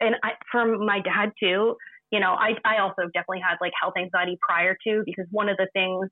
and 0.00 0.14
I, 0.22 0.32
from 0.50 0.85
my 0.85 1.00
dad 1.00 1.32
too, 1.40 1.76
you 2.11 2.20
know, 2.20 2.32
I, 2.32 2.52
I 2.64 2.78
also 2.78 3.02
definitely 3.12 3.40
had 3.40 3.56
like 3.61 3.72
health 3.80 3.94
anxiety 3.98 4.38
prior 4.40 4.76
to 4.87 5.02
because 5.04 5.26
one 5.30 5.48
of 5.48 5.56
the 5.56 5.68
things 5.72 6.09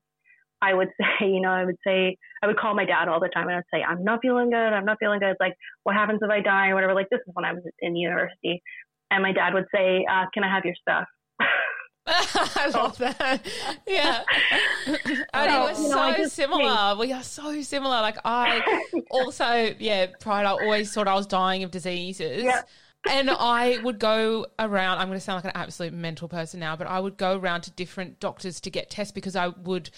I 0.61 0.73
would 0.73 0.89
say, 0.99 1.27
you 1.27 1.41
know, 1.41 1.49
I 1.49 1.65
would 1.65 1.77
say, 1.85 2.17
I 2.43 2.47
would 2.47 2.57
call 2.57 2.75
my 2.75 2.85
dad 2.85 3.07
all 3.07 3.19
the 3.19 3.29
time 3.29 3.47
and 3.47 3.57
I'd 3.57 3.63
say, 3.73 3.83
I'm 3.83 4.03
not 4.03 4.19
feeling 4.21 4.49
good. 4.49 4.55
I'm 4.55 4.85
not 4.85 4.97
feeling 4.99 5.19
good. 5.19 5.35
Like, 5.39 5.55
what 5.83 5.95
happens 5.95 6.19
if 6.21 6.29
I 6.29 6.41
die 6.41 6.69
or 6.69 6.75
whatever? 6.75 6.93
Like, 6.93 7.09
this 7.09 7.21
is 7.25 7.33
when 7.33 7.45
I 7.45 7.53
was 7.53 7.63
in 7.79 7.95
university. 7.95 8.61
And 9.11 9.23
my 9.23 9.31
dad 9.31 9.53
would 9.53 9.65
say, 9.73 10.05
uh, 10.09 10.25
can 10.33 10.43
I 10.43 10.53
have 10.53 10.65
your 10.65 10.75
stuff? 10.81 11.05
I 12.07 12.69
love 12.73 12.97
that. 12.99 13.45
Yeah. 13.87 14.23
And 15.33 15.75
so, 15.75 15.97
we're 15.97 16.23
so 16.23 16.27
similar. 16.27 16.95
We 16.95 17.11
are 17.11 17.23
so 17.23 17.61
similar. 17.61 18.01
Like 18.01 18.17
I 18.23 18.83
also, 19.09 19.73
yeah, 19.79 20.07
prior 20.19 20.45
I 20.45 20.51
always 20.51 20.93
thought 20.93 21.07
I 21.07 21.15
was 21.15 21.25
dying 21.25 21.63
of 21.63 21.71
diseases. 21.71 22.43
Yeah 22.43 22.61
and 23.09 23.29
I 23.29 23.79
would 23.83 23.99
go 23.99 24.47
around. 24.59 24.99
I'm 24.99 25.07
going 25.07 25.19
to 25.19 25.23
sound 25.23 25.43
like 25.43 25.53
an 25.53 25.59
absolute 25.59 25.93
mental 25.93 26.27
person 26.27 26.59
now, 26.59 26.75
but 26.75 26.87
I 26.87 26.99
would 26.99 27.17
go 27.17 27.37
around 27.37 27.61
to 27.61 27.71
different 27.71 28.19
doctors 28.19 28.59
to 28.61 28.69
get 28.69 28.89
tests 28.89 29.11
because 29.11 29.35
I 29.35 29.47
would. 29.47 29.89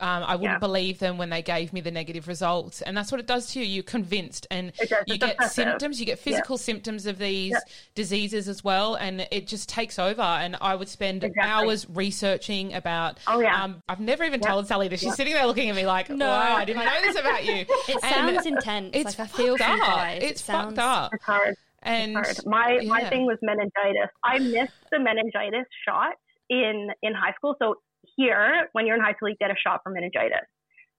Um, 0.00 0.24
I 0.24 0.34
wouldn't 0.34 0.56
yeah. 0.56 0.58
believe 0.58 0.98
them 0.98 1.18
when 1.18 1.30
they 1.30 1.40
gave 1.40 1.72
me 1.72 1.80
the 1.80 1.92
negative 1.92 2.26
results, 2.26 2.82
and 2.82 2.96
that's 2.96 3.12
what 3.12 3.20
it 3.20 3.28
does 3.28 3.52
to 3.52 3.60
you. 3.60 3.64
You're 3.64 3.84
convinced, 3.84 4.44
and 4.50 4.72
you 5.06 5.18
get 5.18 5.40
symptoms. 5.44 6.00
You 6.00 6.04
get 6.04 6.18
physical 6.18 6.56
yeah. 6.56 6.62
symptoms 6.62 7.06
of 7.06 7.16
these 7.16 7.52
yeah. 7.52 7.60
diseases 7.94 8.48
as 8.48 8.64
well, 8.64 8.96
and 8.96 9.26
it 9.30 9.46
just 9.46 9.68
takes 9.68 10.00
over. 10.00 10.20
And 10.20 10.56
I 10.60 10.74
would 10.74 10.88
spend 10.88 11.22
exactly. 11.22 11.48
hours 11.48 11.88
researching 11.88 12.74
about. 12.74 13.18
Oh 13.28 13.40
yeah. 13.40 13.62
Um, 13.62 13.82
I've 13.88 14.00
never 14.00 14.24
even 14.24 14.40
told 14.40 14.66
Sally 14.66 14.88
this. 14.88 14.98
She's 14.98 15.14
sitting 15.14 15.32
there 15.32 15.46
looking 15.46 15.70
at 15.70 15.76
me 15.76 15.86
like, 15.86 16.10
"No, 16.10 16.26
wow, 16.26 16.56
I 16.56 16.64
didn't 16.64 16.84
know 16.84 17.00
this 17.00 17.16
about 17.16 17.44
you." 17.44 17.64
It 17.86 18.02
and 18.02 18.14
sounds 18.34 18.46
intense. 18.46 18.90
It's 18.94 19.18
like 19.18 19.28
I 19.32 19.36
feel 19.36 19.56
up. 19.60 20.16
It's 20.16 20.40
it 20.40 20.44
sounds... 20.44 20.74
fucked 20.74 20.78
up. 20.78 21.14
It's 21.14 21.24
hard. 21.24 21.56
And 21.84 22.14
my 22.46 22.78
yeah. 22.80 22.88
my 22.88 23.08
thing 23.08 23.26
was 23.26 23.36
meningitis. 23.42 24.10
I 24.24 24.38
missed 24.38 24.72
the 24.90 24.98
meningitis 24.98 25.66
shot 25.86 26.14
in 26.48 26.88
in 27.02 27.12
high 27.12 27.32
school. 27.36 27.56
So 27.60 27.76
here, 28.16 28.68
when 28.72 28.86
you're 28.86 28.96
in 28.96 29.02
high 29.02 29.12
school, 29.14 29.28
you 29.28 29.36
get 29.38 29.50
a 29.50 29.56
shot 29.62 29.80
for 29.84 29.90
meningitis, 29.90 30.46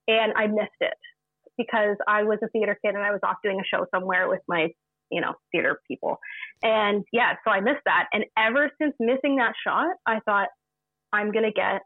and 0.06 0.32
I 0.36 0.46
missed 0.46 0.80
it 0.80 0.94
because 1.58 1.96
I 2.06 2.22
was 2.22 2.38
a 2.44 2.48
theater 2.48 2.78
kid 2.84 2.94
and 2.94 3.02
I 3.02 3.10
was 3.10 3.20
off 3.24 3.36
doing 3.42 3.58
a 3.60 3.64
show 3.64 3.86
somewhere 3.92 4.28
with 4.28 4.40
my 4.46 4.68
you 5.10 5.20
know 5.20 5.34
theater 5.50 5.80
people, 5.88 6.18
and 6.62 7.04
yeah, 7.12 7.34
so 7.44 7.50
I 7.50 7.60
missed 7.60 7.82
that. 7.84 8.06
And 8.12 8.24
ever 8.38 8.70
since 8.80 8.94
missing 9.00 9.36
that 9.36 9.54
shot, 9.66 9.96
I 10.06 10.20
thought 10.24 10.48
I'm 11.12 11.32
gonna 11.32 11.52
get. 11.52 11.82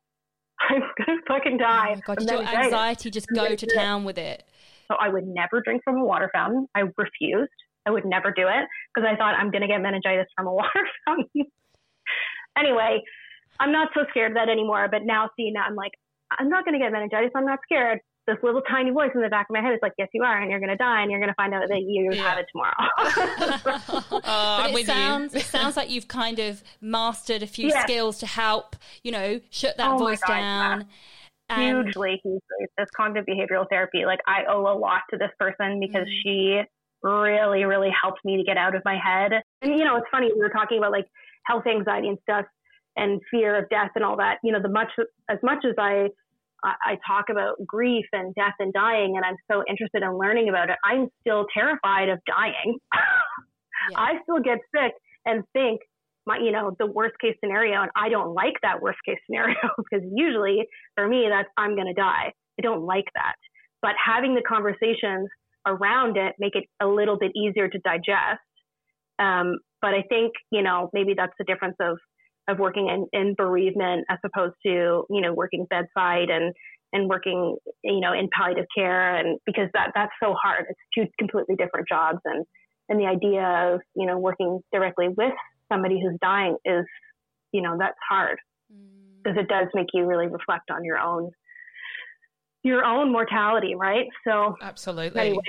I'm 0.68 0.82
gonna 0.98 1.18
fucking 1.26 1.54
oh 1.54 1.58
die. 1.58 1.94
Oh 1.96 2.00
God, 2.06 2.22
your 2.22 2.42
anxiety 2.42 3.10
just 3.10 3.28
go 3.34 3.54
to 3.54 3.66
town 3.66 4.04
with 4.04 4.18
it? 4.18 4.44
So 4.88 4.96
I 5.00 5.08
would 5.08 5.26
never 5.26 5.62
drink 5.64 5.80
from 5.84 5.96
a 5.96 6.04
water 6.04 6.28
fountain. 6.34 6.66
I 6.74 6.80
refused. 6.80 7.50
I 7.86 7.90
would 7.90 8.04
never 8.04 8.30
do 8.30 8.46
it 8.46 8.66
because 8.94 9.08
I 9.10 9.16
thought 9.16 9.34
I'm 9.38 9.50
going 9.50 9.62
to 9.62 9.68
get 9.68 9.80
meningitis 9.80 10.26
from 10.36 10.46
a 10.46 10.52
water 10.60 10.84
fountain. 11.06 11.44
anyway, 12.58 13.00
I'm 13.60 13.72
not 13.72 13.88
so 13.94 14.02
scared 14.10 14.32
of 14.32 14.34
that 14.36 14.48
anymore. 14.48 14.88
But 14.90 15.02
now 15.04 15.30
seeing 15.36 15.54
that, 15.54 15.66
I'm 15.68 15.74
like, 15.76 15.92
I'm 16.38 16.48
not 16.48 16.64
going 16.64 16.74
to 16.74 16.80
get 16.84 16.92
meningitis. 16.92 17.30
I'm 17.34 17.44
not 17.46 17.58
scared. 17.64 18.00
this 18.26 18.36
little 18.42 18.62
tiny 18.62 18.90
voice 18.90 19.10
in 19.14 19.22
the 19.22 19.28
back 19.28 19.46
of 19.50 19.54
my 19.54 19.60
head 19.60 19.72
is 19.72 19.78
like, 19.82 19.92
yes, 19.98 20.08
you 20.12 20.22
are, 20.22 20.40
and 20.40 20.50
you're 20.50 20.60
going 20.60 20.70
to 20.70 20.76
die, 20.76 21.02
and 21.02 21.10
you're 21.10 21.20
going 21.20 21.30
to 21.30 21.34
find 21.34 21.52
out 21.54 21.62
that 21.68 21.80
you 21.80 22.12
Yeah. 22.14 22.28
have 22.28 22.38
it 22.38 22.46
tomorrow. 22.52 23.90
Oh, 24.22 24.56
I'm 24.62 24.76
it 24.76 24.86
sounds 24.86 25.34
you. 25.34 25.40
it 25.40 25.46
sounds 25.46 25.76
like 25.76 25.90
you've 25.90 26.06
kind 26.08 26.38
of 26.38 26.62
mastered 26.80 27.42
a 27.42 27.46
few 27.46 27.68
Yes. 27.70 27.82
skills 27.82 28.18
to 28.18 28.26
help, 28.26 28.76
you 29.02 29.10
know, 29.12 29.40
shut 29.50 29.76
that 29.78 29.92
Oh 29.92 29.98
voice 29.98 30.20
God, 30.20 30.40
down. 30.40 30.84
And 31.48 31.84
hugely, 31.86 32.20
hugely. 32.22 32.40
This 32.78 32.88
cognitive 32.96 33.26
behavioral 33.26 33.66
therapy, 33.68 34.04
like 34.06 34.20
I 34.26 34.44
owe 34.48 34.62
a 34.72 34.76
lot 34.78 35.00
to 35.10 35.16
this 35.18 35.30
person 35.38 35.80
because 35.80 36.06
Mhm. 36.06 36.22
she 36.22 36.62
really, 37.02 37.64
really 37.64 37.90
helped 38.02 38.20
me 38.24 38.36
to 38.36 38.42
get 38.42 38.56
out 38.56 38.74
of 38.74 38.82
my 38.84 38.96
head. 38.96 39.32
And 39.62 39.78
you 39.78 39.84
know, 39.84 39.96
it's 39.96 40.06
funny 40.10 40.30
we 40.32 40.40
were 40.40 40.50
talking 40.50 40.78
about 40.78 40.92
like 40.92 41.06
health 41.46 41.64
anxiety 41.66 42.08
and 42.08 42.18
stuff 42.22 42.44
and 42.96 43.20
fear 43.30 43.56
of 43.56 43.68
death 43.70 43.90
and 43.94 44.04
all 44.04 44.16
that. 44.16 44.38
You 44.42 44.52
know, 44.52 44.60
the 44.62 44.68
much 44.68 44.90
as 45.28 45.38
much 45.42 45.64
as 45.64 45.74
I 45.78 46.08
I 46.62 46.98
talk 47.06 47.26
about 47.30 47.56
grief 47.66 48.04
and 48.12 48.34
death 48.34 48.54
and 48.58 48.72
dying, 48.72 49.16
and 49.16 49.24
I'm 49.24 49.36
so 49.50 49.64
interested 49.68 50.02
in 50.02 50.18
learning 50.18 50.48
about 50.48 50.68
it. 50.68 50.76
I'm 50.84 51.08
still 51.20 51.46
terrified 51.54 52.08
of 52.08 52.18
dying. 52.26 52.78
Yeah. 53.90 53.98
I 53.98 54.12
still 54.24 54.40
get 54.40 54.58
sick 54.76 54.92
and 55.24 55.42
think 55.54 55.80
my, 56.26 56.38
you 56.38 56.52
know, 56.52 56.76
the 56.78 56.86
worst 56.86 57.14
case 57.18 57.34
scenario, 57.42 57.80
and 57.80 57.90
I 57.96 58.10
don't 58.10 58.34
like 58.34 58.54
that 58.62 58.82
worst 58.82 58.98
case 59.06 59.16
scenario 59.26 59.56
because 59.78 60.06
usually 60.14 60.66
for 60.96 61.08
me 61.08 61.26
that's 61.30 61.48
I'm 61.56 61.74
going 61.74 61.86
to 61.86 61.94
die. 61.94 62.32
I 62.58 62.62
don't 62.62 62.82
like 62.82 63.06
that. 63.14 63.36
But 63.80 63.92
having 64.04 64.34
the 64.34 64.42
conversations 64.42 65.30
around 65.66 66.16
it 66.16 66.34
make 66.38 66.54
it 66.54 66.64
a 66.80 66.86
little 66.86 67.18
bit 67.18 67.32
easier 67.36 67.68
to 67.68 67.78
digest. 67.80 68.40
Um, 69.18 69.58
but 69.82 69.94
I 69.94 70.02
think 70.08 70.32
you 70.50 70.62
know 70.62 70.90
maybe 70.92 71.14
that's 71.16 71.32
the 71.38 71.44
difference 71.44 71.76
of 71.80 71.98
of 72.48 72.58
working 72.58 72.88
in, 72.88 73.06
in 73.12 73.34
bereavement 73.36 74.04
as 74.08 74.18
opposed 74.24 74.54
to 74.66 75.04
you 75.08 75.20
know 75.20 75.32
working 75.32 75.66
bedside 75.68 76.30
and 76.30 76.52
and 76.92 77.08
working 77.08 77.56
you 77.84 78.00
know 78.00 78.12
in 78.12 78.28
palliative 78.36 78.66
care 78.76 79.16
and 79.16 79.38
because 79.46 79.68
that 79.74 79.92
that's 79.94 80.12
so 80.22 80.34
hard. 80.34 80.66
It's 80.68 80.80
two 80.94 81.06
completely 81.18 81.56
different 81.56 81.88
jobs 81.88 82.18
and 82.24 82.44
and 82.88 82.98
the 82.98 83.06
idea 83.06 83.42
of 83.74 83.80
you 83.94 84.06
know 84.06 84.18
working 84.18 84.60
directly 84.72 85.08
with 85.08 85.34
somebody 85.70 86.00
who's 86.02 86.18
dying 86.20 86.56
is 86.64 86.84
you 87.52 87.62
know 87.62 87.76
that's 87.78 87.98
hard 88.08 88.38
Mm. 88.72 89.22
because 89.22 89.36
it 89.36 89.48
does 89.48 89.66
make 89.74 89.88
you 89.92 90.06
really 90.06 90.28
reflect 90.28 90.70
on 90.70 90.84
your 90.84 90.98
own 90.98 91.30
your 92.62 92.84
own 92.84 93.10
mortality 93.12 93.74
right 93.74 94.06
so 94.24 94.56
Absolutely. 94.60 95.20
anyway 95.20 95.42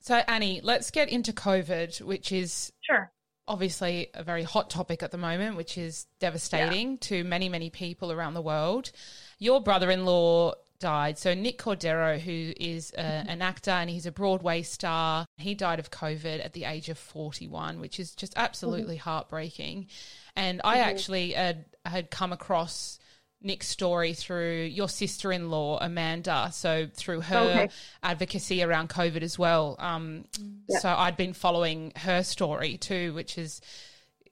So, 0.00 0.14
Annie, 0.14 0.62
let's 0.62 0.90
get 0.90 1.10
into 1.10 1.34
COVID, 1.34 2.00
which 2.00 2.32
is 2.32 2.72
sure 2.80 3.12
obviously 3.48 4.10
a 4.14 4.22
very 4.22 4.42
hot 4.42 4.70
topic 4.70 5.02
at 5.02 5.10
the 5.10 5.18
moment, 5.18 5.56
which 5.56 5.76
is 5.78 6.06
devastating 6.20 6.98
to 6.98 7.24
many, 7.24 7.48
many 7.48 7.70
people 7.70 8.12
around 8.12 8.34
the 8.34 8.42
world. 8.42 8.92
Your 9.38 9.60
brother 9.60 9.90
in 9.90 10.04
law 10.04 10.52
died. 10.78 11.18
So, 11.18 11.34
Nick 11.34 11.58
Cordero, 11.58 12.20
who 12.20 12.52
is 12.56 12.92
a, 12.96 13.02
mm-hmm. 13.02 13.28
an 13.30 13.42
actor 13.42 13.70
and 13.70 13.90
he's 13.90 14.06
a 14.06 14.12
Broadway 14.12 14.62
star, 14.62 15.26
he 15.38 15.54
died 15.54 15.80
of 15.80 15.90
COVID 15.90 16.44
at 16.44 16.52
the 16.52 16.64
age 16.64 16.88
of 16.88 16.98
41, 16.98 17.80
which 17.80 17.98
is 17.98 18.14
just 18.14 18.34
mm-hmm. 18.34 18.44
absolutely 18.44 18.96
heartbreaking. 18.96 19.88
And 20.36 20.60
I 20.62 20.76
mm-hmm. 20.76 20.90
actually 20.90 21.32
had, 21.32 21.64
had 21.84 22.10
come 22.10 22.32
across. 22.32 23.00
Nick's 23.40 23.68
story 23.68 24.14
through 24.14 24.62
your 24.64 24.88
sister 24.88 25.30
in 25.32 25.50
law, 25.50 25.78
Amanda. 25.80 26.50
So, 26.52 26.88
through 26.92 27.20
her 27.22 27.36
Okay. 27.38 27.68
advocacy 28.02 28.62
around 28.62 28.88
COVID 28.90 29.22
as 29.22 29.38
well. 29.38 29.76
Um, 29.78 30.24
Yeah. 30.68 30.78
So, 30.80 30.88
I'd 30.90 31.16
been 31.16 31.32
following 31.32 31.92
her 31.96 32.22
story 32.22 32.76
too, 32.78 33.14
which 33.14 33.38
is 33.38 33.60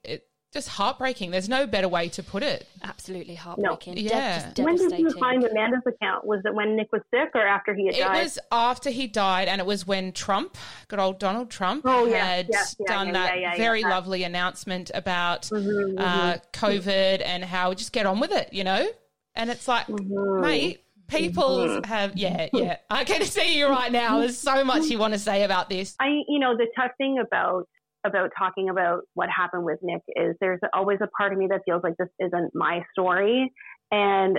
it, 0.02 0.28
just 0.56 0.68
heartbreaking. 0.70 1.30
There's 1.30 1.48
no 1.50 1.66
better 1.66 1.86
way 1.88 2.08
to 2.08 2.22
put 2.22 2.42
it. 2.42 2.66
Absolutely 2.82 3.34
heartbreaking. 3.34 3.94
De- 3.96 4.00
Yeah. 4.00 4.50
just 4.54 4.58
when 4.60 4.76
did 4.76 4.98
you 4.98 5.10
find 5.20 5.44
amanda's 5.44 5.82
account 5.86 6.24
was 6.24 6.40
it 6.46 6.54
when 6.54 6.74
nick 6.76 6.90
was 6.92 7.02
sick 7.12 7.28
or 7.34 7.46
after 7.46 7.74
he 7.74 7.86
had 7.86 7.94
It 7.94 7.98
died 8.00 8.16
It 8.16 8.22
was 8.22 8.38
after 8.50 8.88
he 8.90 9.06
died, 9.06 9.48
and 9.48 9.60
it 9.60 9.66
was 9.66 9.86
when 9.86 10.12
Trump, 10.12 10.56
good 10.88 10.98
old 10.98 11.18
Donald 11.18 11.50
Trump, 11.50 11.82
Oh, 11.86 12.06
yeah, 12.06 12.24
had 12.24 12.48
yeah, 12.50 12.64
yeah, 12.80 12.86
done 12.86 13.06
yeah, 13.08 13.12
that 13.12 13.34
yeah, 13.40 13.52
yeah, 13.52 13.56
very 13.58 13.82
yeah. 13.82 13.88
lovely 13.90 14.22
announcement 14.24 14.90
about 14.94 15.42
Mhm, 15.42 15.94
uh, 16.00 16.36
COVID 16.54 17.22
and 17.24 17.44
how 17.44 17.74
just 17.74 17.92
get 17.92 18.06
on 18.06 18.18
with 18.18 18.32
it, 18.32 18.48
you 18.52 18.64
know? 18.64 18.86
And 19.34 19.50
it's 19.50 19.68
like, 19.68 19.86
mhm. 19.88 20.40
mate, 20.40 20.82
people 21.08 21.58
Mm-hmm. 21.58 21.84
have, 21.84 22.16
yeah, 22.16 22.48
yeah. 22.54 22.78
I 22.88 23.04
can 23.04 23.22
see 23.24 23.58
you 23.58 23.68
right 23.68 23.92
now. 23.92 24.20
There's 24.20 24.38
so 24.38 24.64
much 24.64 24.84
you 24.86 24.98
want 24.98 25.12
to 25.12 25.18
say 25.18 25.42
about 25.44 25.68
this. 25.68 25.94
I, 26.00 26.08
you 26.28 26.38
know, 26.38 26.56
the 26.56 26.66
tough 26.74 26.92
thing 26.98 27.18
about 27.18 27.68
about 28.06 28.30
talking 28.38 28.68
about 28.68 29.02
what 29.14 29.28
happened 29.28 29.64
with 29.64 29.78
Nick 29.82 30.02
is 30.08 30.34
there's 30.40 30.60
always 30.72 30.98
a 31.02 31.08
part 31.18 31.32
of 31.32 31.38
me 31.38 31.48
that 31.50 31.62
feels 31.64 31.82
like 31.82 31.94
this 31.98 32.08
isn't 32.20 32.54
my 32.54 32.84
story, 32.92 33.52
and 33.90 34.38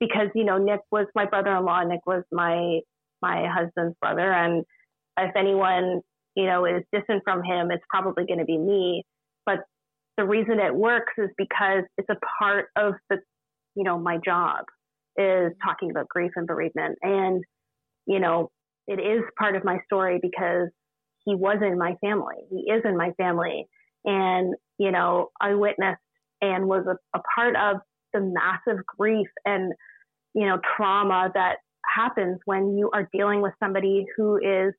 because 0.00 0.28
you 0.34 0.44
know 0.44 0.58
Nick 0.58 0.80
was 0.90 1.06
my 1.14 1.26
brother-in-law, 1.26 1.84
Nick 1.84 2.00
was 2.06 2.22
my 2.32 2.80
my 3.20 3.46
husband's 3.48 3.96
brother, 4.00 4.32
and 4.32 4.64
if 5.18 5.34
anyone 5.36 6.00
you 6.36 6.46
know 6.46 6.64
is 6.64 6.82
distant 6.92 7.22
from 7.24 7.42
him, 7.42 7.70
it's 7.70 7.84
probably 7.90 8.24
going 8.26 8.38
to 8.38 8.44
be 8.44 8.58
me. 8.58 9.04
But 9.44 9.60
the 10.16 10.24
reason 10.24 10.60
it 10.60 10.74
works 10.74 11.12
is 11.18 11.30
because 11.36 11.84
it's 11.96 12.08
a 12.10 12.18
part 12.38 12.66
of 12.76 12.94
the 13.10 13.18
you 13.74 13.84
know 13.84 13.98
my 13.98 14.18
job 14.24 14.64
is 15.16 15.52
talking 15.64 15.90
about 15.90 16.08
grief 16.08 16.32
and 16.36 16.46
bereavement, 16.46 16.98
and 17.02 17.42
you 18.06 18.20
know 18.20 18.50
it 18.86 19.00
is 19.00 19.22
part 19.38 19.54
of 19.54 19.64
my 19.64 19.78
story 19.84 20.18
because 20.20 20.68
he 21.24 21.34
was 21.34 21.58
in 21.62 21.78
my 21.78 21.96
family. 22.00 22.36
He 22.50 22.70
is 22.70 22.82
in 22.84 22.96
my 22.96 23.12
family. 23.12 23.68
And, 24.04 24.54
you 24.78 24.90
know, 24.90 25.28
I 25.40 25.54
witnessed 25.54 26.00
and 26.40 26.66
was 26.66 26.86
a, 26.86 27.18
a 27.18 27.22
part 27.34 27.56
of 27.56 27.80
the 28.12 28.20
massive 28.20 28.84
grief 28.86 29.28
and, 29.44 29.72
you 30.34 30.46
know, 30.46 30.58
trauma 30.76 31.30
that 31.34 31.56
happens 31.84 32.38
when 32.44 32.76
you 32.76 32.90
are 32.92 33.08
dealing 33.12 33.42
with 33.42 33.52
somebody 33.62 34.06
who 34.16 34.36
is, 34.36 34.72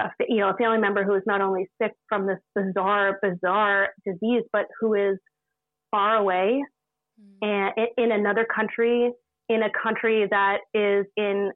a, 0.00 0.08
you 0.28 0.38
know, 0.38 0.50
a 0.50 0.56
family 0.56 0.78
member 0.78 1.02
who 1.02 1.14
is 1.14 1.22
not 1.26 1.40
only 1.40 1.66
sick 1.80 1.92
from 2.08 2.26
this 2.26 2.38
bizarre, 2.54 3.18
bizarre 3.22 3.88
disease, 4.04 4.42
but 4.52 4.66
who 4.80 4.94
is 4.94 5.18
far 5.90 6.16
away 6.16 6.62
mm. 7.20 7.48
and 7.48 7.72
in- 7.76 8.04
in 8.04 8.12
another 8.12 8.44
country, 8.44 9.10
in 9.48 9.62
a 9.62 9.70
country 9.82 10.26
that 10.30 10.58
is 10.74 11.06
in, 11.16 11.50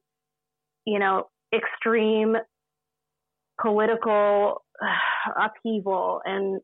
you 0.87 0.99
know, 0.99 1.29
extreme 1.55 2.37
political 3.61 4.63
uh, 4.83 5.33
upheaval 5.47 6.21
and 6.25 6.61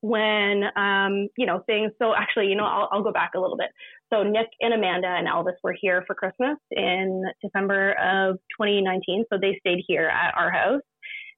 when 0.00 0.62
um, 0.76 1.28
you 1.36 1.44
know 1.44 1.60
things 1.66 1.90
so 2.00 2.14
actually 2.16 2.46
you 2.46 2.54
know 2.54 2.64
I'll, 2.64 2.88
I'll 2.92 3.02
go 3.02 3.12
back 3.12 3.32
a 3.34 3.40
little 3.40 3.56
bit 3.56 3.66
so 4.12 4.22
nick 4.22 4.46
and 4.60 4.72
amanda 4.72 5.08
and 5.08 5.26
elvis 5.26 5.56
were 5.64 5.74
here 5.80 6.04
for 6.06 6.14
christmas 6.14 6.56
in 6.70 7.24
december 7.42 7.92
of 8.00 8.36
2019 8.60 9.24
so 9.32 9.38
they 9.40 9.58
stayed 9.58 9.82
here 9.88 10.06
at 10.06 10.34
our 10.38 10.52
house 10.52 10.82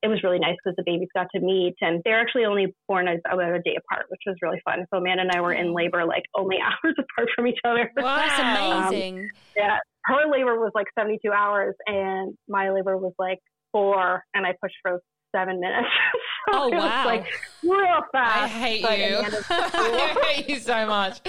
it 0.03 0.09
was 0.09 0.23
really 0.23 0.39
nice 0.39 0.57
because 0.63 0.77
the 0.77 0.83
babies 0.85 1.09
got 1.15 1.27
to 1.35 1.41
meet 1.41 1.75
and 1.81 2.03
they're 2.05 2.21
actually 2.21 2.45
only 2.45 2.67
born 2.87 3.09
about 3.09 3.41
a 3.55 3.61
day 3.63 3.77
apart 3.79 4.05
which 4.11 4.21
was 4.27 4.37
really 4.43 4.61
fun 4.63 4.85
so 4.93 4.99
amanda 4.99 5.23
and 5.23 5.31
i 5.33 5.41
were 5.41 5.55
in 5.55 5.73
labor 5.75 6.05
like 6.05 6.25
only 6.37 6.57
hours 6.63 6.95
apart 6.99 7.29
from 7.35 7.47
each 7.47 7.61
other 7.65 7.91
Wow. 7.97 8.17
That's 8.17 8.93
amazing. 8.93 9.31
yeah, 9.57 9.79
her 10.05 10.31
labor 10.31 10.59
was 10.59 10.73
like 10.75 10.87
72 10.99 11.31
hours, 11.31 11.75
and 11.87 12.35
my 12.49 12.71
labor 12.71 12.97
was 12.97 13.13
like 13.19 13.39
four, 13.73 14.23
and 14.35 14.47
I 14.47 14.55
pushed 14.63 14.77
for 14.83 15.01
seven 15.35 15.61
minutes. 15.61 15.89
so 16.53 16.59
Oh, 16.59 16.69
it 16.69 16.75
was 16.75 16.85
wow. 16.85 17.05
like 17.07 17.25
real 17.63 18.03
fast. 18.13 18.43
I 18.43 18.47
hate 18.49 18.83
but 18.83 18.99
you. 18.99 19.23
I 19.51 20.33
hate 20.33 20.49
you 20.49 20.59
so 20.59 20.87
much. 20.87 21.21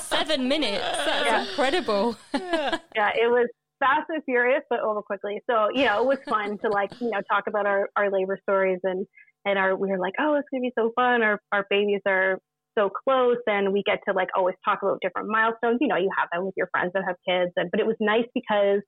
Seven 0.00 0.48
minutes. 0.48 0.84
That's 0.84 1.26
Yeah. 1.26 1.48
incredible. 1.48 2.16
yeah, 2.34 3.10
it 3.14 3.30
was 3.30 3.48
fast 3.80 4.02
and 4.10 4.22
furious, 4.24 4.62
but 4.70 4.80
over 4.80 5.02
quickly. 5.02 5.40
So 5.50 5.68
you 5.74 5.84
know, 5.84 6.00
it 6.02 6.06
was 6.06 6.18
fun 6.28 6.58
to 6.64 6.68
like 6.70 6.90
you 7.00 7.10
know 7.10 7.20
talk 7.30 7.44
about 7.48 7.66
our 7.66 7.88
our 7.96 8.10
labor 8.10 8.38
stories 8.42 8.78
and 8.84 9.06
and 9.44 9.58
our 9.58 9.76
we 9.76 9.88
were 9.88 9.98
like, 9.98 10.14
oh, 10.20 10.34
it's 10.36 10.46
gonna 10.52 10.62
be 10.62 10.72
so 10.78 10.92
fun. 10.94 11.22
Our 11.22 11.40
our 11.50 11.66
babies 11.68 12.00
are 12.06 12.38
so 12.78 12.88
close, 12.88 13.36
and 13.46 13.72
we 13.72 13.82
get 13.84 13.98
to 14.08 14.14
like 14.14 14.28
always 14.36 14.54
talk 14.64 14.78
about 14.82 14.98
different 15.02 15.28
milestones. 15.28 15.78
You 15.80 15.88
know, 15.88 15.96
you 15.96 16.10
have 16.16 16.28
that 16.32 16.44
with 16.44 16.54
your 16.56 16.68
friends 16.72 16.92
that 16.94 17.02
have 17.06 17.16
kids, 17.28 17.52
and 17.56 17.70
but 17.70 17.80
it 17.80 17.86
was 17.86 17.96
nice 18.00 18.26
because 18.34 18.80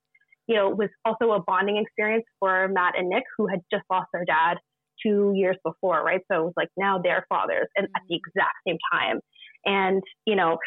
you 0.46 0.56
know 0.56 0.70
it 0.70 0.76
was 0.76 0.90
also 1.04 1.32
a 1.32 1.42
bonding 1.42 1.76
experience 1.78 2.24
for 2.38 2.68
Matt 2.68 2.98
and 2.98 3.08
Nick, 3.08 3.24
who 3.36 3.46
had 3.46 3.60
just 3.72 3.84
lost 3.90 4.08
their 4.12 4.24
dad 4.24 4.56
two 5.02 5.32
years 5.34 5.56
before, 5.64 6.04
right? 6.04 6.20
So 6.30 6.42
it 6.42 6.44
was 6.44 6.52
like 6.56 6.68
now 6.76 7.00
they're 7.02 7.26
fathers, 7.28 7.68
and 7.76 7.86
at 7.96 8.02
the 8.08 8.16
exact 8.16 8.56
same 8.66 8.78
time, 8.92 9.20
and 9.64 10.02
you 10.26 10.36
know, 10.36 10.58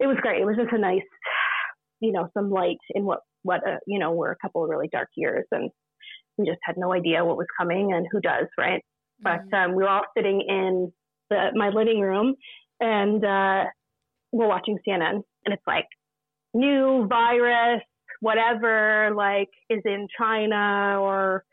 it 0.00 0.06
was 0.06 0.16
great. 0.20 0.40
It 0.40 0.46
was 0.46 0.56
just 0.56 0.72
a 0.72 0.78
nice, 0.78 1.02
you 2.00 2.12
know, 2.12 2.28
some 2.34 2.50
light 2.50 2.78
in 2.90 3.04
what 3.04 3.20
what 3.42 3.66
uh, 3.66 3.78
you 3.86 3.98
know 3.98 4.12
were 4.12 4.30
a 4.32 4.36
couple 4.42 4.64
of 4.64 4.70
really 4.70 4.88
dark 4.90 5.08
years, 5.16 5.44
and 5.52 5.70
we 6.38 6.46
just 6.46 6.60
had 6.62 6.76
no 6.76 6.92
idea 6.92 7.24
what 7.24 7.36
was 7.36 7.46
coming 7.58 7.92
and 7.92 8.06
who 8.10 8.20
does, 8.20 8.46
right? 8.58 8.82
But 9.20 9.42
um, 9.56 9.76
we 9.76 9.84
were 9.84 9.88
all 9.88 10.02
sitting 10.16 10.44
in 10.48 10.92
the, 11.30 11.50
my 11.54 11.68
living 11.68 12.00
room, 12.00 12.34
and 12.80 13.24
uh, 13.24 13.64
we're 14.32 14.48
watching 14.48 14.78
CNN, 14.86 15.22
and 15.44 15.54
it's 15.54 15.62
like 15.66 15.86
new 16.54 17.06
virus, 17.06 17.82
whatever, 18.22 19.12
like 19.14 19.50
is 19.68 19.82
in 19.84 20.08
China 20.18 20.96
or 21.00 21.44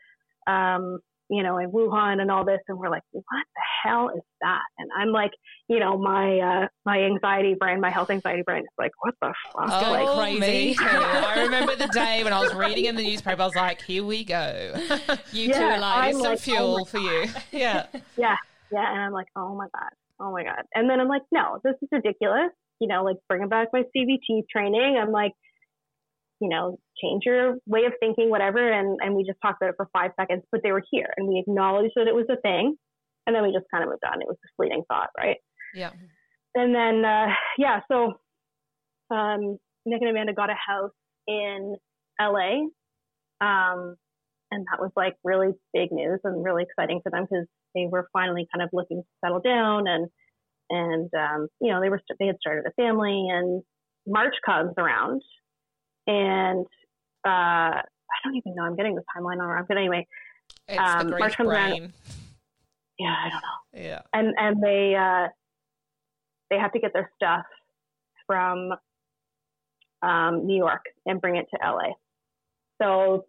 um, 0.46 1.00
you 1.30 1.44
know, 1.44 1.58
in 1.58 1.70
Wuhan 1.70 2.20
and 2.20 2.30
all 2.30 2.44
this. 2.44 2.58
And 2.68 2.76
we're 2.76 2.90
like, 2.90 3.04
what 3.12 3.24
the 3.28 3.62
hell 3.84 4.10
is 4.10 4.22
that? 4.40 4.62
And 4.78 4.90
I'm 4.98 5.12
like, 5.12 5.30
you 5.68 5.78
know, 5.78 5.96
my, 5.96 6.38
uh, 6.40 6.66
my 6.84 6.98
anxiety 6.98 7.54
brain, 7.54 7.80
my 7.80 7.90
health 7.90 8.10
anxiety 8.10 8.42
brain 8.42 8.64
is 8.64 8.68
like, 8.76 8.90
what 9.00 9.14
the 9.22 9.32
fuck? 9.52 9.70
Oh, 9.70 9.90
like, 9.92 10.40
crazy. 10.40 10.76
I 10.80 11.42
remember 11.44 11.76
the 11.76 11.86
day 11.86 12.24
when 12.24 12.32
I 12.32 12.40
was 12.40 12.52
reading 12.54 12.86
in 12.86 12.96
the 12.96 13.04
newspaper, 13.04 13.42
I 13.42 13.44
was 13.44 13.54
like, 13.54 13.80
here 13.80 14.02
we 14.02 14.24
go. 14.24 14.74
you 15.32 15.50
yeah, 15.50 15.58
two 15.58 15.64
are 15.64 15.78
like, 15.78 16.04
here's 16.04 16.16
some 16.16 16.30
like, 16.32 16.40
fuel 16.40 16.78
oh 16.80 16.84
for 16.84 16.98
you. 16.98 17.26
Yeah. 17.52 17.86
Yeah. 18.16 18.36
Yeah. 18.72 18.92
And 18.92 19.00
I'm 19.00 19.12
like, 19.12 19.28
oh 19.36 19.54
my 19.54 19.68
God. 19.72 19.90
Oh 20.18 20.32
my 20.32 20.42
God. 20.42 20.64
And 20.74 20.90
then 20.90 20.98
I'm 20.98 21.08
like, 21.08 21.22
no, 21.30 21.60
this 21.62 21.74
is 21.80 21.88
ridiculous. 21.92 22.50
You 22.80 22.88
know, 22.88 23.04
like 23.04 23.16
bringing 23.28 23.48
back 23.48 23.68
my 23.72 23.84
CBT 23.96 24.48
training. 24.50 24.98
I'm 25.00 25.12
like, 25.12 25.32
you 26.40 26.48
know, 26.48 26.78
change 27.00 27.22
your 27.26 27.56
way 27.66 27.84
of 27.84 27.92
thinking, 28.00 28.30
whatever. 28.30 28.72
And, 28.72 28.98
and 29.02 29.14
we 29.14 29.24
just 29.24 29.38
talked 29.42 29.60
about 29.60 29.70
it 29.70 29.76
for 29.76 29.88
five 29.92 30.12
seconds, 30.18 30.42
but 30.50 30.62
they 30.62 30.72
were 30.72 30.82
here 30.90 31.12
and 31.16 31.28
we 31.28 31.38
acknowledged 31.38 31.92
that 31.96 32.08
it 32.08 32.14
was 32.14 32.26
a 32.30 32.40
thing. 32.40 32.76
And 33.26 33.36
then 33.36 33.42
we 33.42 33.52
just 33.52 33.66
kind 33.70 33.84
of 33.84 33.90
moved 33.90 34.02
on. 34.04 34.22
It 34.22 34.26
was 34.26 34.38
a 34.42 34.48
fleeting 34.56 34.82
thought, 34.88 35.10
right? 35.16 35.36
Yeah. 35.74 35.90
And 36.54 36.74
then, 36.74 37.04
uh, 37.04 37.26
yeah, 37.58 37.80
so 37.90 38.14
um, 39.14 39.58
Nick 39.84 40.00
and 40.00 40.10
Amanda 40.10 40.32
got 40.32 40.50
a 40.50 40.54
house 40.54 40.92
in 41.28 41.76
LA. 42.20 42.64
Um, 43.40 43.96
and 44.50 44.66
that 44.70 44.80
was 44.80 44.90
like 44.96 45.14
really 45.22 45.52
big 45.72 45.92
news 45.92 46.20
and 46.24 46.44
really 46.44 46.64
exciting 46.64 47.00
for 47.02 47.10
them 47.10 47.26
because 47.30 47.46
they 47.74 47.86
were 47.88 48.08
finally 48.12 48.48
kind 48.52 48.62
of 48.62 48.70
looking 48.72 49.02
to 49.02 49.08
settle 49.24 49.40
down 49.40 49.86
and, 49.86 50.08
and, 50.70 51.10
um, 51.14 51.48
you 51.60 51.70
know, 51.70 51.80
they 51.80 51.88
were, 51.88 52.00
they 52.18 52.26
had 52.26 52.36
started 52.40 52.64
a 52.66 52.82
family 52.82 53.28
and 53.30 53.62
March 54.06 54.34
comes 54.44 54.72
around 54.78 55.22
and 56.06 56.66
uh, 57.24 57.82
I 58.10 58.16
don't 58.24 58.36
even 58.36 58.54
know. 58.54 58.64
I'm 58.64 58.76
getting 58.76 58.94
the 58.94 59.04
timeline 59.16 59.38
wrong. 59.38 59.64
But 59.68 59.76
anyway, 59.76 60.06
um, 60.78 61.10
March 61.10 61.36
comes 61.36 61.50
around. 61.50 61.92
Yeah, 62.98 63.14
I 63.14 63.30
don't 63.30 63.42
know. 63.42 63.88
Yeah, 63.88 64.02
and 64.12 64.34
and 64.38 64.62
they 64.62 64.94
uh, 64.94 65.28
they 66.50 66.58
have 66.58 66.72
to 66.72 66.80
get 66.80 66.92
their 66.92 67.10
stuff 67.16 67.44
from 68.26 68.72
um, 70.02 70.46
New 70.46 70.56
York 70.56 70.84
and 71.06 71.20
bring 71.20 71.36
it 71.36 71.46
to 71.54 71.58
LA. 71.62 71.92
So 72.80 73.26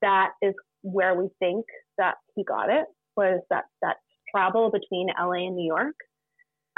that 0.00 0.30
is 0.42 0.54
where 0.82 1.14
we 1.14 1.28
think 1.38 1.64
that 1.98 2.14
he 2.34 2.44
got 2.44 2.70
it 2.70 2.86
was 3.16 3.40
that 3.50 3.64
that 3.82 3.96
travel 4.30 4.70
between 4.70 5.08
LA 5.18 5.46
and 5.46 5.56
New 5.56 5.66
York. 5.66 5.96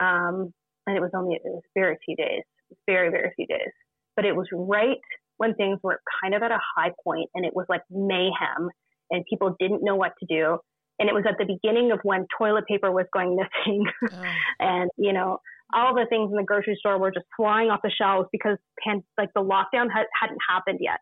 Um, 0.00 0.52
and 0.86 0.96
it 0.96 1.00
was 1.00 1.10
only 1.14 1.36
it 1.36 1.42
was 1.44 1.62
very 1.74 1.96
few 2.04 2.16
days, 2.16 2.42
very 2.86 3.10
very 3.10 3.32
few 3.36 3.46
days 3.46 3.70
but 4.16 4.24
it 4.24 4.34
was 4.34 4.46
right 4.52 4.98
when 5.36 5.54
things 5.54 5.78
were 5.82 6.00
kind 6.22 6.34
of 6.34 6.42
at 6.42 6.50
a 6.50 6.58
high 6.76 6.92
point 7.02 7.30
and 7.34 7.44
it 7.44 7.54
was 7.54 7.66
like 7.68 7.82
mayhem 7.90 8.70
and 9.10 9.24
people 9.28 9.56
didn't 9.58 9.82
know 9.82 9.96
what 9.96 10.12
to 10.20 10.26
do. 10.26 10.58
And 10.98 11.08
it 11.08 11.12
was 11.12 11.24
at 11.28 11.36
the 11.38 11.44
beginning 11.44 11.90
of 11.90 11.98
when 12.04 12.26
toilet 12.38 12.66
paper 12.66 12.90
was 12.90 13.06
going 13.12 13.36
missing. 13.36 13.84
Oh. 14.12 14.22
and, 14.60 14.90
you 14.96 15.12
know, 15.12 15.38
all 15.72 15.94
the 15.94 16.06
things 16.08 16.30
in 16.30 16.36
the 16.36 16.44
grocery 16.44 16.76
store 16.78 16.98
were 16.98 17.10
just 17.10 17.26
flying 17.36 17.68
off 17.68 17.80
the 17.82 17.90
shelves 17.90 18.28
because 18.30 18.58
pan- 18.82 19.02
like 19.18 19.30
the 19.34 19.40
lockdown 19.40 19.88
had, 19.92 20.06
hadn't 20.18 20.38
happened 20.48 20.78
yet 20.80 21.00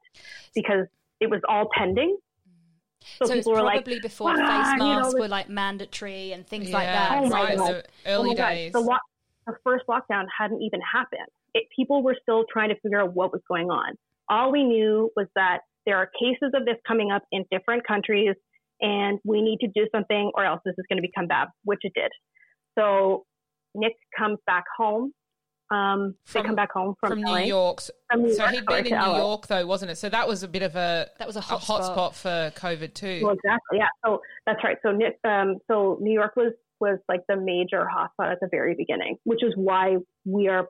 because 0.54 0.86
it 1.20 1.28
was 1.28 1.40
all 1.46 1.68
pending. 1.76 2.16
So, 3.18 3.26
so 3.26 3.34
people 3.34 3.52
were 3.52 3.60
probably 3.60 3.94
like, 3.94 4.02
before 4.02 4.30
ah, 4.30 4.36
face 4.36 4.78
masks 4.78 5.12
you 5.12 5.18
know, 5.18 5.22
were 5.24 5.28
like 5.28 5.48
mandatory 5.48 6.32
and 6.32 6.46
things 6.46 6.70
yeah, 6.70 6.76
like 6.76 6.86
that. 6.86 7.12
Oh 7.18 7.28
right, 7.28 7.58
so 7.58 7.82
early 8.06 8.30
oh 8.30 8.34
days. 8.34 8.72
The, 8.72 8.80
lo- 8.80 8.96
the 9.46 9.54
first 9.64 9.84
lockdown 9.88 10.24
hadn't 10.38 10.62
even 10.62 10.80
happened 10.80 11.28
it, 11.54 11.64
people 11.74 12.02
were 12.02 12.16
still 12.20 12.44
trying 12.50 12.70
to 12.70 12.76
figure 12.80 13.00
out 13.00 13.14
what 13.14 13.32
was 13.32 13.42
going 13.48 13.70
on. 13.70 13.94
All 14.28 14.52
we 14.52 14.64
knew 14.64 15.10
was 15.16 15.26
that 15.34 15.60
there 15.86 15.96
are 15.96 16.08
cases 16.18 16.52
of 16.54 16.64
this 16.64 16.76
coming 16.86 17.10
up 17.10 17.22
in 17.32 17.44
different 17.50 17.86
countries 17.86 18.34
and 18.80 19.18
we 19.24 19.42
need 19.42 19.58
to 19.60 19.68
do 19.68 19.86
something 19.94 20.30
or 20.34 20.44
else 20.44 20.60
this 20.64 20.74
is 20.78 20.84
going 20.88 21.00
to 21.00 21.06
become 21.06 21.26
bad, 21.26 21.48
which 21.64 21.80
it 21.82 21.92
did. 21.94 22.10
So 22.78 23.24
Nick 23.74 23.94
comes 24.16 24.38
back 24.46 24.64
home. 24.76 25.12
Um, 25.70 26.16
from, 26.24 26.42
they 26.42 26.46
come 26.48 26.56
back 26.56 26.72
home 26.72 26.94
from, 27.00 27.10
from 27.10 27.22
New 27.22 27.38
York. 27.38 27.80
From 28.10 28.22
New 28.22 28.34
so 28.34 28.42
York, 28.42 28.54
he'd 28.54 28.66
been 28.66 28.86
in 28.86 28.92
New 28.92 28.98
LA. 28.98 29.16
York 29.18 29.46
though, 29.46 29.66
wasn't 29.66 29.90
it? 29.90 29.96
So 29.96 30.10
that 30.10 30.28
was 30.28 30.42
a 30.42 30.48
bit 30.48 30.62
of 30.62 30.76
a 30.76 31.08
that 31.18 31.26
was 31.26 31.36
a 31.36 31.40
hot, 31.40 31.62
a 31.62 31.64
hot 31.64 31.84
spot. 31.84 32.14
for 32.14 32.52
COVID 32.56 32.92
too. 32.92 33.20
Well, 33.22 33.32
exactly. 33.32 33.78
Yeah. 33.78 33.88
So 34.04 34.20
that's 34.44 34.62
right. 34.62 34.76
So 34.82 34.92
Nick, 34.92 35.18
um, 35.24 35.56
so 35.70 35.96
New 36.00 36.12
York 36.12 36.32
was 36.36 36.52
was 36.78 36.98
like 37.08 37.20
the 37.28 37.36
major 37.36 37.86
hotspot 37.86 38.32
at 38.32 38.40
the 38.40 38.48
very 38.50 38.74
beginning, 38.74 39.16
which 39.24 39.42
is 39.42 39.54
why 39.56 39.96
we 40.26 40.48
are 40.48 40.68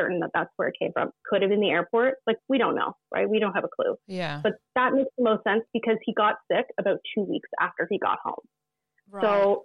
certain 0.00 0.20
that 0.20 0.30
that's 0.34 0.50
where 0.56 0.68
it 0.68 0.74
came 0.80 0.92
from. 0.92 1.10
Could 1.28 1.42
have 1.42 1.50
been 1.50 1.60
the 1.60 1.70
airport. 1.70 2.14
Like, 2.26 2.38
we 2.48 2.58
don't 2.58 2.74
know, 2.74 2.94
right? 3.12 3.28
We 3.28 3.38
don't 3.38 3.52
have 3.52 3.64
a 3.64 3.68
clue. 3.68 3.96
Yeah. 4.06 4.40
But 4.42 4.52
that 4.74 4.92
makes 4.92 5.10
the 5.18 5.24
most 5.24 5.44
sense 5.44 5.62
because 5.72 5.96
he 6.04 6.14
got 6.14 6.36
sick 6.50 6.66
about 6.78 6.98
two 7.14 7.22
weeks 7.22 7.48
after 7.60 7.86
he 7.90 7.98
got 7.98 8.18
home. 8.24 8.44
Right. 9.10 9.22
So 9.22 9.64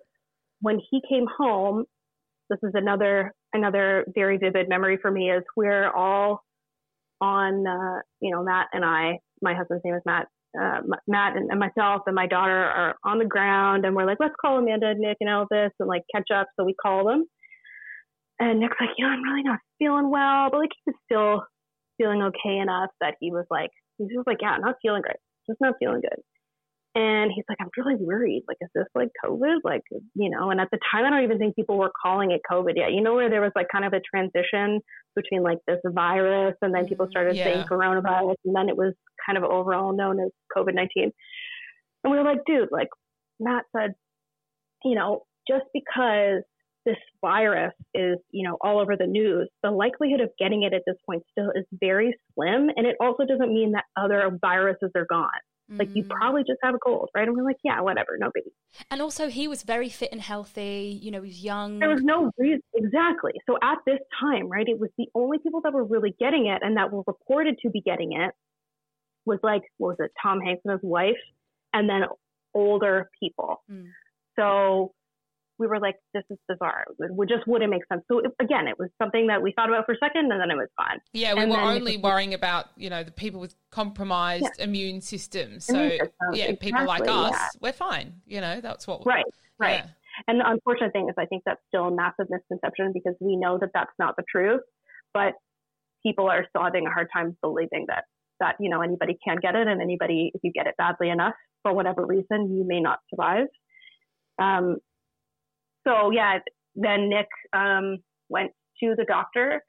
when 0.61 0.79
he 0.89 1.01
came 1.09 1.25
home, 1.37 1.85
this 2.49 2.59
is 2.63 2.71
another 2.73 3.33
another 3.53 4.05
very 4.13 4.37
vivid 4.37 4.69
memory 4.69 4.97
for 5.01 5.09
me 5.09 5.31
is 5.31 5.43
we're 5.55 5.89
all 5.89 6.43
on 7.21 7.65
uh, 7.65 8.01
you 8.21 8.31
know 8.31 8.43
Matt 8.43 8.67
and 8.73 8.83
I 8.83 9.19
my 9.41 9.53
husband's 9.55 9.83
name 9.83 9.95
is 9.95 10.01
Matt 10.05 10.27
uh, 10.59 10.81
Matt 11.07 11.35
and, 11.35 11.49
and, 11.49 11.59
myself 11.59 12.03
and 12.05 12.15
my 12.15 12.27
daughter 12.27 12.57
are 12.57 12.95
on 13.03 13.19
the 13.19 13.25
ground 13.25 13.85
and 13.85 13.95
we're 13.95 14.05
like 14.05 14.17
let's 14.19 14.35
call 14.39 14.59
Amanda 14.59 14.87
and 14.87 14.99
Nick 14.99 15.17
and 15.21 15.29
Elvis 15.29 15.71
and 15.79 15.87
like 15.87 16.03
catch 16.13 16.29
up 16.33 16.47
so 16.55 16.65
we 16.65 16.75
call 16.75 17.05
them 17.05 17.25
and 18.39 18.59
Nick's 18.59 18.77
like, 18.79 18.89
you 18.97 19.05
know, 19.05 19.11
I'm 19.11 19.23
really 19.23 19.43
not 19.43 19.59
feeling 19.79 20.09
well, 20.09 20.49
but 20.51 20.59
like 20.59 20.71
he 20.83 20.91
was 20.91 20.95
still 21.05 21.43
feeling 21.97 22.21
okay 22.21 22.57
enough 22.57 22.89
that 23.01 23.15
he 23.19 23.31
was 23.31 23.45
like, 23.49 23.69
he 23.97 24.05
was 24.15 24.25
like, 24.27 24.37
yeah, 24.41 24.57
not 24.57 24.75
feeling 24.81 25.01
great, 25.01 25.17
just 25.47 25.61
not 25.61 25.75
feeling 25.79 26.01
good. 26.01 26.19
And 26.97 27.29
he's 27.35 27.43
like, 27.49 27.57
I'm 27.59 27.69
really 27.77 28.01
worried. 28.01 28.43
Like, 28.47 28.55
is 28.61 28.69
this 28.73 28.85
like 28.95 29.09
COVID? 29.23 29.57
Like, 29.65 29.81
you 29.91 30.29
know, 30.29 30.49
and 30.49 30.61
at 30.61 30.69
the 30.71 30.79
time, 30.93 31.03
I 31.03 31.09
don't 31.09 31.25
even 31.25 31.37
think 31.37 31.53
people 31.55 31.77
were 31.77 31.91
calling 32.01 32.31
it 32.31 32.39
COVID 32.49 32.71
yet. 32.77 32.93
You 32.93 33.01
know, 33.01 33.15
where 33.15 33.29
there 33.29 33.41
was 33.41 33.51
like 33.53 33.67
kind 33.69 33.83
of 33.83 33.91
a 33.91 33.99
transition 33.99 34.79
between 35.13 35.43
like 35.43 35.57
this 35.67 35.79
virus 35.93 36.55
and 36.61 36.73
then 36.73 36.85
mm, 36.85 36.89
people 36.89 37.07
started 37.09 37.35
yeah. 37.35 37.43
saying 37.43 37.65
coronavirus 37.67 38.35
and 38.45 38.55
then 38.55 38.69
it 38.69 38.77
was 38.77 38.93
kind 39.25 39.37
of 39.37 39.43
overall 39.43 39.93
known 39.93 40.21
as 40.21 40.29
COVID 40.55 40.73
19. 40.73 41.11
And 42.03 42.11
we 42.11 42.17
were 42.17 42.23
like, 42.23 42.39
dude, 42.45 42.69
like 42.71 42.87
Matt 43.41 43.63
said, 43.75 43.91
you 44.85 44.95
know, 44.95 45.23
just 45.49 45.65
because 45.73 46.43
this 46.85 46.97
virus 47.21 47.73
is, 47.93 48.17
you 48.31 48.47
know, 48.47 48.57
all 48.61 48.79
over 48.79 48.95
the 48.97 49.07
news, 49.07 49.49
the 49.63 49.71
likelihood 49.71 50.21
of 50.21 50.29
getting 50.39 50.63
it 50.63 50.73
at 50.73 50.83
this 50.85 50.95
point 51.05 51.23
still 51.31 51.51
is 51.55 51.65
very 51.73 52.15
slim. 52.33 52.69
And 52.75 52.85
it 52.85 52.95
also 52.99 53.25
doesn't 53.25 53.53
mean 53.53 53.71
that 53.71 53.85
other 53.97 54.37
viruses 54.41 54.91
are 54.95 55.05
gone. 55.09 55.29
Mm. 55.71 55.79
Like 55.79 55.95
you 55.95 56.03
mm. 56.03 56.09
probably 56.09 56.41
just 56.41 56.59
have 56.63 56.75
a 56.75 56.77
cold, 56.77 57.09
right? 57.15 57.27
And 57.27 57.35
we're 57.35 57.43
like, 57.43 57.57
yeah, 57.63 57.81
whatever, 57.81 58.17
no 58.19 58.27
biggie. 58.27 58.53
And 58.91 59.01
also, 59.01 59.29
he 59.29 59.47
was 59.47 59.63
very 59.63 59.89
fit 59.89 60.09
and 60.11 60.21
healthy. 60.21 60.99
You 61.01 61.11
know, 61.11 61.21
he 61.21 61.29
was 61.29 61.43
young. 61.43 61.79
There 61.79 61.89
was 61.89 62.03
no 62.03 62.31
reason 62.37 62.61
exactly. 62.75 63.33
So 63.47 63.57
at 63.63 63.79
this 63.85 63.99
time, 64.19 64.47
right, 64.47 64.67
it 64.67 64.79
was 64.79 64.89
the 64.97 65.07
only 65.15 65.39
people 65.39 65.61
that 65.63 65.73
were 65.73 65.83
really 65.83 66.15
getting 66.19 66.47
it 66.47 66.61
and 66.61 66.77
that 66.77 66.91
were 66.91 67.03
reported 67.07 67.57
to 67.63 67.69
be 67.69 67.81
getting 67.81 68.13
it 68.13 68.31
was 69.25 69.39
like, 69.41 69.63
what 69.77 69.97
was 69.97 70.05
it, 70.05 70.11
Tom 70.21 70.39
Hanks 70.39 70.61
and 70.65 70.73
his 70.73 70.81
wife, 70.83 71.13
and 71.73 71.89
then 71.89 72.03
older 72.53 73.09
people. 73.19 73.63
Mm. 73.69 73.85
So 74.37 74.93
we 75.57 75.67
were 75.67 75.79
like, 75.79 75.95
this 76.13 76.23
is 76.29 76.37
bizarre. 76.47 76.85
It 76.99 77.29
just 77.29 77.47
wouldn't 77.47 77.69
make 77.69 77.83
sense. 77.91 78.03
So 78.11 78.19
it, 78.19 78.31
again, 78.41 78.67
it 78.67 78.77
was 78.77 78.89
something 79.01 79.27
that 79.27 79.41
we 79.41 79.53
thought 79.53 79.69
about 79.69 79.85
for 79.85 79.93
a 79.93 79.97
second 79.97 80.31
and 80.31 80.41
then 80.41 80.51
it 80.51 80.55
was 80.55 80.67
fine. 80.75 80.99
Yeah, 81.13 81.33
we 81.33 81.41
and 81.41 81.51
were 81.51 81.59
only 81.59 81.97
worrying 81.97 82.33
about, 82.33 82.67
you 82.75 82.89
know, 82.89 83.03
the 83.03 83.11
people 83.11 83.39
with 83.39 83.55
compromised 83.71 84.43
yeah. 84.57 84.63
immune 84.65 85.01
systems. 85.01 85.65
So 85.65 85.81
yeah, 85.81 86.03
exactly, 86.33 86.55
people 86.57 86.85
like 86.85 87.07
us, 87.07 87.31
yeah. 87.31 87.47
we're 87.61 87.73
fine. 87.73 88.21
You 88.25 88.41
know, 88.41 88.59
that's 88.61 88.85
what. 88.87 89.05
Right, 89.05 89.25
right. 89.57 89.83
Yeah. 89.85 89.87
And 90.27 90.39
the 90.39 90.49
unfortunate 90.49 90.93
thing 90.93 91.07
is 91.09 91.15
I 91.17 91.25
think 91.25 91.43
that's 91.45 91.61
still 91.67 91.85
a 91.85 91.95
massive 91.95 92.27
misconception 92.29 92.91
because 92.93 93.15
we 93.19 93.35
know 93.35 93.57
that 93.59 93.69
that's 93.73 93.91
not 93.99 94.15
the 94.15 94.23
truth, 94.29 94.61
but 95.13 95.33
people 96.03 96.29
are 96.29 96.45
still 96.49 96.63
having 96.63 96.85
a 96.85 96.91
hard 96.91 97.07
time 97.13 97.37
believing 97.41 97.85
that 97.87 98.05
that 98.39 98.55
you 98.59 98.69
know 98.69 98.81
anybody 98.81 99.17
can 99.23 99.37
get 99.41 99.55
it 99.55 99.67
and 99.67 99.81
anybody 99.81 100.31
if 100.33 100.41
you 100.43 100.51
get 100.51 100.67
it 100.67 100.75
badly 100.77 101.09
enough 101.09 101.33
for 101.63 101.73
whatever 101.73 102.05
reason 102.05 102.53
you 102.53 102.65
may 102.65 102.81
not 102.81 102.99
survive 103.09 103.47
um, 104.39 104.77
so 105.87 106.11
yeah, 106.11 106.39
then 106.75 107.09
Nick 107.09 107.27
um, 107.53 107.97
went 108.29 108.51
to 108.81 108.95
the 108.97 109.05
doctor. 109.05 109.61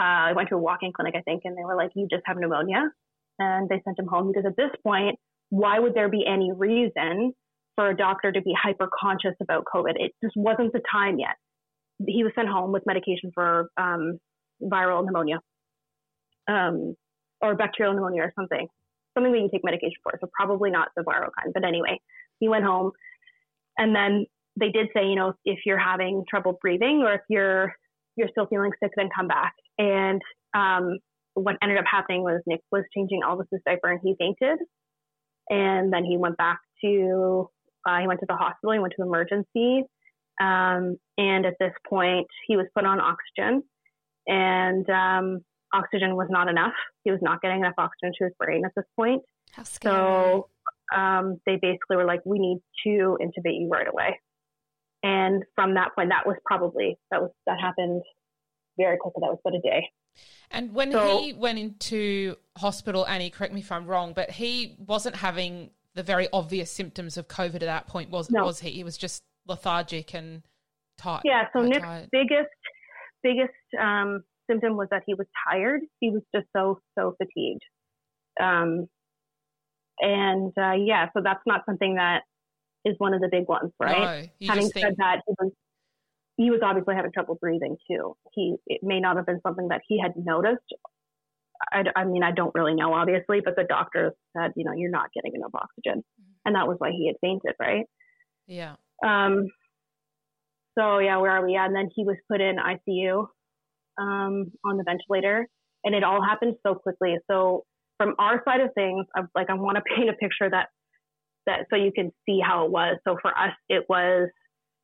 Uh, 0.00 0.30
I 0.30 0.32
went 0.32 0.48
to 0.48 0.56
a 0.56 0.58
walk-in 0.58 0.92
clinic, 0.92 1.14
I 1.16 1.20
think, 1.22 1.42
and 1.44 1.56
they 1.56 1.64
were 1.64 1.76
like, 1.76 1.90
"You 1.94 2.08
just 2.10 2.22
have 2.26 2.36
pneumonia," 2.36 2.90
and 3.38 3.68
they 3.68 3.80
sent 3.84 3.98
him 3.98 4.06
home 4.06 4.28
because 4.28 4.46
at 4.46 4.56
this 4.56 4.70
point, 4.82 5.18
why 5.50 5.78
would 5.78 5.94
there 5.94 6.08
be 6.08 6.24
any 6.26 6.52
reason 6.52 7.32
for 7.76 7.90
a 7.90 7.96
doctor 7.96 8.32
to 8.32 8.40
be 8.40 8.54
hyper 8.60 8.88
conscious 8.98 9.34
about 9.40 9.64
COVID? 9.72 9.94
It 9.96 10.12
just 10.22 10.36
wasn't 10.36 10.72
the 10.72 10.80
time 10.90 11.18
yet. 11.18 11.36
He 12.06 12.24
was 12.24 12.32
sent 12.34 12.48
home 12.48 12.72
with 12.72 12.82
medication 12.86 13.30
for 13.34 13.70
um, 13.76 14.18
viral 14.62 15.04
pneumonia, 15.04 15.40
um, 16.48 16.96
or 17.40 17.54
bacterial 17.54 17.94
pneumonia, 17.94 18.22
or 18.22 18.32
something, 18.34 18.66
something 19.14 19.32
that 19.32 19.38
you 19.38 19.44
can 19.44 19.58
take 19.58 19.64
medication 19.64 19.98
for. 20.02 20.18
So 20.20 20.28
probably 20.34 20.70
not 20.70 20.88
the 20.96 21.02
viral 21.02 21.30
kind. 21.38 21.52
But 21.52 21.64
anyway, 21.64 22.00
he 22.40 22.48
went 22.48 22.64
home, 22.64 22.92
and 23.78 23.94
then 23.94 24.26
they 24.58 24.70
did 24.70 24.88
say, 24.94 25.06
you 25.06 25.14
know, 25.14 25.34
if 25.44 25.60
you're 25.64 25.78
having 25.78 26.24
trouble 26.28 26.58
breathing 26.60 27.02
or 27.04 27.14
if 27.14 27.22
you're 27.28 27.74
you're 28.16 28.28
still 28.28 28.46
feeling 28.46 28.70
sick, 28.82 28.92
then 28.96 29.08
come 29.14 29.26
back. 29.26 29.54
And 29.78 30.20
um, 30.54 30.98
what 31.34 31.56
ended 31.62 31.78
up 31.78 31.84
happening 31.90 32.22
was 32.22 32.42
Nick 32.46 32.60
was 32.70 32.84
changing 32.94 33.22
Elvis's 33.24 33.62
diaper 33.64 33.90
and 33.90 34.00
he 34.02 34.14
fainted, 34.18 34.58
and 35.48 35.92
then 35.92 36.04
he 36.04 36.16
went 36.16 36.36
back 36.36 36.60
to 36.84 37.48
uh, 37.86 37.98
he 37.98 38.06
went 38.06 38.20
to 38.20 38.26
the 38.28 38.36
hospital, 38.36 38.72
he 38.72 38.78
went 38.78 38.94
to 38.96 39.02
emergency. 39.02 39.84
Um, 40.40 40.96
and 41.18 41.44
at 41.46 41.54
this 41.60 41.72
point, 41.88 42.26
he 42.46 42.56
was 42.56 42.66
put 42.74 42.84
on 42.84 43.00
oxygen, 43.00 43.62
and 44.26 44.88
um, 44.88 45.40
oxygen 45.72 46.16
was 46.16 46.28
not 46.30 46.48
enough. 46.48 46.72
He 47.04 47.10
was 47.10 47.20
not 47.22 47.40
getting 47.42 47.60
enough 47.60 47.74
oxygen 47.78 48.12
to 48.18 48.24
his 48.24 48.32
brain 48.38 48.64
at 48.64 48.72
this 48.74 48.84
point. 48.96 49.22
How 49.52 49.62
scary. 49.64 49.94
So 49.94 50.48
um, 50.94 51.38
they 51.46 51.56
basically 51.60 51.96
were 51.96 52.06
like, 52.06 52.20
we 52.24 52.38
need 52.38 52.58
to 52.86 53.18
intubate 53.20 53.60
you 53.60 53.68
right 53.70 53.86
away. 53.86 54.18
And 55.02 55.44
from 55.54 55.74
that 55.74 55.94
point, 55.94 56.10
that 56.10 56.26
was 56.26 56.36
probably, 56.44 56.98
that 57.10 57.20
was, 57.20 57.30
that 57.46 57.60
happened 57.60 58.02
very 58.78 58.96
quickly. 58.96 59.20
That 59.22 59.30
was 59.30 59.40
but 59.42 59.54
a 59.54 59.60
day. 59.60 59.88
And 60.50 60.74
when 60.74 60.92
So- 60.92 61.18
he 61.18 61.32
went 61.32 61.58
into 61.58 62.36
hospital, 62.56 63.06
Annie, 63.06 63.30
correct 63.30 63.52
me 63.52 63.60
if 63.60 63.72
I'm 63.72 63.86
wrong, 63.86 64.12
but 64.12 64.30
he 64.30 64.76
wasn't 64.78 65.16
having 65.16 65.70
the 65.94 66.02
very 66.02 66.28
obvious 66.32 66.70
symptoms 66.70 67.16
of 67.16 67.28
COVID 67.28 67.56
at 67.56 67.60
that 67.60 67.86
point, 67.86 68.10
was 68.10 68.30
No. 68.30 68.44
was 68.44 68.60
he? 68.60 68.70
He 68.70 68.84
was 68.84 68.96
just 68.96 69.22
lethargic 69.46 70.14
and 70.14 70.42
tired. 70.98 71.22
Yeah. 71.24 71.48
So 71.52 71.62
Nick's 71.62 71.82
tired. 71.82 72.08
biggest, 72.12 72.50
biggest 73.22 73.52
um, 73.78 74.22
symptom 74.48 74.76
was 74.76 74.88
that 74.90 75.02
he 75.06 75.14
was 75.14 75.26
tired. 75.48 75.80
He 76.00 76.10
was 76.10 76.22
just 76.34 76.46
so, 76.56 76.80
so 76.98 77.16
fatigued. 77.18 77.62
Um, 78.40 78.88
and 80.00 80.52
uh, 80.56 80.72
yeah, 80.72 81.08
so 81.14 81.22
that's 81.22 81.42
not 81.46 81.62
something 81.66 81.96
that 81.96 82.22
is 82.84 82.94
one 82.98 83.14
of 83.14 83.20
the 83.20 83.28
big 83.30 83.48
ones, 83.48 83.72
right? 83.78 84.30
No, 84.40 84.48
Having 84.48 84.62
just 84.62 84.74
think, 84.74 84.86
said 84.86 84.94
that, 84.98 85.20
he 85.26 85.34
was 85.38 85.52
he 86.36 86.50
was 86.50 86.60
obviously 86.62 86.94
having 86.94 87.12
trouble 87.12 87.36
breathing 87.40 87.76
too. 87.90 88.16
He 88.32 88.56
it 88.66 88.80
may 88.82 89.00
not 89.00 89.16
have 89.16 89.26
been 89.26 89.40
something 89.46 89.68
that 89.68 89.82
he 89.86 90.00
had 90.00 90.12
noticed. 90.16 90.64
I, 91.72 91.84
I 91.94 92.04
mean, 92.04 92.24
I 92.24 92.32
don't 92.32 92.52
really 92.54 92.74
know, 92.74 92.92
obviously, 92.92 93.40
but 93.44 93.54
the 93.54 93.62
doctor 93.62 94.14
said, 94.36 94.52
you 94.56 94.64
know, 94.64 94.72
you're 94.72 94.90
not 94.90 95.12
getting 95.14 95.34
enough 95.34 95.52
oxygen, 95.54 96.02
and 96.44 96.56
that 96.56 96.66
was 96.66 96.76
why 96.78 96.90
he 96.90 97.06
had 97.06 97.16
fainted, 97.20 97.54
right? 97.60 97.86
yeah. 98.46 98.74
Um, 99.06 99.48
so 100.78 100.98
yeah, 100.98 101.18
where 101.18 101.30
are 101.30 101.44
we? 101.44 101.52
Yeah, 101.52 101.66
and 101.66 101.74
then 101.74 101.88
he 101.94 102.04
was 102.04 102.16
put 102.30 102.40
in 102.40 102.56
ICU 102.56 103.26
um, 103.98 104.52
on 104.64 104.76
the 104.76 104.84
ventilator, 104.84 105.46
and 105.84 105.94
it 105.94 106.02
all 106.02 106.22
happened 106.22 106.54
so 106.66 106.74
quickly. 106.74 107.16
So 107.30 107.64
from 107.98 108.14
our 108.18 108.42
side 108.44 108.60
of 108.60 108.70
things, 108.74 109.06
I, 109.14 109.22
like 109.34 109.50
I 109.50 109.54
want 109.54 109.76
to 109.76 109.82
paint 109.96 110.08
a 110.08 110.14
picture 110.14 110.48
that 110.50 110.68
that 111.46 111.66
so 111.70 111.76
you 111.76 111.92
can 111.92 112.10
see 112.26 112.40
how 112.44 112.64
it 112.64 112.70
was. 112.70 112.96
So 113.06 113.16
for 113.20 113.30
us, 113.30 113.52
it 113.68 113.84
was, 113.88 114.28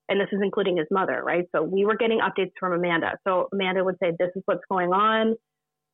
and 0.09 0.21
this 0.21 0.29
is 0.33 0.41
including 0.43 0.77
his 0.77 0.87
mother, 0.91 1.23
right? 1.25 1.45
So 1.55 1.63
we 1.63 1.85
were 1.85 1.97
getting 1.97 2.21
updates 2.21 2.53
from 2.59 2.73
Amanda. 2.73 3.19
So 3.27 3.49
Amanda 3.53 3.85
would 3.85 3.97
say, 4.03 4.13
"This 4.19 4.31
is 4.35 4.43
what's 4.47 4.65
going 4.71 4.93
on." 4.93 5.37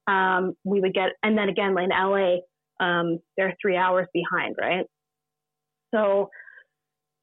Um, 0.06 0.54
we 0.64 0.80
would 0.80 0.94
get, 0.94 1.12
and 1.22 1.36
then 1.36 1.48
again, 1.48 1.74
in 1.78 1.90
LA, 1.90 2.36
um, 2.80 3.18
they're 3.36 3.56
three 3.60 3.76
hours 3.76 4.06
behind, 4.12 4.56
right? 4.60 4.86
So 5.94 6.30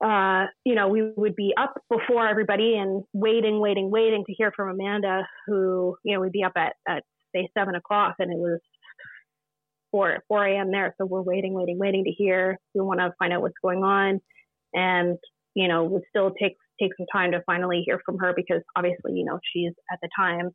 uh, 0.04 0.46
you 0.66 0.74
know, 0.74 0.88
we 0.88 1.12
would 1.16 1.36
be 1.36 1.54
up 1.58 1.76
before 1.90 2.28
everybody 2.28 2.76
and 2.76 3.04
waiting, 3.14 3.60
waiting, 3.60 3.92
waiting 3.92 4.24
to 4.26 4.34
hear 4.34 4.52
from 4.56 4.70
Amanda, 4.70 5.28
who, 5.46 5.96
you 6.04 6.16
know, 6.16 6.22
we'd 6.22 6.32
be 6.32 6.44
up 6.44 6.54
at, 6.56 6.74
at 6.88 7.04
say 7.36 7.48
seven 7.56 7.76
o'clock 7.76 8.16
and 8.20 8.32
it 8.32 8.38
was 8.38 8.60
four, 9.92 10.24
4 10.28 10.46
a.m. 10.46 10.72
there. 10.72 10.96
So 10.98 11.06
we're 11.06 11.22
waiting, 11.22 11.54
waiting, 11.54 11.78
waiting 11.78 12.04
to 12.06 12.12
hear. 12.12 12.58
We 12.74 12.82
want 12.82 13.00
to 13.00 13.14
find 13.20 13.34
out 13.34 13.42
what's 13.42 13.56
going 13.62 13.84
on. 13.84 14.22
And, 14.74 15.18
you 15.54 15.68
know, 15.68 15.84
would 15.84 16.04
still 16.10 16.32
take, 16.32 16.58
take 16.80 16.92
some 16.98 17.06
time 17.12 17.32
to 17.32 17.44
finally 17.46 17.84
hear 17.86 18.02
from 18.06 18.18
her 18.20 18.34
because 18.36 18.62
obviously, 18.76 19.14
you 19.14 19.26
know, 19.26 19.40
she's 19.54 19.74
at 19.92 20.00
the 20.02 20.10
time, 20.16 20.52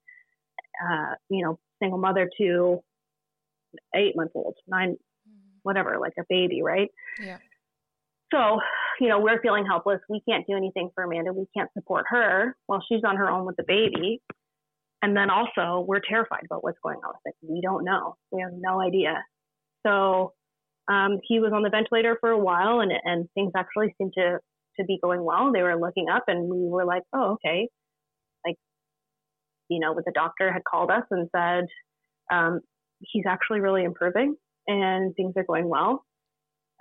uh, 0.85 1.15
you 1.29 1.45
know, 1.45 1.59
single 1.81 1.99
mother 1.99 2.31
to 2.39 2.81
eight 3.95 4.17
months 4.17 4.33
old, 4.35 4.55
nine, 4.67 4.97
whatever, 5.63 5.99
like 6.01 6.15
a 6.19 6.25
baby, 6.29 6.63
right? 6.63 6.89
Yeah. 7.23 7.39
So, 8.33 8.59
you 9.01 9.09
know, 9.09 9.21
we're 9.21 9.41
feeling 9.41 9.67
helpless. 9.67 10.01
We 10.09 10.23
can't 10.29 10.47
do 10.47 10.57
anything 10.57 10.91
for 10.95 11.05
Amanda. 11.05 11.33
We 11.33 11.47
can't 11.57 11.71
support 11.75 12.07
her 12.09 12.57
while 12.67 12.83
she's 12.89 13.05
on 13.05 13.17
her 13.17 13.31
own 13.31 13.45
with 13.45 13.57
the 13.57 13.65
baby. 13.65 14.21
And 15.07 15.17
then 15.17 15.31
also, 15.31 15.85
we're 15.87 16.01
terrified 16.01 16.43
about 16.45 16.65
what's 16.65 16.79
going 16.83 16.99
on 16.99 17.15
with 17.15 17.33
it. 17.33 17.35
We 17.41 17.61
don't 17.61 17.85
know. 17.85 18.17
We 18.33 18.43
have 18.43 18.51
no 18.53 18.81
idea. 18.81 19.23
So, 19.87 20.33
um, 20.91 21.19
he 21.23 21.39
was 21.39 21.53
on 21.53 21.63
the 21.63 21.71
ventilator 21.71 22.17
for 22.21 22.31
a 22.31 22.39
while, 22.39 22.81
and 22.81 22.93
and 23.05 23.29
things 23.35 23.53
actually 23.57 23.95
seemed 23.99 24.15
to 24.17 24.39
to 24.81 24.85
be 24.85 24.99
going 25.01 25.23
well. 25.23 25.53
They 25.53 25.63
were 25.63 25.79
looking 25.79 26.09
up, 26.09 26.25
and 26.27 26.51
we 26.51 26.69
were 26.69 26.85
like, 26.85 27.03
oh, 27.13 27.35
okay. 27.35 27.69
Like, 28.45 28.57
you 29.69 29.79
know, 29.79 29.95
but 29.95 30.05
the 30.05 30.13
doctor 30.13 30.53
had 30.53 30.65
called 30.65 30.91
us 30.91 31.05
and 31.13 31.29
said, 31.35 31.67
um, 32.33 32.61
he's 32.99 33.25
actually 33.29 33.61
really 33.61 33.85
improving, 33.85 34.35
and 34.67 35.15
things 35.15 35.35
are 35.37 35.45
going 35.45 35.69
well 35.69 36.05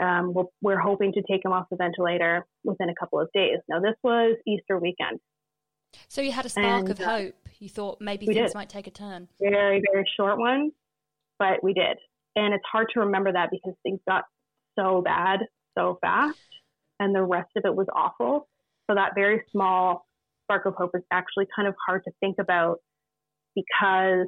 um, 0.01 0.33
we're, 0.33 0.43
we're 0.61 0.79
hoping 0.79 1.13
to 1.13 1.21
take 1.29 1.43
him 1.45 1.53
off 1.53 1.67
the 1.69 1.77
ventilator 1.77 2.45
within 2.63 2.89
a 2.89 2.95
couple 2.95 3.19
of 3.19 3.29
days. 3.33 3.59
Now, 3.69 3.79
this 3.79 3.95
was 4.03 4.35
Easter 4.47 4.79
weekend, 4.79 5.19
So 6.09 6.21
you 6.21 6.31
had 6.31 6.45
a 6.45 6.49
spark 6.49 6.65
And, 6.65 6.89
of 6.89 6.99
uh, 6.99 7.05
hope. 7.05 7.44
You 7.59 7.69
thought 7.69 7.99
maybe 8.01 8.27
we 8.27 8.33
things 8.33 8.51
did. 8.51 8.55
might 8.55 8.69
take 8.69 8.87
a 8.87 8.91
turn. 8.91 9.27
very, 9.39 9.81
very 9.91 10.05
short 10.17 10.37
one, 10.37 10.71
but 11.39 11.63
we 11.63 11.73
did. 11.73 11.97
And 12.35 12.53
it's 12.53 12.63
hard 12.71 12.87
to 12.93 12.99
remember 13.01 13.31
that 13.31 13.49
because 13.51 13.73
things 13.83 13.99
got 14.07 14.23
so 14.77 15.01
bad 15.01 15.39
so 15.77 15.97
fast, 16.01 16.37
and 16.99 17.13
the 17.15 17.23
rest 17.23 17.49
of 17.57 17.63
it 17.65 17.75
was 17.75 17.87
awful. 17.93 18.47
So 18.89 18.95
that 18.95 19.11
very 19.15 19.41
small 19.51 20.05
spark 20.43 20.65
of 20.65 20.75
hope 20.75 20.91
is 20.95 21.03
actually 21.11 21.47
kind 21.55 21.67
of 21.67 21.75
hard 21.85 22.03
to 22.05 22.11
think 22.19 22.37
about 22.39 22.77
because 23.55 24.27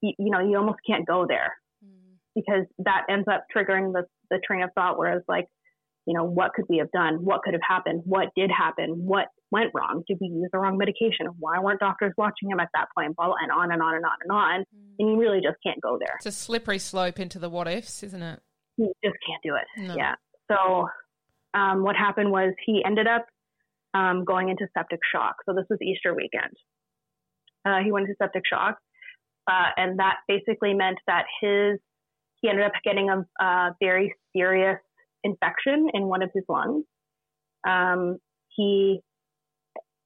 you, 0.00 0.12
you 0.18 0.30
know 0.30 0.40
you 0.40 0.56
almost 0.56 0.78
can't 0.86 1.06
go 1.06 1.26
there 1.28 1.54
Mm. 1.84 2.16
because 2.34 2.64
that 2.78 3.02
ends 3.10 3.26
up 3.28 3.44
triggering 3.54 3.92
the, 3.92 4.06
the 4.30 4.40
train 4.46 4.62
of 4.62 4.70
thought 4.74 4.96
where 4.96 5.16
it's 5.18 5.28
like, 5.28 5.46
you 6.06 6.14
know, 6.14 6.24
what 6.24 6.52
could 6.54 6.66
we 6.68 6.78
have 6.78 6.90
done? 6.92 7.24
What 7.24 7.42
could 7.42 7.54
have 7.54 7.62
happened? 7.66 8.02
What 8.04 8.28
did 8.36 8.50
happen? 8.50 9.04
What 9.06 9.26
went 9.50 9.70
wrong? 9.74 10.02
Did 10.06 10.18
we 10.20 10.28
use 10.28 10.48
the 10.52 10.58
wrong 10.58 10.76
medication? 10.76 11.26
Why 11.38 11.58
weren't 11.60 11.80
doctors 11.80 12.12
watching 12.18 12.50
him 12.50 12.60
at 12.60 12.68
that 12.74 12.88
point? 12.96 13.16
Blah, 13.16 13.34
and 13.40 13.50
on 13.50 13.72
and 13.72 13.80
on 13.80 13.94
and 13.94 14.04
on 14.04 14.18
and 14.22 14.32
on. 14.32 14.60
Mm. 14.60 14.94
And 14.98 15.10
you 15.10 15.18
really 15.18 15.40
just 15.40 15.56
can't 15.64 15.80
go 15.80 15.98
there. 15.98 16.14
It's 16.16 16.26
a 16.26 16.32
slippery 16.32 16.78
slope 16.78 17.18
into 17.18 17.38
the 17.38 17.48
what 17.48 17.68
ifs, 17.68 18.02
isn't 18.02 18.22
it? 18.22 18.40
You 18.76 18.92
just 19.02 19.16
can't 19.26 19.42
do 19.42 19.54
it. 19.54 19.88
No. 19.88 19.96
Yeah. 19.96 20.14
So 20.50 20.88
um, 21.54 21.82
what 21.82 21.96
happened 21.96 22.30
was 22.30 22.52
he 22.66 22.82
ended 22.84 23.06
up 23.06 23.26
um, 23.94 24.24
going 24.24 24.48
into 24.50 24.66
septic 24.76 25.00
shock. 25.12 25.36
So 25.46 25.54
this 25.54 25.64
was 25.70 25.78
Easter 25.80 26.14
weekend. 26.14 26.52
Uh, 27.64 27.78
he 27.82 27.92
went 27.92 28.08
into 28.08 28.16
septic 28.20 28.42
shock, 28.46 28.76
uh, 29.50 29.70
and 29.76 29.98
that 29.98 30.16
basically 30.28 30.74
meant 30.74 30.98
that 31.06 31.24
his 31.40 31.78
he 32.42 32.50
ended 32.50 32.66
up 32.66 32.72
getting 32.84 33.08
a, 33.08 33.24
a 33.42 33.74
very 33.80 34.14
serious 34.36 34.78
infection 35.24 35.88
in 35.92 36.04
one 36.04 36.22
of 36.22 36.30
his 36.34 36.44
lungs. 36.48 36.84
Um, 37.66 38.18
he 38.50 39.00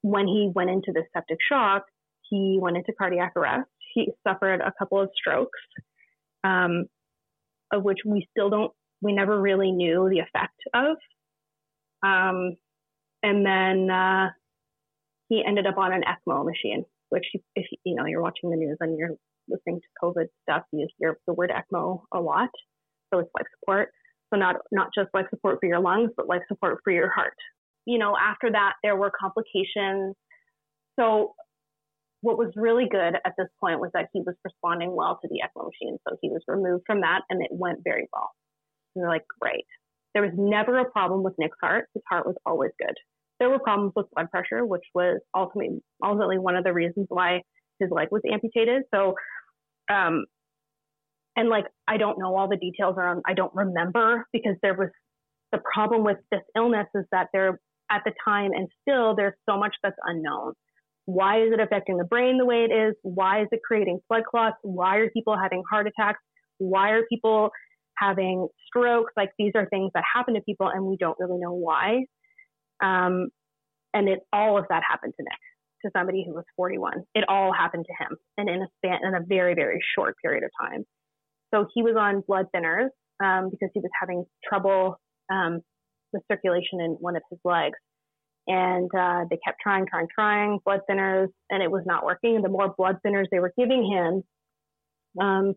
when 0.03 0.27
he 0.27 0.51
went 0.55 0.71
into 0.71 0.93
the 0.93 1.03
septic 1.13 1.39
shock, 1.47 1.85
he 2.31 2.59
went 2.61 2.77
into 2.77 2.93
cardiac 2.93 3.33
arrest. 3.37 3.69
He 3.95 4.13
suffered 4.27 4.61
a 4.61 4.73
couple 4.79 5.01
of 5.01 5.11
strokes, 5.15 5.59
um, 6.45 6.85
of 7.73 7.83
which 7.83 7.99
we 8.07 8.27
still 8.31 8.49
don't, 8.49 8.73
we 9.03 9.13
never 9.13 9.41
really 9.41 9.73
knew 9.73 10.09
the 10.09 10.21
effect 10.21 10.61
of. 10.75 10.97
Um, 12.03 12.57
and 13.23 13.45
then 13.45 13.91
uh, 13.91 14.29
he 15.29 15.43
ended 15.45 15.67
up 15.67 15.79
on 15.79 15.93
an 15.93 16.03
ECMO 16.03 16.45
machine, 16.45 16.85
which 17.09 17.27
if 17.57 17.67
you 17.85 17.95
know 17.95 18.05
you're 18.05 18.23
watching 18.23 18.51
the 18.51 18.57
news 18.57 18.77
and 18.81 18.97
you're 18.97 19.17
listening 19.49 19.81
to 19.81 19.87
COVID 20.03 20.27
stuff, 20.43 20.63
you 20.73 20.87
hear 20.99 21.19
the 21.27 21.33
word 21.33 21.51
ECMO 21.51 22.03
a 22.13 22.21
lot. 22.21 22.51
So 23.13 23.21
it's 23.21 23.31
life 23.35 23.47
support. 23.59 23.91
So 24.33 24.39
not 24.39 24.57
not 24.73 24.89
just 24.95 25.09
life 25.15 25.27
support 25.31 25.59
for 25.61 25.67
your 25.67 25.81
lungs, 25.81 26.11
but 26.17 26.29
life 26.29 26.43
support 26.49 26.79
for 26.85 26.93
your 26.93 27.11
heart. 27.11 27.35
You 27.87 27.99
know, 27.99 28.17
after 28.17 28.51
that 28.51 28.75
there 28.83 28.97
were 28.97 29.11
complications. 29.19 30.15
So 30.99 31.35
what 32.21 32.39
was 32.39 32.53
really 32.57 32.89
good 32.91 33.15
at 33.25 33.35
this 33.39 33.47
point 33.61 33.81
was 33.81 33.91
that 33.95 34.09
he 34.13 34.21
was 34.21 34.35
responding 34.45 34.95
well 34.95 35.19
to 35.23 35.29
the 35.29 35.41
ECMO 35.45 35.67
machine. 35.67 35.99
So 36.07 36.17
he 36.21 36.29
was 36.29 36.43
removed 36.49 36.85
from 36.87 37.01
that 37.03 37.23
and 37.31 37.43
it 37.43 37.51
went 37.53 37.79
very 37.85 38.09
well. 38.13 38.31
And 38.95 39.03
they're 39.03 39.11
like, 39.11 39.25
great. 39.41 39.67
There 40.15 40.23
was 40.23 40.33
never 40.37 40.79
a 40.79 40.91
problem 40.91 41.23
with 41.23 41.35
Nick's 41.39 41.57
heart. 41.63 41.87
His 41.95 42.03
heart 42.09 42.27
was 42.27 42.35
always 42.45 42.73
good. 42.79 42.95
There 43.39 43.51
were 43.51 43.61
problems 43.61 43.93
with 43.95 44.07
blood 44.15 44.31
pressure, 44.31 44.67
which 44.67 44.83
was 44.95 45.21
ultimately 45.35 45.81
ultimately 46.05 46.39
one 46.39 46.57
of 46.57 46.65
the 46.65 46.73
reasons 46.73 47.07
why 47.09 47.43
his 47.79 47.91
leg 47.91 48.09
was 48.11 48.23
amputated. 48.31 48.83
So 48.93 49.15
um 49.89 50.25
and 51.39 51.49
like 51.49 51.67
I 51.87 51.97
don't 51.97 52.19
know 52.19 52.37
all 52.37 52.49
the 52.49 52.57
details 52.57 52.97
around 52.99 53.23
I 53.25 53.33
don't 53.33 53.55
remember 53.55 54.27
because 54.33 54.57
there 54.61 54.75
was 54.75 54.89
the 55.53 55.61
problem 55.73 56.05
with 56.05 56.19
this 56.33 56.43
illness 56.57 56.89
is 56.95 57.05
that 57.13 57.29
there 57.33 57.61
at 57.91 58.03
the 58.05 58.13
time 58.23 58.51
and 58.53 58.69
still 58.83 59.15
there's 59.15 59.35
so 59.49 59.57
much 59.57 59.75
that's 59.83 59.97
unknown. 60.05 60.53
Why 61.07 61.41
is 61.41 61.53
it 61.53 61.61
affecting 61.61 61.97
the 61.97 62.05
brain 62.05 62.37
the 62.37 62.45
way 62.45 62.67
it 62.69 62.75
is? 62.75 62.95
Why 63.03 63.43
is 63.43 63.49
it 63.53 63.61
creating 63.67 64.01
blood 64.09 64.25
clots? 64.29 64.57
Why 64.63 64.97
are 64.97 65.09
people 65.11 65.37
having 65.41 65.63
heart 65.71 65.87
attacks? 65.87 66.19
Why 66.59 66.91
are 66.91 67.03
people 67.09 67.51
having 67.97 68.49
strokes? 68.67 69.13
Like 69.17 69.31
these 69.39 69.53
are 69.55 69.67
things 69.71 69.93
that 69.95 70.05
happen 70.13 70.35
to 70.35 70.41
people 70.41 70.69
and 70.69 70.85
we 70.85 70.97
don't 70.99 71.17
really 71.21 71.39
know 71.39 71.55
why. 71.55 72.05
Um, 72.83 73.29
and 73.95 74.09
it 74.09 74.19
all 74.33 74.59
of 74.59 74.65
that 74.69 74.83
happened 74.89 75.15
to 75.17 75.23
Nick, 75.23 75.87
to 75.87 75.91
somebody 75.97 76.25
who 76.27 76.35
was 76.35 76.45
41. 76.57 77.05
It 77.15 77.25
all 77.29 77.55
happened 77.55 77.87
to 77.87 78.05
him 78.05 78.19
and 78.37 78.51
in 78.51 78.61
a 78.61 78.67
span 78.77 78.99
in 79.05 79.15
a 79.15 79.25
very, 79.27 79.55
very 79.55 79.79
short 79.97 80.17
period 80.21 80.43
of 80.43 80.51
time. 80.61 80.85
So 81.53 81.67
he 81.75 81.83
was 81.83 81.95
on 81.99 82.23
blood 82.27 82.47
thinners 82.55 82.89
um, 83.23 83.51
because 83.51 83.71
he 83.75 83.81
was 83.81 83.91
having 84.01 84.25
trouble 84.49 85.01
um, 85.31 85.61
the 86.13 86.21
circulation 86.31 86.81
in 86.81 86.97
one 87.01 87.17
of 87.17 87.23
his 87.31 87.39
legs. 87.45 87.79
And 88.47 88.91
uh, 88.99 89.25
they 89.29 89.39
kept 89.45 89.59
trying, 89.63 89.87
trying, 89.87 90.07
trying 90.15 90.59
blood 90.65 90.81
thinners, 90.91 91.29
and 91.51 91.63
it 91.63 91.71
was 91.71 91.83
not 91.85 92.05
working. 92.05 92.35
And 92.35 92.45
the 92.45 92.49
more 92.49 92.75
blood 92.77 92.97
thinners 93.07 93.27
they 93.31 93.41
were 93.41 93.53
giving 93.59 93.85
him, 93.85 95.23
um, 95.23 95.55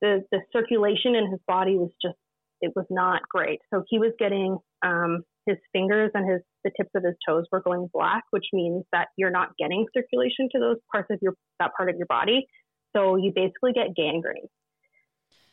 the 0.00 0.22
the 0.30 0.40
circulation 0.52 1.14
in 1.14 1.30
his 1.30 1.40
body 1.46 1.76
was 1.76 1.90
just 2.02 2.16
it 2.60 2.72
was 2.76 2.86
not 2.90 3.22
great. 3.28 3.60
So 3.72 3.84
he 3.88 3.98
was 3.98 4.12
getting 4.18 4.58
um, 4.84 5.22
his 5.46 5.56
fingers 5.72 6.10
and 6.14 6.30
his 6.30 6.42
the 6.64 6.70
tips 6.76 6.90
of 6.94 7.04
his 7.04 7.14
toes 7.26 7.44
were 7.50 7.60
going 7.60 7.88
black, 7.92 8.24
which 8.30 8.46
means 8.52 8.84
that 8.92 9.08
you're 9.16 9.30
not 9.30 9.50
getting 9.58 9.86
circulation 9.96 10.48
to 10.52 10.58
those 10.58 10.76
parts 10.92 11.08
of 11.10 11.18
your 11.22 11.34
that 11.58 11.70
part 11.76 11.88
of 11.88 11.96
your 11.96 12.06
body. 12.06 12.46
So 12.94 13.16
you 13.16 13.32
basically 13.34 13.72
get 13.72 13.94
gangrene. 13.96 14.48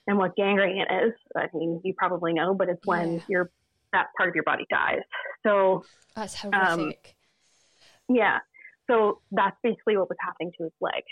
And 0.07 0.17
what 0.17 0.35
gangrene 0.35 0.81
is, 0.81 1.13
I 1.35 1.47
mean, 1.53 1.81
you 1.83 1.93
probably 1.97 2.33
know, 2.33 2.53
but 2.53 2.69
it's 2.69 2.81
when 2.85 3.15
Yeah. 3.15 3.25
your 3.27 3.51
that 3.93 4.07
part 4.17 4.27
of 4.29 4.35
your 4.35 4.43
body 4.43 4.65
dies. 4.69 4.99
So 5.45 5.85
That's 6.15 6.43
Um, 6.43 6.51
horrific. 6.53 7.15
yeah. 8.09 8.39
So 8.89 9.21
that's 9.31 9.55
basically 9.63 9.97
what 9.97 10.09
was 10.09 10.17
happening 10.21 10.51
to 10.57 10.63
his 10.65 10.73
leg. 10.81 11.03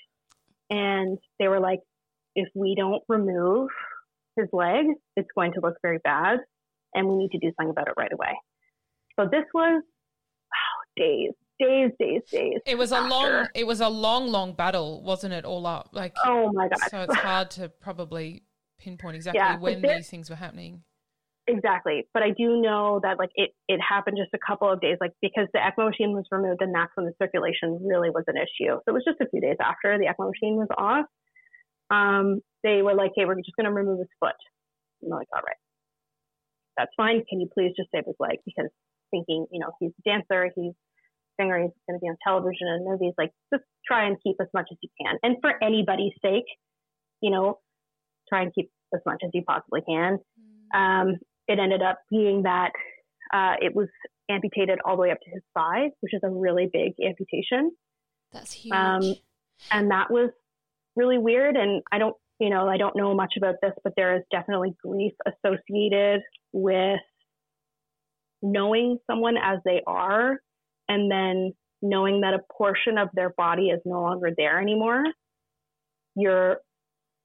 And 0.70 1.18
they 1.40 1.48
were 1.48 1.60
like, 1.60 1.80
if 2.36 2.50
we 2.56 2.76
don't 2.76 3.02
remove 3.08 3.70
his 4.36 4.48
leg, 4.54 4.86
it's 5.16 5.30
going 5.36 5.54
to 5.54 5.60
look 5.62 5.76
very 5.82 6.00
bad 6.04 6.40
and 6.94 7.08
we 7.08 7.16
need 7.16 7.32
to 7.32 7.38
do 7.40 7.52
something 7.58 7.70
about 7.72 7.88
it 7.88 7.94
right 7.98 8.12
away. 8.12 8.38
So 9.20 9.28
this 9.32 9.46
was 9.54 9.82
wow, 10.52 11.04
days, 11.04 11.32
days, 11.60 11.92
days, 12.00 12.22
days. 12.32 12.60
It 12.66 12.78
was 12.78 12.92
a 12.92 13.00
long, 13.02 13.48
it 13.56 13.66
was 13.66 13.82
a 13.82 13.90
long, 13.90 14.28
long 14.28 14.54
battle, 14.54 15.04
wasn't 15.04 15.34
it? 15.34 15.46
All 15.46 15.66
up, 15.68 15.90
like 15.94 16.16
Oh 16.26 16.52
my 16.52 16.68
God. 16.68 16.80
so 16.90 17.02
it's 17.02 17.16
hard 17.16 17.52
to 17.52 17.70
probably 17.70 18.44
pinpoint 18.84 19.16
exactly 19.16 19.40
Yeah, 19.40 19.58
when 19.60 19.82
this- 19.82 19.98
these 19.98 20.10
things 20.10 20.30
were 20.30 20.36
happening. 20.36 20.84
Exactly. 21.46 22.08
But 22.14 22.24
I 22.24 22.30
do 22.30 22.62
know 22.62 23.02
that 23.04 23.20
like 23.20 23.32
it, 23.36 23.52
it 23.68 23.80
happened 23.82 24.18
just 24.18 24.34
a 24.34 24.40
couple 24.40 24.72
of 24.72 24.80
days, 24.80 24.98
like 25.02 25.12
because 25.22 25.48
the 25.54 25.60
ECMO 25.60 25.88
machine 25.90 26.14
was 26.14 26.26
removed 26.32 26.62
and 26.62 26.74
that's 26.74 26.92
when 26.96 27.06
the 27.06 27.14
circulation 27.22 27.80
really 27.86 28.10
was 28.10 28.24
an 28.28 28.38
issue. 28.38 28.72
So 28.80 28.84
it 28.88 28.92
was 28.94 29.04
just 29.06 29.20
a 29.20 29.28
few 29.28 29.42
days 29.42 29.58
after 29.60 29.98
the 29.98 30.06
ECMO 30.06 30.32
machine 30.32 30.56
was 30.56 30.70
off. 30.78 31.06
Um, 31.92 32.40
they 32.64 32.82
were 32.82 32.96
like, 32.96 33.12
hey, 33.16 33.26
we're 33.26 33.36
just 33.36 33.56
going 33.58 33.66
to 33.66 33.74
remove 33.74 34.00
his 34.00 34.08
foot. 34.22 34.40
And 35.02 35.12
I'm 35.12 35.20
like, 35.20 35.28
all 35.36 35.42
right, 35.46 35.60
that's 36.78 36.92
fine. 36.96 37.24
Can 37.30 37.42
you 37.42 37.50
please 37.54 37.74
just 37.76 37.90
save 37.94 38.06
his 38.06 38.16
leg? 38.20 38.40
Because 38.46 38.72
thinking, 39.12 39.46
you 39.52 39.60
know, 39.60 39.72
he's 39.82 39.92
a 40.00 40.10
dancer, 40.10 40.50
he's 40.56 40.72
a 40.72 41.32
singer, 41.38 41.60
he's 41.62 41.76
going 41.90 42.00
to 42.00 42.02
be 42.02 42.08
on 42.08 42.16
television 42.26 42.68
and 42.72 42.86
movies. 42.86 43.14
Like, 43.18 43.32
just 43.54 43.66
try 43.86 44.08
and 44.08 44.16
keep 44.24 44.38
as 44.40 44.48
much 44.54 44.70
as 44.72 44.78
you 44.82 44.90
can. 45.00 45.18
And 45.24 45.36
for 45.42 45.52
anybody's 45.62 46.14
sake, 46.22 46.48
you 47.20 47.32
know, 47.32 47.60
try 48.34 48.42
and 48.44 48.54
keep 48.54 48.72
as 48.94 49.02
much 49.06 49.22
as 49.24 49.30
you 49.34 49.44
possibly 49.44 49.82
can. 49.82 50.20
Um, 50.74 51.18
it 51.48 51.60
ended 51.60 51.82
up 51.82 52.00
being 52.10 52.44
that 52.44 52.72
uh, 53.34 53.56
it 53.62 53.76
was 53.76 53.88
amputated 54.30 54.80
all 54.86 54.96
the 54.96 55.02
way 55.02 55.12
up 55.12 55.20
to 55.24 55.30
his 55.32 55.44
thigh, 55.54 55.90
which 56.02 56.14
is 56.14 56.22
a 56.24 56.30
really 56.30 56.70
big 56.72 56.94
amputation. 57.06 57.72
That's 58.32 58.54
huge. 58.54 58.74
um, 58.74 59.16
And 59.72 59.92
that 59.92 60.10
was 60.10 60.30
really 60.96 61.18
weird. 61.18 61.56
And 61.56 61.82
I 61.92 61.98
don't, 62.00 62.16
you 62.40 62.50
know, 62.50 62.68
I 62.68 62.78
don't 62.78 62.96
know 62.96 63.14
much 63.14 63.34
about 63.38 63.56
this, 63.62 63.74
but 63.84 63.94
there 63.96 64.16
is 64.16 64.24
definitely 64.32 64.76
grief 64.84 65.14
associated 65.28 66.22
with 66.52 67.00
knowing 68.42 68.98
someone 69.10 69.38
as 69.38 69.60
they 69.66 69.82
are 69.86 70.40
and 70.90 71.10
then 71.10 71.54
knowing 71.82 72.22
that 72.22 72.34
a 72.34 72.40
portion 72.52 72.98
of 72.98 73.10
their 73.14 73.34
body 73.38 73.68
is 73.68 73.80
no 73.86 74.02
longer 74.02 74.32
there 74.36 74.60
anymore. 74.60 75.04
You're 76.16 76.58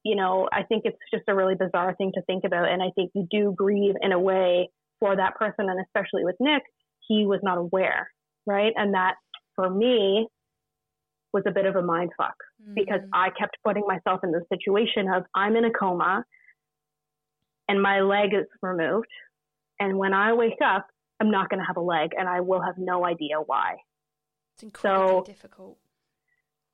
you 0.09 0.15
know, 0.15 0.49
I 0.51 0.63
think 0.63 0.81
it's 0.85 0.97
just 1.13 1.25
a 1.27 1.35
really 1.35 1.55
bizarre 1.55 1.93
thing 1.95 2.11
to 2.15 2.21
think 2.23 2.43
about. 2.43 2.67
And 2.71 2.81
I 2.81 2.89
think 2.95 3.11
you 3.13 3.27
do 3.29 3.53
grieve 3.55 3.95
in 4.01 4.11
a 4.11 4.19
way 4.19 4.69
for 4.99 5.15
that 5.15 5.35
person. 5.35 5.69
And 5.69 5.79
especially 5.85 6.23
with 6.23 6.35
Nick, 6.39 6.63
he 7.07 7.25
was 7.25 7.39
not 7.43 7.57
aware, 7.57 8.09
right? 8.45 8.73
And 8.75 8.93
that 8.93 9.15
for 9.55 9.69
me 9.69 10.27
was 11.31 11.43
a 11.47 11.51
bit 11.51 11.65
of 11.65 11.75
a 11.75 11.81
mind 11.83 12.11
fuck 12.17 12.37
because 12.73 13.01
Mm. 13.01 13.09
I 13.13 13.27
kept 13.29 13.55
putting 13.63 13.85
myself 13.93 14.19
in 14.23 14.31
the 14.31 14.43
situation 14.53 15.03
of 15.15 15.23
I'm 15.35 15.55
in 15.55 15.65
a 15.65 15.71
coma 15.71 16.25
and 17.67 17.81
my 17.81 18.01
leg 18.01 18.33
is 18.33 18.47
removed. 18.61 19.07
And 19.79 19.97
when 19.97 20.13
I 20.13 20.33
wake 20.33 20.61
up, 20.65 20.87
I'm 21.19 21.31
not 21.31 21.49
going 21.49 21.59
to 21.59 21.65
have 21.65 21.77
a 21.77 21.81
leg 21.95 22.09
and 22.17 22.27
I 22.27 22.41
will 22.41 22.61
have 22.61 22.77
no 22.77 23.05
idea 23.05 23.35
why. 23.45 23.77
it's 24.55 24.63
incredibly 24.63 25.07
so- 25.17 25.23
difficult. 25.33 25.77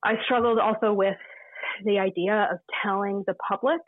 I 0.04 0.14
struggled 0.26 0.60
also 0.60 0.94
with 0.94 1.18
the 1.84 2.00
idea 2.00 2.48
of 2.52 2.60
telling 2.84 3.24
the 3.28 3.36
public 3.48 3.82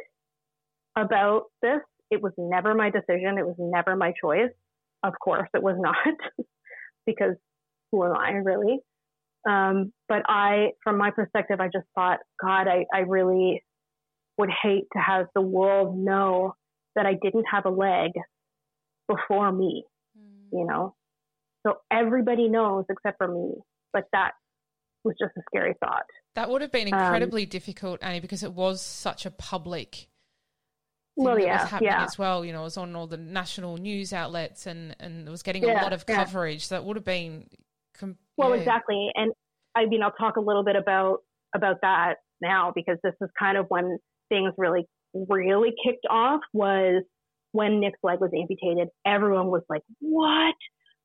about 0.95 1.43
this. 1.61 1.79
It 2.09 2.21
was 2.21 2.33
never 2.37 2.73
my 2.73 2.89
decision. 2.89 3.37
It 3.37 3.45
was 3.45 3.55
never 3.59 3.95
my 3.95 4.13
choice. 4.19 4.51
Of 5.03 5.13
course, 5.23 5.47
it 5.53 5.61
was 5.61 5.75
not, 5.77 5.95
because 7.05 7.35
who 7.91 8.03
am 8.03 8.15
I 8.17 8.31
really? 8.31 8.79
Um, 9.47 9.93
but 10.09 10.23
I, 10.27 10.71
from 10.83 10.97
my 10.97 11.11
perspective, 11.11 11.59
I 11.59 11.67
just 11.67 11.85
thought, 11.95 12.19
God, 12.41 12.67
I, 12.67 12.85
I 12.93 12.99
really 12.99 13.63
would 14.37 14.49
hate 14.61 14.85
to 14.93 14.99
have 14.99 15.27
the 15.35 15.41
world 15.41 15.97
know 15.97 16.55
that 16.95 17.05
I 17.05 17.13
didn't 17.13 17.45
have 17.51 17.65
a 17.65 17.69
leg 17.69 18.11
before 19.07 19.51
me, 19.51 19.83
Mm. 20.17 20.59
you 20.59 20.65
know? 20.65 20.95
So 21.65 21.77
everybody 21.91 22.47
knows 22.49 22.85
except 22.89 23.17
for 23.17 23.27
me. 23.27 23.55
But 23.93 24.05
that 24.13 24.31
was 25.07 25.15
just 25.19 25.31
a 25.37 25.41
scary 25.49 25.73
thought. 25.79 26.05
That 26.35 26.49
would 26.49 26.61
have 26.61 26.71
been 26.71 26.93
Um, 26.93 26.99
incredibly 26.99 27.45
difficult, 27.45 28.03
Annie, 28.03 28.19
because 28.19 28.43
it 28.43 28.53
was 28.53 28.81
such 28.81 29.25
a 29.25 29.31
public 29.31 30.07
Well, 31.15 31.39
yeah, 31.39 31.61
was 31.61 31.69
happening 31.71 31.91
yeah. 31.91 32.03
as 32.03 32.17
well. 32.17 32.45
You 32.45 32.53
know, 32.53 32.61
it 32.61 32.65
was 32.65 32.77
on 32.77 32.95
all 32.95 33.07
the 33.07 33.17
national 33.17 33.77
news 33.77 34.13
outlets 34.13 34.67
and, 34.67 34.95
and 34.99 35.27
it 35.27 35.31
was 35.31 35.41
getting 35.41 35.63
a 35.65 35.73
lot 35.73 35.93
of 35.93 36.05
yeah. 36.07 36.15
coverage. 36.15 36.69
That 36.69 36.85
would 36.85 36.95
have 36.95 37.05
been. 37.05 37.47
Com- 37.97 38.17
Well, 38.37 38.51
yeah. 38.51 38.61
exactly. 38.61 39.09
And 39.15 39.33
I 39.75 39.85
mean, 39.85 40.03
I'll 40.03 40.11
talk 40.11 40.37
a 40.37 40.41
little 40.41 40.63
bit 40.63 40.75
about 40.75 41.23
about 41.55 41.77
that 41.81 42.15
now 42.39 42.71
because 42.75 42.97
this 43.03 43.15
is 43.21 43.29
kind 43.39 43.57
of 43.57 43.65
when 43.69 43.97
things 44.29 44.53
really, 44.57 44.85
really 45.13 45.73
kicked 45.83 46.05
off. 46.07 46.41
Was 46.53 47.03
when 47.51 47.79
Nick's 47.79 47.99
leg 48.03 48.19
was 48.19 48.29
amputated. 48.39 48.89
Everyone 49.05 49.47
was 49.47 49.63
like, 49.69 49.81
"What? 49.99 50.53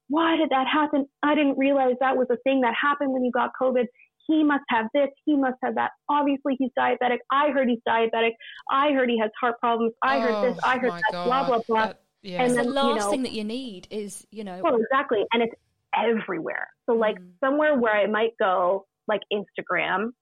Why 0.09 0.37
did 0.37 0.51
that 0.51 0.67
happen? 0.67 1.07
I 1.23 1.35
didn't 1.35 1.59
realize 1.59 1.95
that 2.01 2.17
was 2.17 2.27
a 2.31 2.37
thing 2.45 2.61
that 2.63 2.75
happened 2.81 3.13
when 3.13 3.25
you 3.25 3.31
got 3.33 3.51
COVID." 3.61 3.87
He 4.29 4.45
must 4.45 4.63
have 4.69 4.87
this. 4.95 5.09
He 5.25 5.37
must 5.37 5.57
have 5.65 5.75
that. 5.75 5.91
Obviously, 6.09 6.55
he's 6.59 6.71
diabetic. 6.79 7.19
I 7.33 7.51
heard 7.51 7.69
he's 7.69 7.81
diabetic. 7.87 8.31
I 8.71 8.93
heard 8.93 9.11
he 9.11 9.19
has 9.19 9.31
heart 9.41 9.59
problems. 9.59 9.95
I 10.03 10.21
heard 10.21 10.45
this. 10.53 10.61
Oh, 10.63 10.69
I 10.69 10.79
heard 10.79 10.93
that. 10.93 11.11
Blah 11.11 11.47
blah 11.47 11.61
blah. 11.67 11.87
That- 11.87 12.01
yeah. 12.23 12.45
And 12.45 12.57
then, 12.57 12.67
the 12.67 12.71
you 12.71 12.71
last 12.95 13.01
know- 13.07 13.11
thing 13.11 13.23
that 13.25 13.33
you 13.33 13.43
need 13.43 13.89
is, 13.91 14.25
you 14.31 14.45
know, 14.45 14.61
Well, 14.63 14.77
exactly. 14.77 15.25
And 15.33 15.43
it's 15.43 15.55
everywhere. 15.97 16.69
So, 16.87 16.95
like, 16.95 17.19
Mm. 17.19 17.33
somewhere 17.41 17.77
where 17.77 17.95
I 17.97 18.07
might 18.07 18.37
go, 18.39 18.87
like 19.09 19.23
Instagram 19.33 20.13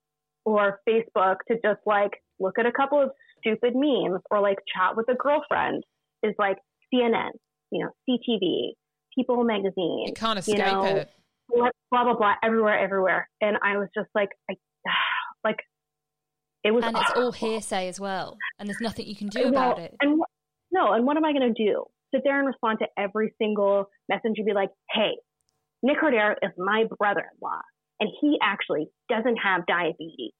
or 0.46 0.80
Facebook, 0.88 1.36
to 1.48 1.60
just 1.62 1.80
like 1.86 2.22
look 2.38 2.58
at 2.58 2.64
a 2.64 2.72
couple 2.72 2.98
of 3.02 3.10
stupid 3.38 3.74
memes 3.76 4.22
or 4.30 4.40
like 4.40 4.58
chat 4.74 4.96
with 4.96 5.08
a 5.10 5.14
girlfriend 5.14 5.84
is 6.22 6.34
like 6.38 6.56
CNN, 6.92 7.32
you 7.70 7.84
know, 7.84 7.90
CTV, 8.08 8.72
People 9.20 9.44
Magazine, 9.44 10.04
you 10.06 10.12
can't 10.14 10.46
you 10.46 10.56
know, 10.56 10.84
it. 10.84 11.10
blah, 11.48 11.68
blah, 11.90 12.04
blah, 12.04 12.16
blah, 12.16 12.34
everywhere, 12.42 12.78
everywhere. 12.78 13.28
And 13.40 13.56
I 13.62 13.76
was 13.76 13.88
just 13.94 14.08
like, 14.14 14.28
I, 14.50 14.54
like, 15.44 15.58
it 16.64 16.72
was 16.72 16.84
and 16.84 16.96
it's 16.96 17.10
all 17.16 17.32
hearsay 17.32 17.88
as 17.88 17.98
well, 17.98 18.36
and 18.58 18.68
there's 18.68 18.80
nothing 18.80 19.06
you 19.06 19.16
can 19.16 19.28
do 19.28 19.44
Well, 19.44 19.48
about 19.50 19.78
it. 19.78 19.94
And 20.00 20.18
what, 20.18 20.28
no, 20.70 20.92
and 20.92 21.06
what 21.06 21.16
am 21.16 21.24
I 21.24 21.32
going 21.32 21.54
to 21.54 21.64
do? 21.64 21.84
Sit 22.14 22.22
there 22.24 22.38
and 22.38 22.46
respond 22.46 22.80
to 22.80 22.86
every 22.98 23.34
single 23.40 23.86
message 24.08 24.32
and 24.36 24.46
be 24.46 24.52
like, 24.52 24.70
hey, 24.90 25.12
Nick 25.82 25.98
Cordero 26.02 26.34
is 26.42 26.50
my 26.58 26.84
brother 26.98 27.20
in 27.20 27.38
law, 27.42 27.60
and 27.98 28.10
he 28.20 28.38
actually 28.42 28.88
doesn't 29.08 29.36
have 29.36 29.66
diabetes. 29.66 30.32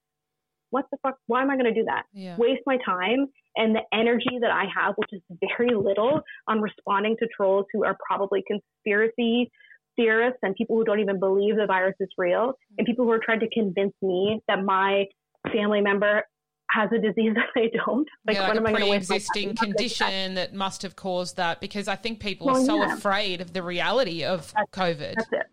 What 0.71 0.87
the 0.91 0.99
fuck? 1.03 1.17
Why 1.27 1.43
am 1.43 1.51
I 1.51 1.57
going 1.57 1.73
to 1.73 1.79
do 1.79 1.85
that? 1.85 2.05
Yeah. 2.13 2.37
Waste 2.37 2.63
my 2.67 2.79
time 2.85 3.27
and 3.57 3.75
the 3.75 3.83
energy 3.93 4.39
that 4.41 4.51
I 4.51 4.65
have, 4.75 4.95
which 4.97 5.11
is 5.13 5.21
very 5.57 5.75
little, 5.75 6.21
on 6.47 6.61
responding 6.61 7.17
to 7.19 7.29
trolls 7.37 7.67
who 7.73 7.85
are 7.85 7.97
probably 8.07 8.43
conspiracy 8.47 9.51
theorists 9.97 10.39
and 10.43 10.55
people 10.55 10.77
who 10.77 10.85
don't 10.85 11.01
even 11.01 11.19
believe 11.19 11.57
the 11.57 11.67
virus 11.67 11.97
is 12.01 12.09
real, 12.17 12.55
and 12.79 12.87
people 12.87 13.05
who 13.05 13.11
are 13.11 13.21
trying 13.23 13.41
to 13.41 13.49
convince 13.51 13.93
me 14.03 14.41
that 14.49 14.63
my 14.65 15.05
family 15.53 15.81
member 15.81 16.25
has 16.71 16.89
a 16.93 16.99
disease 16.99 17.33
that 17.35 17.49
they 17.55 17.71
don't. 17.77 18.09
Like, 18.27 18.37
yeah, 18.37 18.43
like 18.43 18.49
what 18.49 18.57
a 18.57 18.61
am 18.61 18.67
I 18.67 18.71
going 18.71 18.85
to 18.85 18.91
waste 18.91 19.11
my 19.11 19.17
pre-existing 19.17 19.57
condition 19.57 20.35
that 20.35 20.55
must 20.55 20.83
have 20.83 20.97
caused 20.97 21.37
that 21.37 21.61
because 21.61 21.89
I 21.89 21.97
think 21.97 22.21
people 22.21 22.49
are 22.49 22.65
so 22.65 22.77
yeah. 22.77 22.95
afraid 22.95 23.41
of 23.41 23.53
the 23.53 23.63
reality 23.63 24.25
of 24.25 24.53
COVID. 24.73 25.15
That's 25.17 25.33
it. 25.33 25.47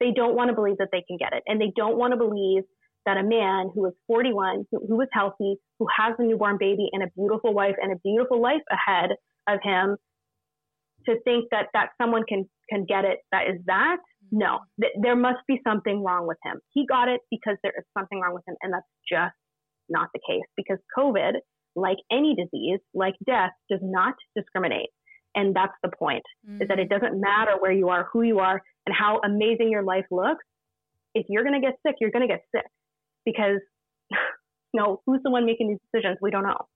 They 0.00 0.12
don't 0.12 0.36
want 0.36 0.48
to 0.48 0.54
believe 0.54 0.78
that 0.78 0.88
they 0.92 1.02
can 1.06 1.16
get 1.16 1.32
it. 1.32 1.42
And 1.46 1.60
they 1.60 1.72
don't 1.76 1.96
want 1.96 2.12
to 2.12 2.16
believe 2.16 2.62
that 3.08 3.16
a 3.16 3.22
man 3.22 3.70
who 3.74 3.86
is 3.86 3.94
41, 4.06 4.66
who, 4.70 4.86
who 4.86 5.00
is 5.00 5.08
healthy, 5.12 5.56
who 5.78 5.86
has 5.98 6.14
a 6.18 6.22
newborn 6.22 6.58
baby 6.60 6.90
and 6.92 7.02
a 7.02 7.06
beautiful 7.16 7.54
wife 7.54 7.74
and 7.80 7.90
a 7.90 7.96
beautiful 8.04 8.38
life 8.38 8.60
ahead 8.70 9.10
of 9.48 9.58
him, 9.62 9.96
to 11.06 11.18
think 11.24 11.46
that, 11.50 11.68
that 11.72 11.88
someone 12.00 12.24
can, 12.28 12.44
can 12.68 12.84
get 12.84 13.06
it 13.06 13.20
that 13.32 13.44
is 13.48 13.58
that, 13.64 13.96
no. 14.30 14.58
Th- 14.78 14.92
there 15.00 15.16
must 15.16 15.38
be 15.48 15.58
something 15.66 16.04
wrong 16.04 16.26
with 16.26 16.36
him. 16.44 16.60
He 16.74 16.84
got 16.86 17.08
it 17.08 17.22
because 17.30 17.56
there 17.62 17.72
is 17.78 17.84
something 17.96 18.20
wrong 18.20 18.34
with 18.34 18.42
him. 18.46 18.56
And 18.62 18.74
that's 18.74 18.84
just 19.10 19.34
not 19.88 20.08
the 20.12 20.20
case 20.28 20.44
because 20.54 20.76
COVID, 20.98 21.32
like 21.74 21.96
any 22.12 22.34
disease, 22.34 22.80
like 22.92 23.14
death, 23.26 23.52
does 23.70 23.80
not 23.82 24.14
discriminate. 24.36 24.90
And 25.34 25.56
that's 25.56 25.72
the 25.82 25.90
point 25.98 26.24
Mm. 26.46 26.60
is 26.62 26.68
that 26.68 26.78
it 26.78 26.90
doesn't 26.90 27.18
matter 27.18 27.52
where 27.58 27.72
you 27.72 27.88
are, 27.88 28.08
who 28.12 28.20
you 28.22 28.40
are, 28.40 28.60
and 28.84 28.94
how 28.94 29.20
amazing 29.24 29.70
your 29.70 29.82
life 29.82 30.04
looks. 30.10 30.44
If 31.14 31.24
you're 31.30 31.42
going 31.42 31.58
to 31.58 31.66
get 31.66 31.76
sick, 31.86 31.96
you're 32.00 32.10
going 32.10 32.26
to 32.28 32.32
get 32.36 32.42
sick 32.54 32.66
because, 33.32 33.60
you 34.10 34.80
know, 34.80 35.00
who's 35.06 35.20
the 35.22 35.30
one 35.30 35.44
making 35.46 35.68
these 35.68 35.78
decisions? 35.92 36.18
We 36.20 36.30
don't 36.30 36.44
know. 36.44 36.66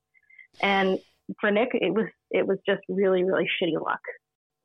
And 0.61 0.99
for 1.41 1.51
Nick, 1.51 1.71
it 1.73 1.93
was, 1.95 2.07
it 2.31 2.47
was 2.47 2.59
just 2.67 2.83
really, 2.89 3.25
really 3.25 3.49
shitty 3.63 3.81
luck. 3.83 4.01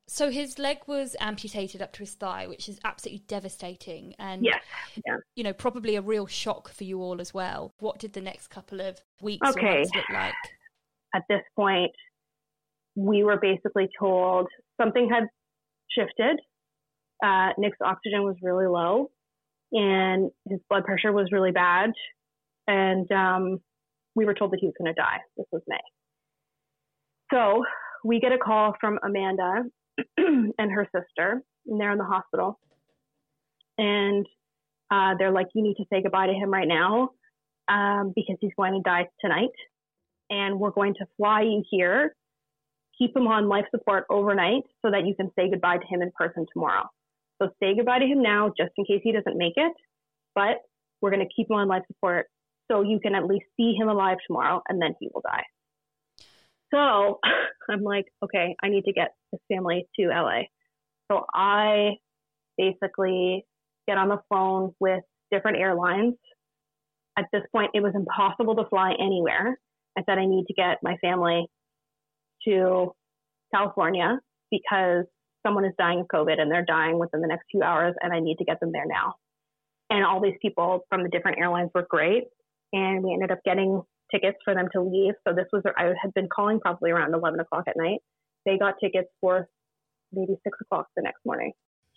So 0.10 0.30
his 0.30 0.58
leg 0.58 0.78
was 0.88 1.18
amputated 1.20 1.82
up 1.82 1.92
to 1.94 2.00
his 2.00 2.14
thigh, 2.14 2.48
which 2.48 2.70
is 2.70 2.80
absolutely 2.86 3.24
devastating, 3.28 4.16
and 4.18 4.42
Yes. 4.46 4.62
Yeah. 5.06 5.18
you 5.36 5.44
know 5.44 5.52
probably 5.52 5.98
a 5.98 6.02
real 6.02 6.28
shock 6.28 6.70
for 6.70 6.86
you 6.86 7.02
all 7.02 7.20
as 7.20 7.34
well. 7.34 7.74
What 7.80 8.00
did 8.00 8.14
the 8.14 8.22
next 8.22 8.48
couple 8.48 8.80
of 8.80 9.02
weeks 9.22 9.46
Okay. 9.50 9.84
look 9.94 10.10
like? 10.14 10.34
At 11.14 11.24
this 11.30 11.42
point, 11.58 11.92
we 12.96 13.24
were 13.26 13.36
basically 13.38 13.90
told 14.00 14.48
something 14.82 15.10
had 15.10 15.26
shifted. 15.92 16.40
Uh, 17.22 17.50
Nick's 17.58 17.78
oxygen 17.82 18.24
was 18.24 18.38
really 18.42 18.68
low 18.68 19.12
and 19.72 20.32
his 20.50 20.60
blood 20.70 20.86
pressure 20.86 21.12
was 21.12 21.30
really 21.32 21.52
bad. 21.52 21.92
And 22.68 23.10
um, 23.12 23.60
we 24.16 24.26
were 24.26 24.34
told 24.34 24.52
that 24.52 24.60
he 24.60 24.68
was 24.68 24.76
going 24.78 24.94
to 24.94 25.00
die. 25.00 25.20
This 25.38 25.46
was 25.52 25.62
May. 25.68 25.78
So 27.34 27.64
we 28.04 28.20
get 28.20 28.32
a 28.32 28.38
call 28.38 28.76
from 28.80 29.00
Amanda 29.04 29.64
and 30.18 30.72
her 30.72 30.88
sister, 30.96 31.42
and 31.68 31.80
they're 31.80 31.92
in 31.92 31.98
the 31.98 32.04
hospital. 32.04 32.60
And 33.78 34.26
uh, 34.90 35.16
they're 35.20 35.32
like, 35.32 35.48
you 35.54 35.64
need 35.64 35.76
to 35.76 35.86
say 35.92 36.02
goodbye 36.02 36.28
to 36.28 36.34
him 36.34 36.50
right 36.50 36.68
now 36.68 37.12
um, 37.68 38.14
because 38.16 38.38
he's 38.40 38.52
going 38.58 38.74
to 38.74 38.82
die 38.84 39.08
tonight. 39.22 39.52
And 40.30 40.60
we're 40.60 40.72
going 40.72 40.94
to 40.96 41.06
fly 41.18 41.42
you 41.42 41.64
here, 41.70 42.16
keep 42.98 43.16
him 43.16 43.28
on 43.28 43.48
life 43.48 43.66
support 43.72 44.06
overnight 44.10 44.64
so 44.84 44.92
that 44.92 45.06
you 45.06 45.16
can 45.16 45.30
say 45.38 45.50
goodbye 45.50 45.78
to 45.78 45.88
him 45.88 46.02
in 46.02 46.12
person 46.16 46.46
tomorrow. 46.54 46.90
So 47.42 47.50
say 47.62 47.76
goodbye 47.76 48.00
to 48.00 48.06
him 48.06 48.22
now 48.22 48.52
just 48.58 48.72
in 48.78 48.86
case 48.86 49.02
he 49.04 49.12
doesn't 49.12 49.38
make 49.38 49.54
it. 49.56 49.74
But 50.36 50.58
we're 51.02 51.12
going 51.12 51.26
to 51.28 51.34
keep 51.36 51.50
him 51.50 51.58
on 51.58 51.68
life 51.68 51.84
support 51.88 52.28
so 52.70 52.82
you 52.82 53.00
can 53.00 53.16
at 53.16 53.26
least 53.26 53.46
see 53.58 53.76
him 53.80 53.90
alive 53.90 54.18
tomorrow 54.26 54.62
and 54.68 54.82
then 54.82 54.96
he 55.00 55.10
will 55.14 55.22
die. 55.22 55.44
So 56.74 57.20
I'm 57.70 57.84
like, 57.84 58.06
okay, 58.24 58.56
I 58.62 58.70
need 58.70 58.84
to 58.86 58.94
get 58.94 59.12
this 59.32 59.42
family 59.52 59.88
to 60.00 60.08
LA. 60.08 60.42
So 61.12 61.26
I 61.34 61.92
basically 62.58 63.46
get 63.88 63.98
on 63.98 64.10
the 64.10 64.20
phone 64.30 64.74
with 64.80 65.04
different 65.32 65.58
airlines. 65.58 66.16
At 67.18 67.26
this 67.32 67.44
point, 67.52 67.72
it 67.74 67.82
was 67.82 67.94
impossible 67.96 68.56
to 68.56 68.66
fly 68.70 68.94
anywhere. 69.00 69.58
I 69.98 70.04
said, 70.08 70.18
I 70.18 70.26
need 70.26 70.46
to 70.48 70.54
get 70.54 70.78
my 70.84 70.98
family 70.98 71.48
to 72.48 72.92
California 73.54 74.20
because 74.52 75.06
someone 75.48 75.64
is 75.66 75.74
dying 75.78 76.02
of 76.02 76.08
COVID 76.08 76.40
and 76.40 76.52
they're 76.52 76.66
dying 76.66 77.00
within 77.00 77.22
the 77.22 77.28
next 77.28 77.46
few 77.50 77.64
hours, 77.64 77.96
and 78.02 78.12
I 78.12 78.20
need 78.20 78.38
to 78.40 78.46
get 78.46 78.60
them 78.60 78.72
there 78.74 78.86
now. 78.86 79.16
And 79.90 80.04
all 80.04 80.22
these 80.22 80.36
people 80.42 80.82
from 80.90 81.04
the 81.04 81.10
different 81.10 81.38
airlines 81.40 81.72
were 81.74 81.88
great. 81.90 82.26
And 82.74 83.02
we 83.02 83.14
ended 83.14 83.32
up 83.32 83.40
getting 83.46 83.82
tickets 84.12 84.38
for 84.44 84.54
them 84.54 84.68
to 84.74 84.82
leave. 84.82 85.14
So 85.26 85.34
this 85.34 85.46
was, 85.54 85.64
I 85.78 85.94
had 86.02 86.14
been 86.14 86.28
calling 86.28 86.60
probably 86.60 86.92
around 86.92 87.14
11 87.14 87.40
o'clock 87.40 87.64
at 87.68 87.78
night. 87.78 88.00
They 88.46 88.58
got 88.58 88.76
tickets 88.84 89.08
for 89.22 89.48
maybe 90.12 90.36
six 90.44 90.58
o'clock 90.62 90.88
the 90.96 91.02
next 91.02 91.20
morning. 91.26 91.54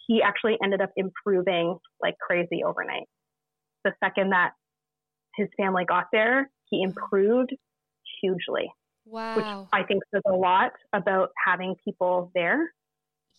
He 0.06 0.22
actually 0.22 0.56
ended 0.62 0.80
up 0.80 0.90
improving 0.96 1.78
like 2.00 2.14
crazy 2.18 2.62
overnight. 2.64 3.06
The 3.84 3.92
second 4.04 4.30
that 4.30 4.52
his 5.34 5.48
family 5.56 5.84
got 5.84 6.06
there, 6.12 6.50
he 6.70 6.82
improved 6.82 7.50
hugely, 8.20 8.70
Wow. 9.06 9.36
which 9.36 9.68
I 9.72 9.84
think 9.84 10.02
says 10.14 10.22
a 10.26 10.32
lot 10.32 10.72
about 10.92 11.30
having 11.44 11.74
people 11.84 12.30
there. 12.34 12.72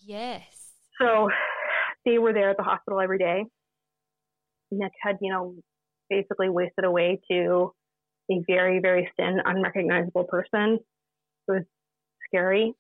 Yes. 0.06 0.74
So 1.00 1.30
they 2.06 2.18
were 2.18 2.34
there 2.34 2.50
at 2.50 2.58
the 2.58 2.64
hospital 2.64 3.00
every 3.00 3.18
day. 3.18 3.46
Nick 4.72 4.92
had, 5.02 5.18
you 5.22 5.32
know, 5.32 5.56
basically 6.10 6.50
wasted 6.50 6.86
away 6.86 7.20
to 7.30 7.74
a 8.30 8.42
very, 8.48 8.80
very 8.80 9.12
thin, 9.18 9.40
unrecognizable 9.44 10.26
person. 10.26 10.80
It 11.48 11.52
was 11.52 11.64
scary. 12.28 12.74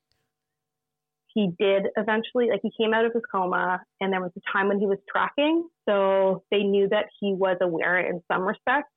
He 1.34 1.50
did 1.58 1.88
eventually, 1.96 2.50
like, 2.50 2.60
he 2.62 2.72
came 2.78 2.94
out 2.94 3.06
of 3.06 3.14
his 3.14 3.24
coma, 3.32 3.82
and 4.02 4.12
there 4.12 4.20
was 4.20 4.32
a 4.38 4.42
time 4.52 4.68
when 4.68 4.80
he 4.80 4.86
was 4.86 4.98
tracking. 5.10 5.68
So 5.88 6.44
they 6.52 6.64
knew 6.64 6.90
that 6.90 7.06
he 7.20 7.34
was 7.34 7.58
aware 7.62 8.00
in 8.00 8.22
some 8.32 8.42
respect. 8.42 8.90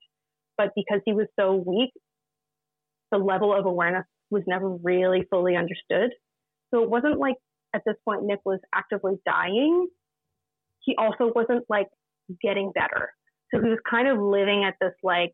But 0.57 0.71
because 0.77 1.01
he 1.05 1.13
was 1.13 1.27
so 1.39 1.55
weak, 1.55 1.93
the 3.11 3.19
level 3.19 3.55
of 3.55 3.67
awareness 3.67 4.07
was 4.31 4.43
never 4.47 4.69
really 4.69 5.27
fully 5.31 5.57
understood. 5.57 6.11
So 6.73 6.83
it 6.83 6.91
wasn't 6.91 7.19
like 7.19 7.37
at 7.75 7.83
this 7.85 7.97
point 8.05 8.23
Nick 8.25 8.41
was 8.45 8.61
actively 8.75 9.15
dying. 9.27 9.89
He 10.81 10.95
also 10.97 11.33
wasn't 11.35 11.65
like 11.69 11.89
getting 12.43 12.73
better. 12.75 13.11
So 13.53 13.61
he 13.63 13.69
was 13.69 13.79
kind 13.89 14.09
of 14.09 14.19
living 14.21 14.65
at 14.65 14.75
this 14.81 14.95
like 15.03 15.33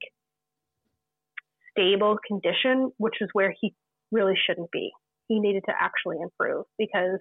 stable 1.70 2.16
condition, 2.26 2.92
which 2.98 3.14
is 3.20 3.28
where 3.32 3.54
he 3.60 3.74
really 4.10 4.34
shouldn't 4.46 4.70
be. 4.70 4.90
He 5.28 5.38
needed 5.40 5.62
to 5.68 5.72
actually 5.78 6.16
improve 6.20 6.64
because, 6.78 7.18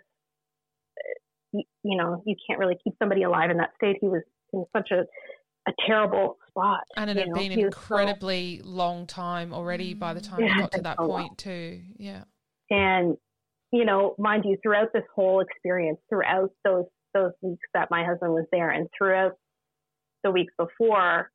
uh, 0.98 1.14
you, 1.52 1.64
you 1.84 1.98
know, 1.98 2.24
you 2.26 2.36
can't 2.48 2.60
really 2.60 2.76
keep 2.84 2.94
somebody 3.00 3.24
alive 3.24 3.52
in 3.52 3.58
that 3.58 3.72
state. 3.76 3.98
He 4.02 4.08
was 4.08 4.24
in 4.54 4.66
such 4.76 4.90
a, 4.92 5.02
a 5.70 5.74
terrible 5.88 6.38
spot. 6.50 6.82
And 6.98 7.10
it 7.10 7.18
had 7.18 7.28
know? 7.30 7.36
been 7.36 7.52
an 7.52 7.58
He 7.60 7.66
was 7.66 7.76
so- 7.76 7.80
incredibly 7.80 8.62
long 8.64 9.06
time 9.06 9.54
already 9.54 9.94
by 9.94 10.14
the 10.14 10.22
time 10.22 10.42
It 10.42 10.48
had 10.50 10.62
got 10.62 10.72
to 10.74 10.82
that 10.82 10.98
so 10.98 11.06
long. 11.06 11.22
point 11.22 11.38
too. 11.38 11.82
Yeah. 11.98 12.24
And, 12.72 13.18
you 13.72 13.86
know, 13.86 14.16
mind 14.18 14.44
you, 14.46 14.58
throughout 14.64 14.90
this 14.94 15.04
whole 15.16 15.42
experience, 15.42 16.00
throughout 16.10 16.50
those 16.64 16.86
those 17.14 17.32
weeks 17.42 17.68
that 17.74 17.90
my 17.90 18.04
husband 18.06 18.34
was 18.34 18.46
there 18.52 18.70
and 18.70 18.88
throughout 18.96 19.34
the 20.24 20.32
weeks 20.32 20.54
before, 20.58 21.32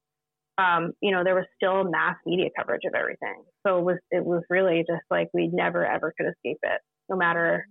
um, 0.58 0.92
you 1.00 1.10
know, 1.10 1.24
there 1.24 1.34
was 1.34 1.46
still 1.56 1.84
mass 1.84 2.16
media 2.26 2.48
coverage 2.56 2.82
of 2.86 2.94
everything. 2.94 3.42
So 3.66 3.78
it 3.78 3.84
was 3.84 3.98
it 4.10 4.24
was 4.24 4.42
really 4.50 4.84
just 4.86 5.02
like 5.10 5.28
we 5.34 5.48
never 5.52 5.84
ever 5.84 6.12
could 6.16 6.26
escape 6.26 6.58
it, 6.62 6.80
no 7.08 7.16
matter 7.16 7.66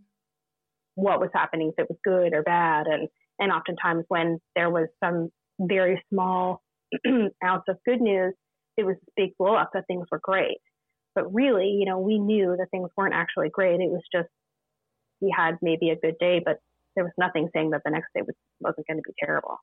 what 0.95 1.19
was 1.19 1.29
happening, 1.33 1.71
if 1.75 1.83
it 1.83 1.89
was 1.89 1.97
good 2.03 2.33
or 2.33 2.43
bad. 2.43 2.87
And 2.87 3.07
and 3.39 3.51
oftentimes 3.51 4.05
when 4.09 4.39
there 4.55 4.69
was 4.69 4.87
some 5.03 5.29
very 5.59 6.01
small 6.11 6.61
ounce 7.43 7.63
of 7.67 7.77
good 7.85 8.01
news, 8.01 8.33
it 8.77 8.85
was 8.85 8.95
this 8.95 9.13
big 9.15 9.29
blow 9.37 9.55
up 9.55 9.71
that 9.73 9.85
things 9.87 10.07
were 10.11 10.19
great. 10.21 10.57
But 11.15 11.33
really, 11.33 11.67
you 11.67 11.85
know, 11.85 11.99
we 11.99 12.19
knew 12.19 12.55
that 12.57 12.67
things 12.71 12.89
weren't 12.97 13.13
actually 13.13 13.49
great. 13.49 13.79
It 13.79 13.89
was 13.89 14.01
just 14.13 14.29
we 15.23 15.33
had 15.35 15.57
maybe 15.61 15.89
a 15.89 15.95
good 15.95 16.15
day, 16.19 16.41
but 16.43 16.59
there 16.95 17.05
was 17.05 17.13
nothing 17.17 17.49
saying 17.53 17.71
that 17.71 17.81
the 17.85 17.91
next 17.91 18.09
day 18.13 18.21
was, 18.21 18.35
wasn't 18.59 18.85
going 18.87 18.97
to 18.97 19.03
be 19.03 19.13
terrible. 19.17 19.57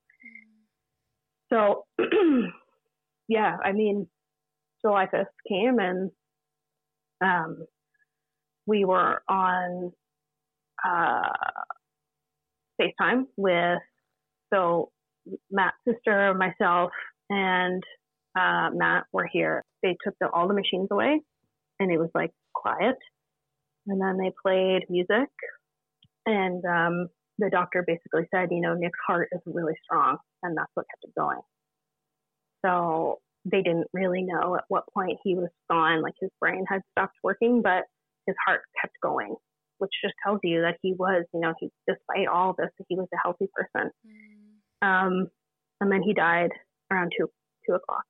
So, 1.52 1.84
yeah, 3.28 3.56
I 3.62 3.72
mean, 3.72 4.08
July 4.84 5.06
5th 5.12 5.26
came 5.46 5.78
and 5.78 6.10
um, 7.20 7.66
we 8.66 8.84
were 8.84 9.22
on 9.28 9.92
uh, 10.84 11.28
FaceTime 12.80 13.24
with, 13.36 13.80
so 14.52 14.90
Matt's 15.50 15.76
sister, 15.86 16.34
myself, 16.34 16.90
and 17.28 17.82
uh, 18.38 18.70
Matt 18.72 19.04
were 19.12 19.28
here. 19.30 19.62
They 19.82 19.96
took 20.02 20.14
the, 20.20 20.30
all 20.30 20.48
the 20.48 20.54
machines 20.54 20.88
away 20.90 21.20
and 21.78 21.92
it 21.92 21.98
was 21.98 22.10
like 22.14 22.30
quiet. 22.54 22.96
And 23.86 24.00
then 24.00 24.18
they 24.18 24.32
played 24.42 24.82
music. 24.88 25.30
And 26.26 26.64
um, 26.64 27.08
the 27.38 27.50
doctor 27.50 27.84
basically 27.86 28.28
said, 28.32 28.48
you 28.50 28.60
know, 28.60 28.74
Nick's 28.74 28.98
heart 29.06 29.28
is 29.32 29.40
really 29.46 29.74
strong, 29.84 30.18
and 30.42 30.56
that's 30.56 30.70
what 30.74 30.86
kept 30.90 31.04
it 31.04 31.18
going. 31.18 31.40
So 32.64 33.20
they 33.44 33.62
didn't 33.62 33.86
really 33.92 34.22
know 34.22 34.56
at 34.56 34.64
what 34.68 34.84
point 34.92 35.18
he 35.24 35.34
was 35.34 35.48
gone, 35.70 36.02
like 36.02 36.14
his 36.20 36.30
brain 36.40 36.64
had 36.68 36.82
stopped 36.92 37.16
working, 37.22 37.62
but 37.62 37.84
his 38.26 38.36
heart 38.46 38.60
kept 38.80 38.94
going, 39.02 39.34
which 39.78 39.90
just 40.04 40.14
tells 40.24 40.40
you 40.44 40.60
that 40.60 40.76
he 40.82 40.92
was, 40.92 41.24
you 41.32 41.40
know, 41.40 41.54
he 41.58 41.70
despite 41.88 42.28
all 42.28 42.54
this, 42.56 42.68
he 42.88 42.96
was 42.96 43.08
a 43.14 43.16
healthy 43.22 43.48
person. 43.54 43.90
Um, 44.82 45.28
and 45.80 45.90
then 45.90 46.02
he 46.02 46.12
died 46.12 46.50
around 46.90 47.12
two 47.18 47.30
two 47.66 47.74
o'clock 47.74 48.04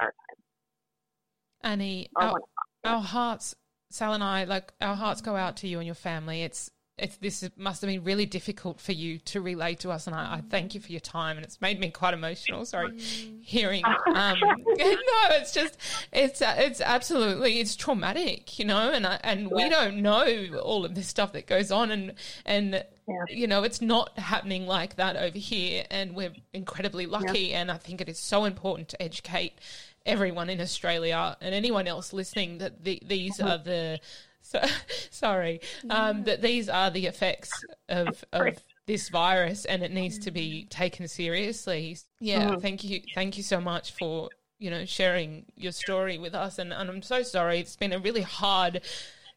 our 0.00 0.08
time, 0.08 1.72
Annie, 1.72 2.08
our, 2.16 2.40
our 2.84 3.00
hearts, 3.00 3.54
Sal 3.90 4.12
and 4.14 4.22
I, 4.22 4.44
like 4.44 4.72
our 4.80 4.94
hearts 4.96 5.20
go 5.20 5.36
out 5.36 5.56
to 5.58 5.68
you 5.68 5.78
and 5.78 5.86
your 5.86 5.94
family. 5.94 6.42
It's 6.42 6.70
it's 6.98 7.16
this 7.18 7.48
must 7.56 7.80
have 7.80 7.88
been 7.88 8.02
really 8.02 8.26
difficult 8.26 8.80
for 8.80 8.90
you 8.90 9.18
to 9.20 9.40
relay 9.40 9.76
to 9.76 9.90
us, 9.92 10.06
and 10.08 10.16
I, 10.16 10.34
I 10.34 10.42
thank 10.50 10.74
you 10.74 10.80
for 10.80 10.90
your 10.90 11.00
time. 11.00 11.36
And 11.36 11.46
it's 11.46 11.60
made 11.60 11.78
me 11.78 11.90
quite 11.90 12.12
emotional. 12.12 12.64
Sorry, 12.64 12.98
hearing. 13.40 13.84
Um, 14.08 14.36
no, 14.40 14.54
it's 14.76 15.52
just 15.52 15.76
it's 16.12 16.42
uh, 16.42 16.54
it's 16.58 16.80
absolutely 16.80 17.60
it's 17.60 17.76
traumatic, 17.76 18.58
you 18.58 18.64
know, 18.64 18.90
and 18.90 19.06
I, 19.06 19.20
and 19.22 19.48
we 19.50 19.68
don't 19.68 19.98
know 19.98 20.58
all 20.62 20.84
of 20.84 20.94
this 20.94 21.06
stuff 21.06 21.32
that 21.34 21.46
goes 21.46 21.70
on, 21.70 21.90
and 21.90 22.14
and 22.44 22.84
Yeah. 23.06 23.14
you 23.28 23.46
know 23.46 23.62
it's 23.62 23.80
not 23.80 24.18
happening 24.18 24.66
like 24.66 24.96
that 24.96 25.16
over 25.16 25.38
here, 25.38 25.84
and 25.90 26.14
we're 26.16 26.32
incredibly 26.52 27.06
lucky. 27.06 27.54
And 27.54 27.70
I 27.70 27.76
think 27.76 28.00
it 28.00 28.08
is 28.08 28.18
so 28.18 28.44
important 28.44 28.88
to 28.88 29.00
educate 29.00 29.58
everyone 30.06 30.48
in 30.50 30.60
Australia 30.60 31.36
and 31.40 31.54
anyone 31.54 31.86
else 31.86 32.12
listening 32.12 32.58
that 32.58 32.84
the, 32.84 33.00
these 33.06 33.40
are 33.40 33.58
the 33.58 34.00
so, 34.40 34.60
sorry, 35.10 35.60
um, 35.90 36.24
that 36.24 36.40
these 36.42 36.68
are 36.68 36.90
the 36.90 37.06
effects 37.06 37.50
of 37.88 38.24
of 38.32 38.56
this 38.86 39.10
virus, 39.10 39.64
and 39.66 39.82
it 39.82 39.92
needs 39.92 40.18
to 40.20 40.30
be 40.30 40.64
taken 40.70 41.06
seriously. 41.08 41.98
Yeah, 42.20 42.50
Mhm. 42.52 42.62
thank 42.62 42.84
you, 42.84 43.02
thank 43.14 43.36
you 43.36 43.42
so 43.42 43.60
much 43.60 43.92
for 43.92 44.30
you 44.58 44.70
know 44.70 44.84
sharing 44.86 45.44
your 45.56 45.72
story 45.72 46.16
with 46.18 46.34
us, 46.34 46.58
and, 46.58 46.72
and 46.72 46.88
I'm 46.88 47.02
so 47.02 47.22
sorry. 47.22 47.58
It's 47.58 47.76
been 47.76 47.92
a 47.92 47.98
really 47.98 48.22
hard, 48.22 48.80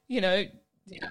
you 0.07 0.21
know. 0.21 0.45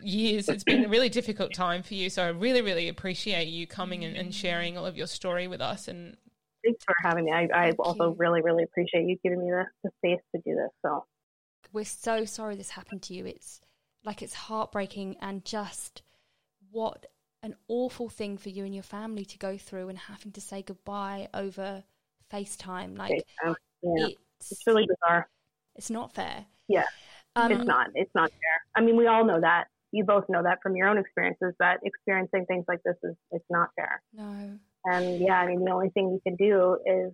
Years. 0.02 0.48
It's 0.48 0.64
been 0.64 0.84
a 0.84 0.88
really 0.88 1.08
difficult 1.08 1.54
time 1.54 1.82
for 1.82 1.94
you, 1.94 2.10
so 2.10 2.24
I 2.24 2.28
really, 2.28 2.60
really 2.60 2.88
appreciate 2.88 3.46
you 3.48 3.66
coming 3.66 4.04
and, 4.04 4.14
and 4.16 4.34
sharing 4.34 4.76
all 4.76 4.84
of 4.84 4.96
your 4.96 5.06
story 5.06 5.46
with 5.46 5.60
us. 5.62 5.88
And 5.88 6.16
Thanks 6.64 6.84
for 6.84 6.94
having 7.02 7.24
me. 7.24 7.32
I, 7.32 7.48
I 7.54 7.70
also 7.78 8.10
you. 8.10 8.16
really, 8.18 8.42
really 8.42 8.64
appreciate 8.64 9.06
you 9.06 9.16
giving 9.22 9.40
me 9.40 9.50
the, 9.50 9.64
the 9.84 9.90
space 9.98 10.20
to 10.34 10.42
do 10.44 10.54
this. 10.54 10.70
So 10.82 11.04
We're 11.72 11.84
so 11.84 12.24
sorry 12.24 12.56
this 12.56 12.70
happened 12.70 13.02
to 13.02 13.14
you. 13.14 13.26
It's 13.26 13.60
like 14.04 14.22
it's 14.22 14.34
heartbreaking 14.34 15.16
and 15.20 15.44
just 15.44 16.02
what 16.70 17.06
an 17.42 17.54
awful 17.68 18.08
thing 18.08 18.36
for 18.36 18.50
you 18.50 18.64
and 18.64 18.74
your 18.74 18.82
family 18.82 19.24
to 19.24 19.38
go 19.38 19.56
through 19.56 19.88
and 19.88 19.98
having 19.98 20.32
to 20.32 20.40
say 20.40 20.62
goodbye 20.62 21.28
over 21.32 21.84
FaceTime. 22.32 22.98
Like 22.98 23.24
um, 23.44 23.56
yeah, 23.82 24.08
it's 24.38 24.52
it's 24.52 24.66
really 24.66 24.86
bizarre. 24.86 25.28
it's 25.76 25.90
not 25.90 26.14
fair. 26.14 26.46
Yeah, 26.68 26.84
Um, 27.36 27.50
it's 27.50 27.64
not. 27.64 27.88
It's 27.94 28.14
not 28.14 28.30
fair. 28.30 28.60
I 28.76 28.80
mean, 28.80 28.96
we 28.96 29.06
all 29.06 29.24
know 29.24 29.40
that. 29.40 29.64
You 29.92 30.04
both 30.04 30.28
know 30.28 30.42
that 30.42 30.58
from 30.62 30.76
your 30.76 30.88
own 30.88 30.98
experiences. 30.98 31.54
That 31.58 31.80
experiencing 31.82 32.46
things 32.46 32.64
like 32.68 32.80
this 32.84 32.96
is 33.02 33.16
it's 33.32 33.44
not 33.50 33.70
fair. 33.74 34.02
No. 34.12 34.58
And 34.84 35.20
yeah, 35.26 35.34
I 35.34 35.46
mean, 35.46 35.64
the 35.64 35.70
only 35.70 35.90
thing 35.90 36.08
you 36.10 36.20
can 36.26 36.36
do 36.36 36.78
is, 36.86 37.12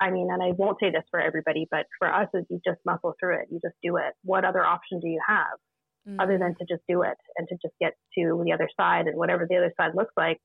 I 0.00 0.10
mean, 0.10 0.28
and 0.30 0.42
I 0.42 0.50
won't 0.52 0.78
say 0.80 0.90
this 0.90 1.04
for 1.10 1.20
everybody, 1.20 1.66
but 1.70 1.86
for 1.98 2.12
us, 2.12 2.28
is 2.34 2.44
you 2.50 2.60
just 2.64 2.80
muscle 2.84 3.14
through 3.20 3.36
it. 3.40 3.48
You 3.50 3.60
just 3.64 3.76
do 3.82 3.96
it. 3.96 4.14
What 4.24 4.44
other 4.44 4.64
option 4.64 5.00
do 5.00 5.08
you 5.08 5.20
have 5.26 5.58
Mm. 6.04 6.20
other 6.20 6.36
than 6.36 6.52
to 6.56 6.64
just 6.68 6.82
do 6.88 7.02
it 7.02 7.16
and 7.36 7.46
to 7.46 7.54
just 7.62 7.74
get 7.80 7.92
to 8.18 8.42
the 8.44 8.52
other 8.52 8.68
side 8.76 9.06
and 9.06 9.16
whatever 9.16 9.46
the 9.48 9.56
other 9.56 9.72
side 9.76 9.94
looks 9.94 10.12
like, 10.16 10.40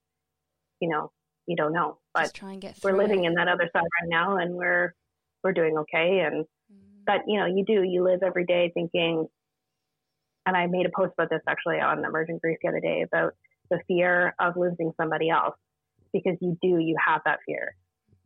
you 0.80 0.88
know, 0.88 1.12
you 1.48 1.56
don't 1.56 1.74
know. 1.74 1.98
But 2.14 2.22
just 2.26 2.36
try 2.36 2.52
and 2.52 2.62
get 2.62 2.78
we're 2.84 2.96
living 2.96 3.24
it. 3.24 3.28
in 3.30 3.34
that 3.34 3.48
other 3.48 3.68
side 3.74 3.82
right 3.82 4.08
now, 4.08 4.38
and 4.38 4.54
we're 4.54 4.94
we're 5.44 5.54
doing 5.54 5.76
okay. 5.80 6.20
And 6.20 6.46
Mm. 6.72 7.06
but 7.08 7.22
you 7.28 7.40
know, 7.40 7.48
you 7.48 7.66
do. 7.66 7.82
You 7.82 8.04
live 8.04 8.22
every 8.22 8.46
day 8.46 8.70
thinking. 8.74 9.28
And 10.46 10.56
I 10.56 10.68
made 10.68 10.86
a 10.86 10.90
post 10.96 11.14
about 11.18 11.32
this 11.32 11.42
actually 11.48 11.80
on 11.82 12.06
Emergent 12.06 12.40
Grief 12.42 12.60
the 12.62 12.70
other 12.70 12.80
day 12.80 13.02
about 13.02 13.34
the 13.72 13.80
fear 13.88 14.36
of 14.40 14.56
losing 14.58 14.94
somebody 14.96 15.30
else 15.30 15.58
because 16.24 16.38
you 16.42 16.58
do. 16.62 16.80
You 16.80 16.96
have 17.06 17.22
that 17.26 17.40
fear. 17.46 17.76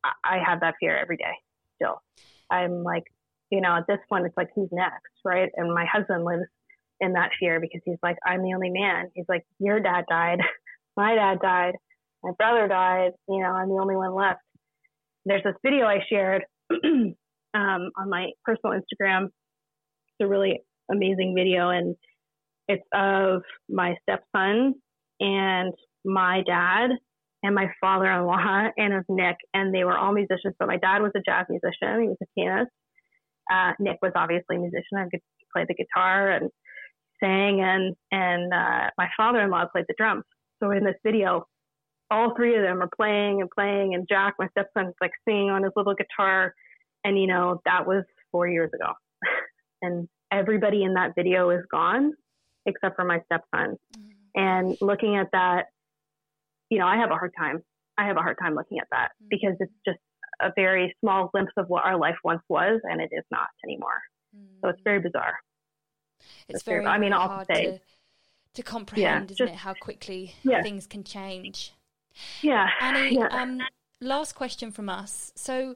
I, 0.04 0.40
have 0.46 0.62
that 0.62 0.76
fear 0.80 0.98
every 0.98 1.18
day 1.18 1.34
still. 1.76 2.02
I'm 2.50 2.84
like, 2.84 3.04
you 3.52 3.62
know, 3.62 3.76
at 3.78 3.86
this 3.88 4.00
point, 4.10 4.26
it's 4.26 4.36
like, 4.38 4.50
who's 4.56 4.70
next, 4.72 5.14
right? 5.24 5.50
And 5.56 5.74
my 5.74 5.86
husband 5.86 6.26
lives 6.26 6.46
in 7.00 7.14
that 7.14 7.32
fear 7.40 7.60
because 7.60 7.82
he's 7.86 7.98
like, 8.02 8.18
I'm 8.26 8.42
the 8.44 8.54
only 8.54 8.70
man. 8.70 9.10
He's 9.14 9.26
like, 9.28 9.44
your 9.60 9.80
dad 9.80 10.06
died, 10.10 10.40
my 10.98 11.16
dad 11.16 11.40
died, 11.42 11.74
my 12.24 12.32
brother 12.38 12.68
died. 12.68 13.12
You 13.28 13.40
know, 13.40 13.50
I'm 13.50 13.70
the 13.70 13.80
only 13.82 13.96
one 13.96 14.14
left. 14.14 14.40
There's 15.26 15.44
this 15.44 15.56
video 15.64 15.86
I 15.86 16.00
shared 16.10 16.44
um, 16.72 17.16
on 17.54 18.10
my 18.10 18.30
personal 18.44 18.80
Instagram. 18.80 19.26
It's 19.26 20.22
a 20.22 20.28
really 20.28 20.62
amazing 20.90 21.36
video, 21.38 21.70
and 21.70 21.96
it's 22.68 22.84
of 22.94 23.44
my 23.70 23.96
stepson 24.04 24.76
and 25.20 25.74
my 26.04 26.42
dad 26.46 26.92
and 27.44 27.56
my 27.56 27.72
father-in-law 27.80 28.70
and 28.78 28.94
of 28.94 29.06
Nick, 29.10 29.38
and 29.54 29.74
they 29.74 29.84
were 29.84 29.98
all 29.98 30.14
musicians. 30.14 30.56
But 30.60 30.68
my 30.68 30.78
dad 30.78 31.02
was 31.02 31.12
a 31.16 31.22
jazz 31.26 31.46
musician; 31.50 32.02
he 32.02 32.08
was 32.08 32.18
a 32.22 32.26
pianist. 32.36 32.72
Uh, 33.52 33.74
Nick 33.80 33.98
was 34.02 34.12
obviously 34.16 34.58
a 34.58 34.60
musician 34.60 34.98
I 34.98 35.10
could 35.10 35.22
play 35.54 35.66
the 35.68 35.74
guitar 35.74 36.32
and 36.32 36.50
sang, 37.24 37.62
and 37.62 37.96
and 38.12 38.54
uh, 38.54 38.90
my 38.98 39.08
father-in-law 39.18 39.68
played 39.72 39.86
the 39.88 39.96
drums. 39.98 40.24
So 40.62 40.72
in 40.72 40.84
this 40.84 40.96
video, 41.04 41.46
all 42.10 42.36
three 42.36 42.56
of 42.56 42.64
them 42.64 42.82
are 42.82 42.90
playing 42.96 43.42
and 43.42 43.50
playing, 43.50 43.96
and 43.96 44.08
Jack, 44.08 44.36
my 44.40 44.48
stepson's 44.50 44.96
like 45.02 45.12
singing 45.28 45.50
on 45.50 45.64
his 45.64 45.74
little 45.76 45.96
guitar, 45.96 46.54
and 47.04 47.20
you 47.20 47.28
know 47.28 47.62
that 47.66 47.88
was 47.88 48.04
four 48.32 48.48
years 48.48 48.72
ago, 48.74 48.94
and 49.82 50.08
everybody 50.32 50.84
in 50.84 50.94
that 50.94 51.14
video 51.16 51.50
is 51.50 51.64
gone 51.72 52.14
except 52.66 52.96
for 52.96 53.06
my 53.06 53.20
stepson. 53.26 53.78
And 54.36 54.78
looking 54.82 55.18
at 55.18 55.30
that, 55.32 55.66
you 56.72 56.80
know, 56.80 56.88
I 56.88 56.96
have 56.98 57.12
a 57.12 57.16
hard 57.16 57.34
time. 57.38 57.62
I 57.98 58.08
have 58.08 58.18
a 58.18 58.22
hard 58.22 58.38
time 58.42 58.56
looking 58.56 58.80
at 58.80 58.88
that 58.92 59.10
because 59.30 59.56
it's 59.60 59.72
just 59.86 60.00
a 60.40 60.52
very 60.56 60.96
small 61.02 61.28
glimpse 61.28 61.52
of 61.58 61.68
what 61.68 61.86
our 61.86 61.98
life 61.98 62.16
once 62.24 62.42
was, 62.50 62.82
and 62.86 63.00
it 63.02 63.10
is 63.12 63.24
not 63.30 63.50
anymore. 63.64 64.02
So 64.62 64.70
it's 64.70 64.82
very 64.84 65.00
bizarre. 65.00 65.36
It's 66.48 66.56
It's 66.60 66.64
very- 66.64 66.84
very, 66.84 66.96
I 66.96 66.98
mean, 66.98 67.14
I'll 67.14 67.44
say- 67.46 67.66
to, 67.66 67.80
to 68.56 68.64
comprehend, 68.64 69.32
isn't 69.32 69.38
just- 69.38 69.54
it, 69.54 69.58
how 69.60 69.74
quickly 69.74 70.34
Yeah. 70.44 70.64
things 70.64 70.88
can 70.88 71.04
change. 71.04 71.74
Yeah. 72.42 72.70
Annie, 72.80 73.16
yeah. 73.16 73.28
um, 73.28 73.62
last 74.00 74.34
question 74.34 74.72
from 74.72 74.88
us. 74.90 75.32
So, 75.36 75.76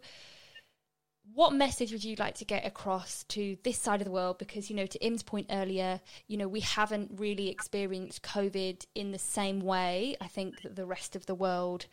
what 1.34 1.54
message 1.54 1.92
would 1.92 2.04
you 2.04 2.16
like 2.18 2.36
to 2.36 2.46
get 2.46 2.66
across 2.66 3.24
to 3.26 3.58
this 3.64 3.78
side 3.78 4.02
of 4.02 4.06
the 4.06 4.12
world? 4.12 4.38
Because, 4.38 4.70
you 4.70 4.76
know, 4.76 4.86
to 4.86 5.06
Im's 5.06 5.24
point 5.24 5.48
earlier, 5.50 6.00
you 6.28 6.38
know, 6.38 6.48
we 6.48 6.62
haven't 6.62 7.12
really 7.16 7.50
experienced 7.50 8.24
COVID 8.24 8.86
in 8.96 9.12
the 9.12 9.20
same 9.20 9.60
way, 9.60 10.16
I 10.22 10.28
think, 10.28 10.62
that 10.62 10.76
the 10.76 10.86
rest 10.86 11.16
of 11.16 11.26
the 11.26 11.36
world. 11.36 11.88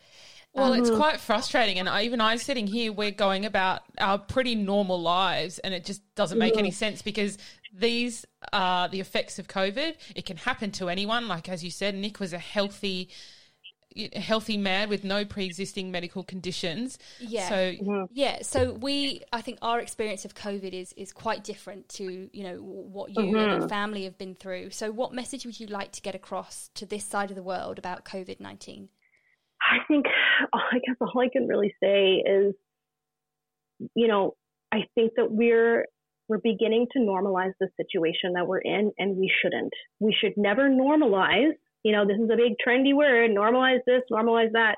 Well, 0.53 0.73
it's 0.73 0.89
um, 0.89 0.97
quite 0.97 1.19
frustrating, 1.19 1.79
and 1.79 1.89
I, 1.89 2.03
even 2.03 2.21
I 2.21 2.35
sitting 2.35 2.67
here, 2.67 2.93
we're 2.93 3.09
going 3.09 3.43
about 3.43 3.81
our 3.97 4.19
pretty 4.19 4.53
normal 4.53 5.01
lives, 5.01 5.57
and 5.59 5.73
it 5.73 5.83
just 5.83 6.01
doesn't 6.13 6.37
make 6.37 6.57
any 6.57 6.69
sense 6.69 7.01
because 7.01 7.39
these 7.73 8.23
are 8.51 8.87
the 8.87 8.99
effects 8.99 9.39
of 9.39 9.47
COVID. 9.47 9.95
It 10.15 10.25
can 10.25 10.37
happen 10.37 10.69
to 10.73 10.89
anyone. 10.89 11.27
Like 11.27 11.49
as 11.49 11.63
you 11.63 11.71
said, 11.71 11.95
Nick 11.95 12.19
was 12.19 12.33
a 12.33 12.37
healthy, 12.37 13.09
healthy 14.15 14.57
man 14.57 14.89
with 14.89 15.03
no 15.03 15.25
pre-existing 15.25 15.91
medical 15.91 16.23
conditions. 16.23 16.97
Yeah. 17.19 17.49
So 17.49 18.07
Yeah, 18.11 18.39
so 18.41 18.73
we, 18.73 19.21
I 19.31 19.41
think 19.41 19.59
our 19.61 19.79
experience 19.79 20.25
of 20.25 20.35
COVID 20.35 20.73
is 20.73 20.93
is 20.93 21.11
quite 21.13 21.43
different 21.43 21.89
to 21.89 22.29
you 22.31 22.43
know 22.43 22.57
what 22.57 23.09
you 23.11 23.23
and 23.23 23.33
Mm-hmm. 23.33 23.59
your 23.59 23.69
family 23.69 24.03
have 24.05 24.17
been 24.17 24.35
through. 24.35 24.69
So, 24.71 24.91
what 24.91 25.13
message 25.13 25.45
would 25.45 25.59
you 25.59 25.67
like 25.67 25.91
to 25.93 26.01
get 26.01 26.15
across 26.15 26.69
to 26.75 26.85
this 26.85 27.03
side 27.05 27.29
of 27.29 27.35
the 27.35 27.43
world 27.43 27.77
about 27.79 28.05
COVID 28.05 28.39
nineteen? 28.39 28.89
I 29.61 29.77
think, 29.87 30.05
I 30.53 30.79
guess 30.85 30.95
all 30.99 31.21
I 31.21 31.29
can 31.31 31.47
really 31.47 31.73
say 31.81 32.15
is, 32.15 32.53
you 33.95 34.07
know, 34.07 34.35
I 34.71 34.79
think 34.95 35.13
that 35.15 35.31
we're 35.31 35.85
we're 36.27 36.39
beginning 36.39 36.87
to 36.93 36.99
normalize 36.99 37.53
the 37.59 37.69
situation 37.77 38.33
that 38.35 38.47
we're 38.47 38.59
in, 38.59 38.91
and 38.97 39.17
we 39.17 39.31
shouldn't. 39.41 39.73
We 39.99 40.15
should 40.19 40.33
never 40.37 40.69
normalize. 40.69 41.53
You 41.83 41.91
know, 41.91 42.05
this 42.05 42.17
is 42.17 42.29
a 42.31 42.37
big 42.37 42.53
trendy 42.65 42.93
word: 42.93 43.31
normalize 43.31 43.79
this, 43.85 44.01
normalize 44.11 44.51
that. 44.53 44.77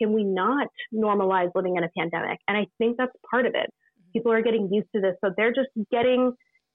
Can 0.00 0.12
we 0.14 0.24
not 0.24 0.68
normalize 0.94 1.50
living 1.54 1.76
in 1.76 1.84
a 1.84 1.90
pandemic? 1.96 2.38
And 2.48 2.56
I 2.56 2.66
think 2.78 2.96
that's 2.96 3.12
part 3.30 3.44
of 3.46 3.52
it. 3.54 3.68
Mm-hmm. 3.68 4.10
People 4.14 4.32
are 4.32 4.42
getting 4.42 4.72
used 4.72 4.88
to 4.94 5.00
this, 5.00 5.14
so 5.22 5.32
they're 5.36 5.52
just 5.52 5.68
getting 5.90 6.32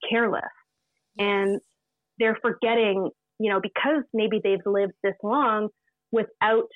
careless, 0.10 0.44
and 1.18 1.60
they're 2.20 2.38
forgetting. 2.42 3.10
You 3.38 3.52
know, 3.52 3.60
because 3.62 4.04
maybe 4.14 4.40
they've 4.42 4.66
lived 4.66 4.94
this 5.04 5.16
long 5.22 5.68
without 6.12 6.70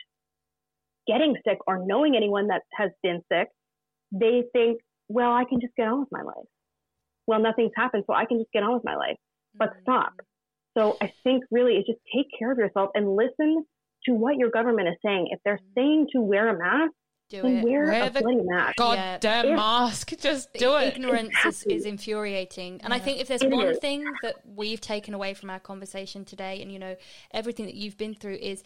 getting 1.07 1.35
sick 1.47 1.57
or 1.65 1.85
knowing 1.85 2.15
anyone 2.15 2.47
that 2.47 2.61
has 2.73 2.91
been 3.01 3.21
sick, 3.31 3.47
they 4.11 4.43
think, 4.53 4.79
well, 5.07 5.31
I 5.31 5.45
can 5.45 5.59
just 5.61 5.73
get 5.75 5.87
on 5.87 6.01
with 6.01 6.09
my 6.11 6.21
life. 6.21 6.45
Well, 7.25 7.39
nothing's 7.39 7.71
happened, 7.75 8.03
so 8.07 8.13
I 8.13 8.25
can 8.25 8.39
just 8.39 8.51
get 8.51 8.63
on 8.63 8.73
with 8.73 8.83
my 8.83 8.95
life. 8.95 9.17
But 9.55 9.69
mm-hmm. 9.69 9.81
stop. 9.83 10.13
So 10.77 10.97
I 11.01 11.11
think 11.23 11.43
really 11.51 11.73
it's 11.77 11.87
just 11.87 11.99
take 12.15 12.27
care 12.37 12.51
of 12.51 12.57
yourself 12.57 12.89
and 12.95 13.15
listen 13.15 13.65
to 14.05 14.13
what 14.13 14.37
your 14.37 14.49
government 14.49 14.87
is 14.87 14.95
saying. 15.03 15.29
If 15.31 15.39
they're 15.43 15.57
mm-hmm. 15.57 15.73
saying 15.79 16.07
to 16.13 16.21
wear 16.21 16.49
a 16.49 16.57
mask, 16.57 16.93
Do 17.29 17.41
then 17.41 17.57
it. 17.57 17.63
wear 17.65 17.85
Wear 17.85 18.03
a 18.05 18.09
the 18.09 18.21
bloody 18.21 18.41
mask. 18.43 18.75
goddamn 18.77 19.45
If- 19.47 19.55
mask, 19.55 20.13
just 20.19 20.53
do 20.53 20.75
it. 20.77 20.95
Ignorance 20.95 21.29
is, 21.45 21.45
Exactly. 21.45 21.75
is 21.75 21.85
infuriating. 21.85 22.81
And 22.83 22.93
I 22.93 22.99
think 22.99 23.19
if 23.19 23.27
there's 23.27 23.41
It 23.43 23.51
one 23.51 23.67
is. 23.67 23.79
thing 23.79 24.05
that 24.23 24.35
we've 24.45 24.81
taken 24.81 25.13
away 25.13 25.33
from 25.33 25.49
our 25.49 25.59
conversation 25.59 26.23
today, 26.25 26.61
and 26.61 26.71
you 26.71 26.79
know, 26.79 26.95
everything 27.31 27.65
that 27.65 27.75
you've 27.75 27.97
been 27.97 28.13
through 28.15 28.35
is, 28.35 28.63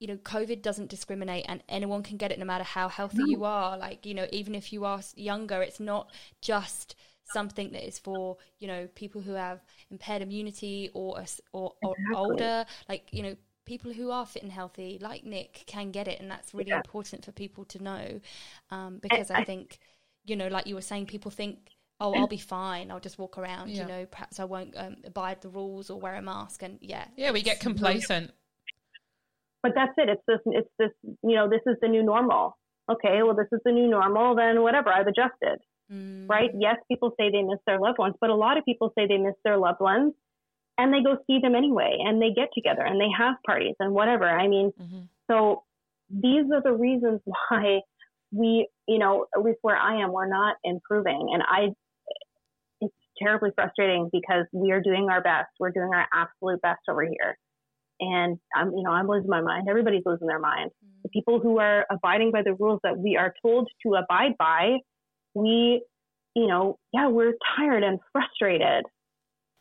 you 0.00 0.08
know, 0.08 0.16
COVID 0.16 0.62
doesn't 0.62 0.90
discriminate 0.90 1.44
and 1.48 1.62
anyone 1.68 2.02
can 2.02 2.16
get 2.16 2.32
it 2.32 2.38
no 2.38 2.44
matter 2.44 2.64
how 2.64 2.88
healthy 2.88 3.22
you 3.26 3.44
are. 3.44 3.76
Like, 3.78 4.04
you 4.06 4.14
know, 4.14 4.26
even 4.32 4.54
if 4.54 4.72
you 4.72 4.84
are 4.84 5.00
younger, 5.14 5.62
it's 5.62 5.78
not 5.78 6.10
just 6.40 6.96
something 7.24 7.72
that 7.72 7.86
is 7.86 7.98
for, 7.98 8.36
you 8.58 8.68
know, 8.68 8.88
people 8.94 9.20
who 9.20 9.32
have 9.32 9.60
impaired 9.90 10.22
immunity 10.22 10.90
or, 10.94 11.22
or, 11.52 11.72
or 11.82 11.94
Exactly. 11.98 12.16
older. 12.16 12.66
Like, 12.88 13.08
you 13.12 13.22
know, 13.22 13.36
people 13.64 13.92
who 13.92 14.10
are 14.10 14.26
fit 14.26 14.42
and 14.42 14.52
healthy, 14.52 14.98
like 15.00 15.24
Nick, 15.24 15.62
can 15.66 15.90
get 15.90 16.08
it. 16.08 16.20
And 16.20 16.30
that's 16.30 16.52
really 16.54 16.70
Yeah. 16.70 16.76
important 16.78 17.24
for 17.24 17.32
people 17.32 17.64
to 17.66 17.82
know. 17.82 18.20
Um, 18.70 18.98
because 18.98 19.30
I, 19.30 19.40
I- 19.40 19.44
think, 19.44 19.78
you 20.24 20.36
know, 20.36 20.48
like 20.48 20.66
you 20.66 20.74
were 20.74 20.82
saying, 20.82 21.06
people 21.06 21.30
think, 21.30 21.58
oh, 22.00 22.12
I'll 22.14 22.26
be 22.26 22.36
fine. 22.56 22.90
I'll 22.90 23.00
just 23.00 23.18
walk 23.18 23.38
around. 23.38 23.70
Yeah. 23.70 23.82
You 23.82 23.88
know, 23.88 24.06
perhaps 24.06 24.40
I 24.40 24.44
won't 24.44 24.76
um, 24.76 24.96
abide 25.04 25.40
the 25.42 25.48
rules 25.48 25.90
or 25.90 26.00
wear 26.00 26.16
a 26.16 26.22
mask. 26.22 26.62
And 26.62 26.78
yeah, 26.80 27.06
Yeah, 27.16 27.30
we 27.32 27.42
get 27.42 27.60
complacent. 27.60 28.32
But 29.62 29.72
that's 29.76 29.92
it. 29.96 30.08
It's 30.08 30.22
this, 30.26 30.40
it's 30.46 30.68
this, 30.78 30.90
you 31.22 31.36
know, 31.36 31.48
this 31.48 31.60
is 31.66 31.76
the 31.80 31.88
new 31.88 32.02
normal. 32.02 32.58
Okay, 32.90 33.22
well, 33.22 33.34
this 33.36 33.46
is 33.52 33.60
the 33.64 33.70
new 33.70 33.88
normal, 33.88 34.34
then 34.34 34.60
whatever, 34.62 34.88
I've 34.90 35.06
adjusted. 35.06 35.60
Mm, 35.90 36.28
right? 36.28 36.50
Yes, 36.58 36.76
people 36.88 37.12
say 37.18 37.30
they 37.30 37.42
miss 37.42 37.58
their 37.66 37.78
loved 37.78 37.98
ones, 37.98 38.14
but 38.20 38.30
a 38.30 38.34
lot 38.34 38.56
of 38.58 38.64
people 38.64 38.92
say 38.96 39.06
they 39.06 39.18
miss 39.18 39.34
their 39.44 39.56
loved 39.56 39.80
ones 39.80 40.12
and 40.78 40.92
they 40.92 41.02
go 41.02 41.18
see 41.26 41.38
them 41.40 41.54
anyway 41.54 41.98
and 42.00 42.20
they 42.20 42.30
get 42.30 42.48
together 42.54 42.82
and 42.82 43.00
they 43.00 43.10
have 43.16 43.34
parties 43.46 43.74
and 43.78 43.92
whatever. 43.92 44.28
I 44.28 44.48
mean, 44.48 44.72
Mm-hmm. 44.80 45.02
so 45.30 45.64
these 46.10 46.44
are 46.52 46.62
the 46.62 46.72
reasons 46.72 47.20
why 47.24 47.80
we, 48.30 48.68
you 48.86 48.98
know, 48.98 49.26
at 49.36 49.42
least 49.42 49.58
where 49.62 49.76
I 49.76 50.02
am, 50.02 50.12
we're 50.12 50.28
not 50.28 50.56
improving. 50.64 51.28
And 51.32 51.42
I, 51.42 51.74
it's 52.80 52.94
terribly 53.18 53.50
frustrating 53.54 54.08
because 54.12 54.46
we 54.52 54.72
are 54.72 54.80
doing 54.80 55.08
our 55.10 55.20
best. 55.22 55.50
We're 55.60 55.70
doing 55.70 55.90
our 55.94 56.06
absolute 56.12 56.60
best 56.62 56.80
over 56.88 57.02
here. 57.02 57.38
And 58.00 58.38
I'm, 58.56 58.72
you 58.72 58.82
know, 58.82 58.90
I'm 58.90 59.06
losing 59.06 59.30
my 59.30 59.42
mind. 59.42 59.68
Everybody's 59.68 60.02
losing 60.04 60.26
their 60.26 60.40
mind. 60.40 60.70
The 61.04 61.08
people 61.10 61.38
who 61.40 61.58
are 61.58 61.86
abiding 61.90 62.32
by 62.32 62.42
the 62.42 62.54
rules 62.54 62.80
that 62.82 62.98
we 62.98 63.16
are 63.16 63.32
told 63.42 63.68
to 63.84 63.94
abide 63.94 64.36
by, 64.38 64.78
we, 65.34 65.82
you 66.34 66.46
know, 66.46 66.78
yeah, 66.92 67.08
we're 67.08 67.34
tired 67.56 67.82
and 67.82 67.98
frustrated. 68.12 68.84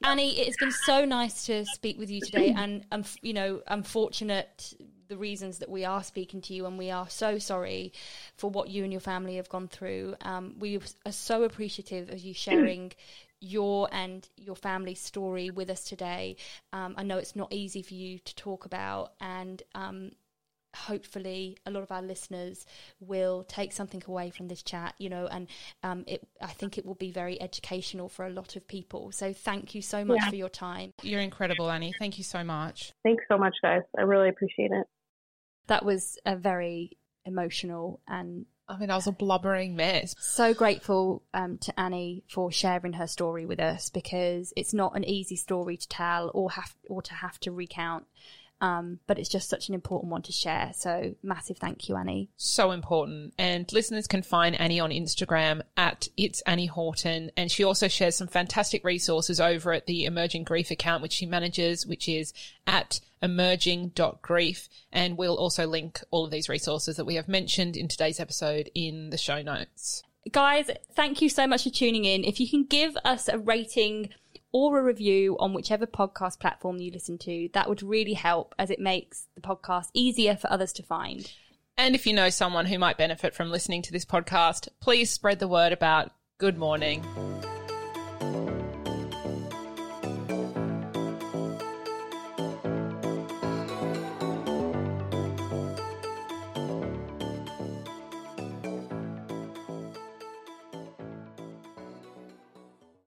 Annie, 0.04 0.40
it's 0.40 0.58
been 0.58 0.72
so 0.72 1.06
nice 1.06 1.46
to 1.46 1.64
speak 1.66 2.00
with 2.00 2.10
you 2.10 2.22
today, 2.22 2.54
and 2.58 2.86
um, 2.92 3.04
you 3.22 3.34
know, 3.34 3.62
unfortunate 3.68 4.74
the 5.08 5.18
reasons 5.18 5.60
that 5.60 5.70
we 5.70 5.86
are 5.86 6.04
speaking 6.04 6.42
to 6.42 6.54
you, 6.54 6.66
and 6.66 6.78
we 6.78 6.90
are 6.90 7.10
so 7.10 7.38
sorry 7.38 7.94
for 8.36 8.50
what 8.50 8.70
you 8.70 8.84
and 8.84 8.92
your 8.92 9.02
family 9.02 9.36
have 9.36 9.50
gone 9.50 9.68
through. 9.68 10.16
Um, 10.22 10.56
we 10.58 10.80
are 11.06 11.12
so 11.12 11.44
appreciative 11.44 12.10
of 12.10 12.20
you 12.20 12.34
sharing 12.34 12.94
your 13.42 13.90
and 13.92 14.28
your 14.38 14.56
family's 14.56 15.02
story 15.02 15.50
with 15.50 15.70
us 15.70 15.84
today. 15.84 16.38
Um, 16.74 16.96
I 16.98 17.04
know 17.04 17.18
it's 17.18 17.36
not 17.36 17.52
easy 17.52 17.82
for 17.82 17.94
you 17.94 18.20
to 18.20 18.36
talk 18.36 18.66
about, 18.66 19.14
and 19.20 19.62
um, 19.76 20.12
hopefully 20.76 21.58
a 21.66 21.72
lot 21.72 21.84
of 21.84 21.92
our 21.92 22.02
listeners 22.02 22.66
will 23.00 23.44
take 23.44 23.72
something 23.74 24.02
away 24.08 24.30
from 24.30 24.48
this 24.48 24.64
chat 24.64 24.94
you 24.98 25.10
know 25.10 25.28
and 25.28 25.48
um, 25.84 26.04
it 26.08 26.26
i 26.42 26.48
think 26.48 26.78
it 26.78 26.86
will 26.86 26.96
be 26.96 27.12
very 27.12 27.42
educational 27.42 28.08
for 28.08 28.26
a 28.26 28.30
lot 28.30 28.56
of 28.56 28.68
people 28.68 29.12
so 29.12 29.34
thank 29.34 29.76
you 29.76 29.82
so 29.82 30.04
much 30.06 30.18
Yeah. 30.22 30.30
for 30.30 30.36
your 30.36 30.50
time 30.50 30.94
You're 31.04 31.20
incredible, 31.22 31.70
Annie. 31.70 31.94
Thank 32.00 32.18
you 32.18 32.24
so 32.24 32.44
much. 32.44 32.94
Thanks 33.04 33.24
so 33.30 33.38
much, 33.38 33.56
guys. 33.62 33.82
I 33.98 34.02
really 34.04 34.30
appreciate 34.30 34.72
it. 34.72 34.88
that 35.68 35.84
was 35.86 36.18
a 36.26 36.36
very 36.36 36.98
emotional 37.26 38.00
and 38.08 38.46
I 38.70 38.78
mean, 38.78 38.90
I 38.90 38.96
was 38.96 39.08
a 39.08 39.12
blubbering 39.12 39.76
mess. 39.76 40.16
so 40.18 40.54
grateful 40.54 41.24
um, 41.34 41.58
to 41.58 41.78
Annie 41.78 42.24
for 42.30 42.54
sharing 42.54 42.94
her 42.94 43.08
story 43.08 43.46
with 43.46 43.60
us 43.60 43.90
because 43.90 44.54
it's 44.56 44.74
not 44.74 44.96
an 44.96 45.04
easy 45.04 45.36
story 45.36 45.76
to 45.76 45.88
tell 45.90 46.32
or 46.34 46.52
have 46.52 46.74
or 46.90 47.02
to 47.02 47.14
have 47.14 47.38
to 47.42 47.52
recount. 47.52 48.06
Um, 48.62 49.00
but 49.08 49.18
it's 49.18 49.28
just 49.28 49.50
such 49.50 49.70
an 49.70 49.74
important 49.74 50.12
one 50.12 50.22
to 50.22 50.32
share. 50.32 50.72
So 50.76 51.16
massive 51.24 51.58
thank 51.58 51.90
you, 51.90 51.96
Annie. 51.96 52.30
so 52.38 52.72
important. 52.72 53.34
And 53.40 53.72
listeners 53.74 54.06
can 54.06 54.22
find 54.22 54.60
Annie 54.60 54.80
on 54.80 54.92
Instagram 54.92 55.64
at 55.76 56.08
It's 56.16 56.42
Annie 56.42 56.68
Horton. 56.68 57.32
And 57.36 57.52
she 57.52 57.64
also 57.64 57.88
shares 57.88 58.16
some 58.16 58.28
fantastic 58.28 58.84
resources 58.84 59.42
over 59.42 59.74
at 59.74 59.88
the 59.88 60.06
Emerging 60.06 60.44
Grief 60.44 60.70
account, 60.70 61.02
which 61.02 61.14
she 61.14 61.26
manages, 61.26 61.88
which 61.88 62.08
is 62.08 62.34
at 62.68 63.00
emerging.grief. 63.24 64.70
And 64.92 65.18
we'll 65.18 65.38
also 65.38 65.66
link 65.66 66.04
all 66.12 66.26
of 66.26 66.32
these 66.32 66.48
resources 66.48 66.98
that 66.98 67.06
we 67.06 67.16
have 67.16 67.28
mentioned 67.28 67.76
in 67.76 67.88
today's 67.88 68.20
episode 68.20 68.70
in 68.76 69.10
the 69.10 69.18
show 69.18 69.42
notes. 69.42 70.04
Guys, 70.32 70.70
thank 70.94 71.20
you 71.22 71.30
so 71.30 71.48
much 71.48 71.64
for 71.64 71.72
tuning 71.72 72.06
in. 72.06 72.24
If 72.24 72.40
you 72.40 72.48
can 72.48 72.66
give 72.66 72.96
us 73.04 73.28
a 73.28 73.40
rating 73.40 74.10
or 74.52 74.80
a 74.80 74.84
review 74.84 75.38
on 75.40 75.54
whichever 75.54 75.86
podcast 75.86 76.40
platform 76.40 76.78
you 76.78 76.92
listen 76.92 77.18
to, 77.20 77.50
that 77.54 77.70
would 77.70 77.84
really 77.84 78.14
help 78.14 78.54
as 78.60 78.70
it 78.70 78.80
makes 78.80 79.28
the 79.36 79.42
podcast 79.42 79.90
easier 79.94 80.36
for 80.36 80.52
others 80.52 80.74
to 80.74 80.84
find. 80.84 81.32
And 81.78 81.96
if 81.96 82.06
you 82.06 82.14
know 82.14 82.30
someone 82.30 82.66
who 82.66 82.78
might 82.78 82.98
benefit 82.98 83.34
from 83.34 83.50
listening 83.50 83.82
to 83.84 83.92
this 83.92 84.06
podcast, 84.06 84.68
please 84.82 85.10
spread 85.10 85.40
the 85.40 85.48
word 85.48 85.72
about 85.72 86.12
good 86.38 86.58
morning. 86.58 87.06